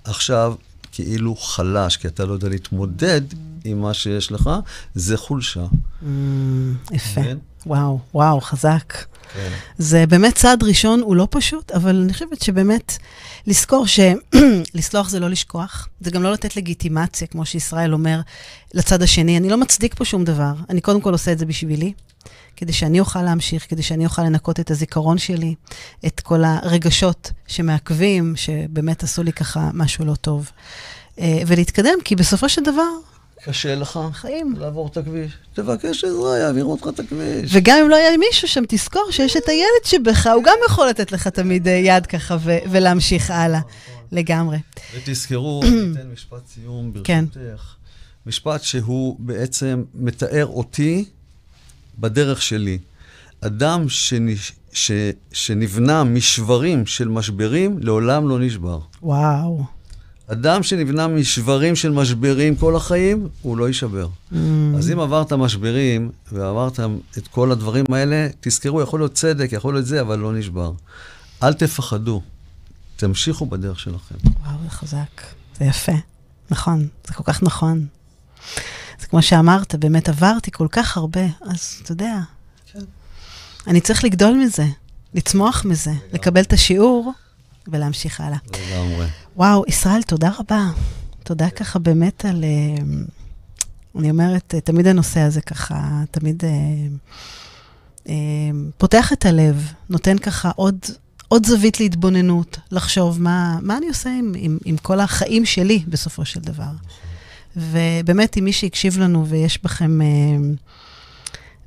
עכשיו 0.04 0.54
כאילו 0.92 1.36
חלש, 1.36 1.96
כי 1.96 2.08
אתה 2.08 2.24
לא 2.24 2.32
יודע 2.32 2.48
להתמודד 2.48 3.20
עם 3.64 3.80
מה 3.80 3.94
שיש 3.94 4.32
לך, 4.32 4.50
זה 4.94 5.16
חולשה. 5.16 5.66
Mm, 6.02 6.06
יפה. 6.90 7.22
כן? 7.22 7.38
וואו, 7.66 7.98
וואו, 8.14 8.40
חזק. 8.40 8.94
זה 9.78 10.06
באמת 10.06 10.34
צעד 10.34 10.62
ראשון, 10.62 11.00
הוא 11.00 11.16
לא 11.16 11.28
פשוט, 11.30 11.72
אבל 11.72 12.00
אני 12.04 12.12
חושבת 12.12 12.42
שבאמת 12.42 12.98
לזכור 13.46 13.86
שלסלוח 13.86 15.08
זה 15.14 15.20
לא 15.20 15.30
לשכוח, 15.30 15.88
זה 16.00 16.10
גם 16.10 16.22
לא 16.22 16.32
לתת 16.32 16.56
לגיטימציה, 16.56 17.26
כמו 17.26 17.46
שישראל 17.46 17.92
אומר, 17.92 18.20
לצד 18.74 19.02
השני. 19.02 19.38
אני 19.38 19.48
לא 19.48 19.56
מצדיק 19.56 19.94
פה 19.94 20.04
שום 20.04 20.24
דבר, 20.24 20.52
אני 20.70 20.80
קודם 20.80 21.00
כל 21.00 21.12
עושה 21.12 21.32
את 21.32 21.38
זה 21.38 21.46
בשבילי, 21.46 21.92
כדי 22.56 22.72
שאני 22.72 23.00
אוכל 23.00 23.22
להמשיך, 23.22 23.66
כדי 23.68 23.82
שאני 23.82 24.04
אוכל 24.04 24.22
לנקות 24.22 24.60
את 24.60 24.70
הזיכרון 24.70 25.18
שלי, 25.18 25.54
את 26.06 26.20
כל 26.20 26.44
הרגשות 26.44 27.32
שמעכבים, 27.46 28.36
שבאמת 28.36 29.02
עשו 29.02 29.22
לי 29.22 29.32
ככה 29.32 29.70
משהו 29.74 30.04
לא 30.04 30.14
טוב. 30.14 30.50
אה, 31.18 31.42
ולהתקדם, 31.46 31.98
כי 32.04 32.16
בסופו 32.16 32.48
של 32.48 32.62
דבר, 32.62 32.90
קשה 33.44 33.74
לך 33.74 33.98
חיים. 34.12 34.54
לעבור 34.58 34.86
את 34.86 34.96
הכביש. 34.96 35.32
תבקש 35.54 36.04
עזרה, 36.04 36.38
יעבירו 36.38 36.72
אותך 36.72 36.88
את 36.88 37.00
הכביש. 37.00 37.50
וגם 37.52 37.78
אם 37.82 37.88
לא 37.88 37.96
היה 37.96 38.16
מישהו 38.16 38.48
שם, 38.48 38.62
תזכור 38.68 39.06
שיש 39.10 39.36
את 39.36 39.48
הילד 39.48 39.84
שבך, 39.84 40.26
הוא 40.26 40.44
גם 40.44 40.56
יכול 40.66 40.88
לתת 40.88 41.12
לך 41.12 41.28
תמיד 41.28 41.68
אה, 41.68 41.72
יד 41.72 42.06
ככה 42.06 42.36
ו- 42.40 42.58
ולהמשיך 42.70 43.30
הלאה. 43.30 43.60
לגמרי. 44.12 44.58
ותזכרו, 44.96 45.62
אני 45.64 45.92
אתן 45.92 46.08
משפט 46.12 46.46
סיום 46.54 46.92
כן. 47.04 47.24
ברשותך. 47.24 47.62
כן. 47.62 48.28
משפט 48.30 48.62
שהוא 48.62 49.16
בעצם 49.18 49.84
מתאר 49.94 50.46
אותי 50.46 51.04
בדרך 51.98 52.42
שלי. 52.42 52.78
אדם 53.40 53.88
שנש... 53.88 54.52
ש... 54.72 54.92
שנבנה 55.32 56.04
משברים 56.04 56.86
של 56.86 57.08
משברים, 57.08 57.78
לעולם 57.80 58.28
לא 58.28 58.38
נשבר. 58.38 58.78
וואו. 59.02 59.73
אדם 60.26 60.62
שנבנה 60.62 61.08
משברים 61.08 61.76
של 61.76 61.90
משברים 61.90 62.56
כל 62.56 62.76
החיים, 62.76 63.28
הוא 63.42 63.56
לא 63.56 63.68
יישבר. 63.68 64.08
Mm. 64.32 64.36
אז 64.78 64.90
אם 64.90 65.00
עברת 65.00 65.32
משברים 65.32 66.10
ועברת 66.32 66.80
את 67.18 67.28
כל 67.28 67.52
הדברים 67.52 67.84
האלה, 67.92 68.28
תזכרו, 68.40 68.82
יכול 68.82 69.00
להיות 69.00 69.14
צדק, 69.14 69.48
יכול 69.52 69.74
להיות 69.74 69.86
זה, 69.86 70.00
אבל 70.00 70.18
לא 70.18 70.32
נשבר. 70.32 70.72
אל 71.42 71.52
תפחדו, 71.52 72.22
תמשיכו 72.96 73.46
בדרך 73.46 73.80
שלכם. 73.80 74.14
וואו, 74.24 74.56
זה 74.64 74.70
חזק. 74.70 75.22
זה 75.58 75.64
יפה. 75.64 75.92
נכון, 76.50 76.88
זה 77.06 77.14
כל 77.14 77.22
כך 77.26 77.42
נכון. 77.42 77.86
זה 79.00 79.06
כמו 79.06 79.22
שאמרת, 79.22 79.74
באמת 79.74 80.08
עברתי 80.08 80.50
כל 80.50 80.68
כך 80.70 80.96
הרבה, 80.96 81.26
אז 81.40 81.80
אתה 81.82 81.92
יודע, 81.92 82.20
כן. 82.72 82.78
אני 83.66 83.80
צריך 83.80 84.04
לגדול 84.04 84.34
מזה, 84.34 84.66
לצמוח 85.14 85.64
מזה, 85.64 85.92
לקבל 86.12 86.40
את 86.42 86.52
השיעור 86.52 87.12
ולהמשיך 87.68 88.20
הלאה. 88.20 88.38
לגמרי. 88.46 89.06
וואו, 89.36 89.64
ישראל, 89.68 90.02
תודה 90.02 90.30
רבה. 90.38 90.70
תודה 91.22 91.50
ככה 91.50 91.78
באמת 91.78 92.24
על... 92.24 92.44
אה, 92.44 92.84
אני 93.98 94.10
אומרת, 94.10 94.54
אה, 94.54 94.60
תמיד 94.60 94.86
הנושא 94.86 95.20
הזה 95.20 95.40
ככה, 95.40 96.02
תמיד 96.10 96.42
אה, 98.08 98.14
פותח 98.78 99.12
את 99.12 99.26
הלב, 99.26 99.72
נותן 99.90 100.18
ככה 100.18 100.50
עוד, 100.56 100.78
עוד 101.28 101.46
זווית 101.46 101.80
להתבוננות, 101.80 102.58
לחשוב 102.70 103.22
מה, 103.22 103.58
מה 103.62 103.76
אני 103.76 103.88
עושה 103.88 104.10
עם, 104.10 104.32
עם, 104.36 104.58
עם 104.64 104.76
כל 104.76 105.00
החיים 105.00 105.44
שלי 105.44 105.84
בסופו 105.88 106.24
של 106.24 106.40
דבר. 106.40 106.72
ובאמת, 107.56 108.38
אם 108.38 108.44
מי 108.44 108.52
שהקשיב 108.52 108.98
לנו 108.98 109.26
ויש 109.26 109.62
בכם 109.62 110.00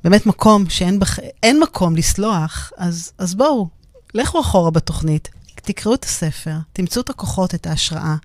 באמת 0.04 0.26
מקום 0.26 0.70
שאין 0.70 0.98
בח, 0.98 1.18
מקום 1.62 1.96
לסלוח, 1.96 2.72
אז, 2.76 3.12
אז 3.18 3.34
בואו, 3.34 3.68
לכו 4.14 4.40
אחורה 4.40 4.70
בתוכנית, 4.70 5.28
תקראו 5.60 5.94
את 5.94 6.04
הספר, 6.04 6.54
תמצאו 6.72 7.02
את 7.02 7.10
הכוחות, 7.10 7.54
את 7.54 7.66
ההשראה. 7.66 8.16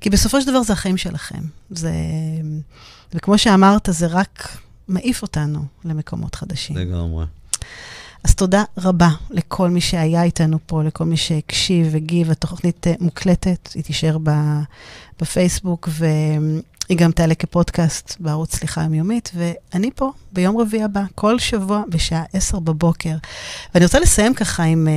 כי 0.00 0.10
בסופו 0.10 0.40
של 0.40 0.46
דבר 0.46 0.62
זה 0.62 0.72
החיים 0.72 0.96
שלכם. 0.96 1.40
זה... 1.70 1.92
וכמו 3.14 3.38
שאמרת, 3.38 3.88
זה 3.92 4.06
רק 4.06 4.48
מעיף 4.88 5.22
אותנו 5.22 5.64
למקומות 5.84 6.34
חדשים. 6.34 6.76
לגמרי. 6.76 7.24
אז 8.24 8.34
תודה 8.34 8.64
רבה 8.78 9.08
לכל 9.30 9.70
מי 9.70 9.80
שהיה 9.80 10.22
איתנו 10.22 10.58
פה, 10.66 10.82
לכל 10.82 11.04
מי 11.04 11.16
שהקשיב, 11.16 11.96
הגיב. 11.96 12.30
התוכנית 12.30 12.86
אה, 12.86 12.92
מוקלטת, 13.00 13.68
היא 13.74 13.84
תישאר 13.84 14.18
בפייסבוק, 15.20 15.88
והיא 15.92 16.98
גם 16.98 17.12
תעלה 17.12 17.34
כפודקאסט 17.34 18.16
בערוץ 18.20 18.54
סליחה 18.54 18.82
יומיומית, 18.82 19.30
ואני 19.34 19.90
פה 19.94 20.12
ביום 20.32 20.56
רביעי 20.56 20.82
הבא, 20.82 21.02
כל 21.14 21.38
שבוע 21.38 21.82
בשעה 21.88 22.22
10 22.32 22.58
בבוקר. 22.58 23.16
ואני 23.74 23.84
רוצה 23.84 24.00
לסיים 24.00 24.34
ככה 24.34 24.62
עם... 24.62 24.88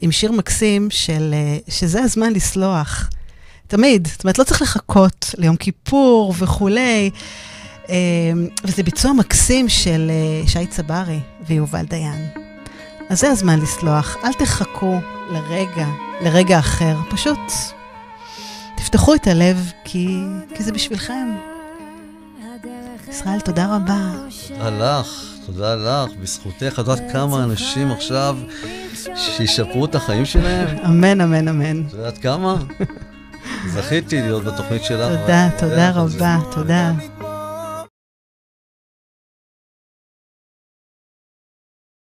עם 0.00 0.12
שיר 0.12 0.32
מקסים 0.32 0.90
של, 0.90 1.34
אה, 1.34 1.58
שזה 1.68 2.02
הזמן 2.02 2.32
לסלוח. 2.32 3.10
תמיד. 3.66 4.06
זאת 4.06 4.24
אומרת, 4.24 4.38
לא 4.38 4.44
צריך 4.44 4.62
לחכות 4.62 5.34
ליום 5.38 5.56
כיפור 5.56 6.34
וכולי. 6.38 7.10
אה, 7.90 7.94
וזה 8.64 8.82
ביצוע 8.82 9.12
מקסים 9.12 9.68
של 9.68 10.10
אה, 10.10 10.48
שי 10.48 10.66
צברי 10.66 11.20
ויובל 11.46 11.84
דיין. 11.84 12.28
אז 13.10 13.20
זה 13.20 13.30
הזמן 13.30 13.60
לסלוח. 13.60 14.16
אל 14.24 14.32
תחכו 14.32 14.98
לרגע, 15.30 15.86
לרגע 16.20 16.58
אחר. 16.58 16.96
פשוט 17.10 17.52
תפתחו 18.76 19.14
את 19.14 19.26
הלב, 19.26 19.70
כי, 19.84 20.08
כי 20.54 20.62
זה 20.62 20.72
בשבילכם. 20.72 21.28
ישראל, 23.08 23.40
תודה 23.40 23.76
רבה. 23.76 24.12
תודה 24.48 25.00
לך, 25.00 25.33
תודה 25.46 25.74
לך. 25.74 26.10
בזכותך, 26.22 26.72
את 26.72 26.78
יודעת 26.78 27.12
כמה 27.12 27.44
אנשים 27.44 27.90
עכשיו 27.90 28.36
שישפרו 29.16 29.84
את 29.84 29.94
החיים 29.94 30.24
שלהם? 30.24 30.78
אמן, 30.78 31.20
אמן, 31.20 31.48
אמן. 31.48 31.82
את 31.86 31.92
יודעת 31.92 32.18
כמה? 32.18 32.56
זכיתי 33.74 34.20
להיות 34.20 34.44
בתוכנית 34.44 34.84
שלך. 34.84 35.20
תודה, 35.20 35.48
תודה 35.58 35.90
רבה, 35.90 36.38
תודה. 36.52 36.92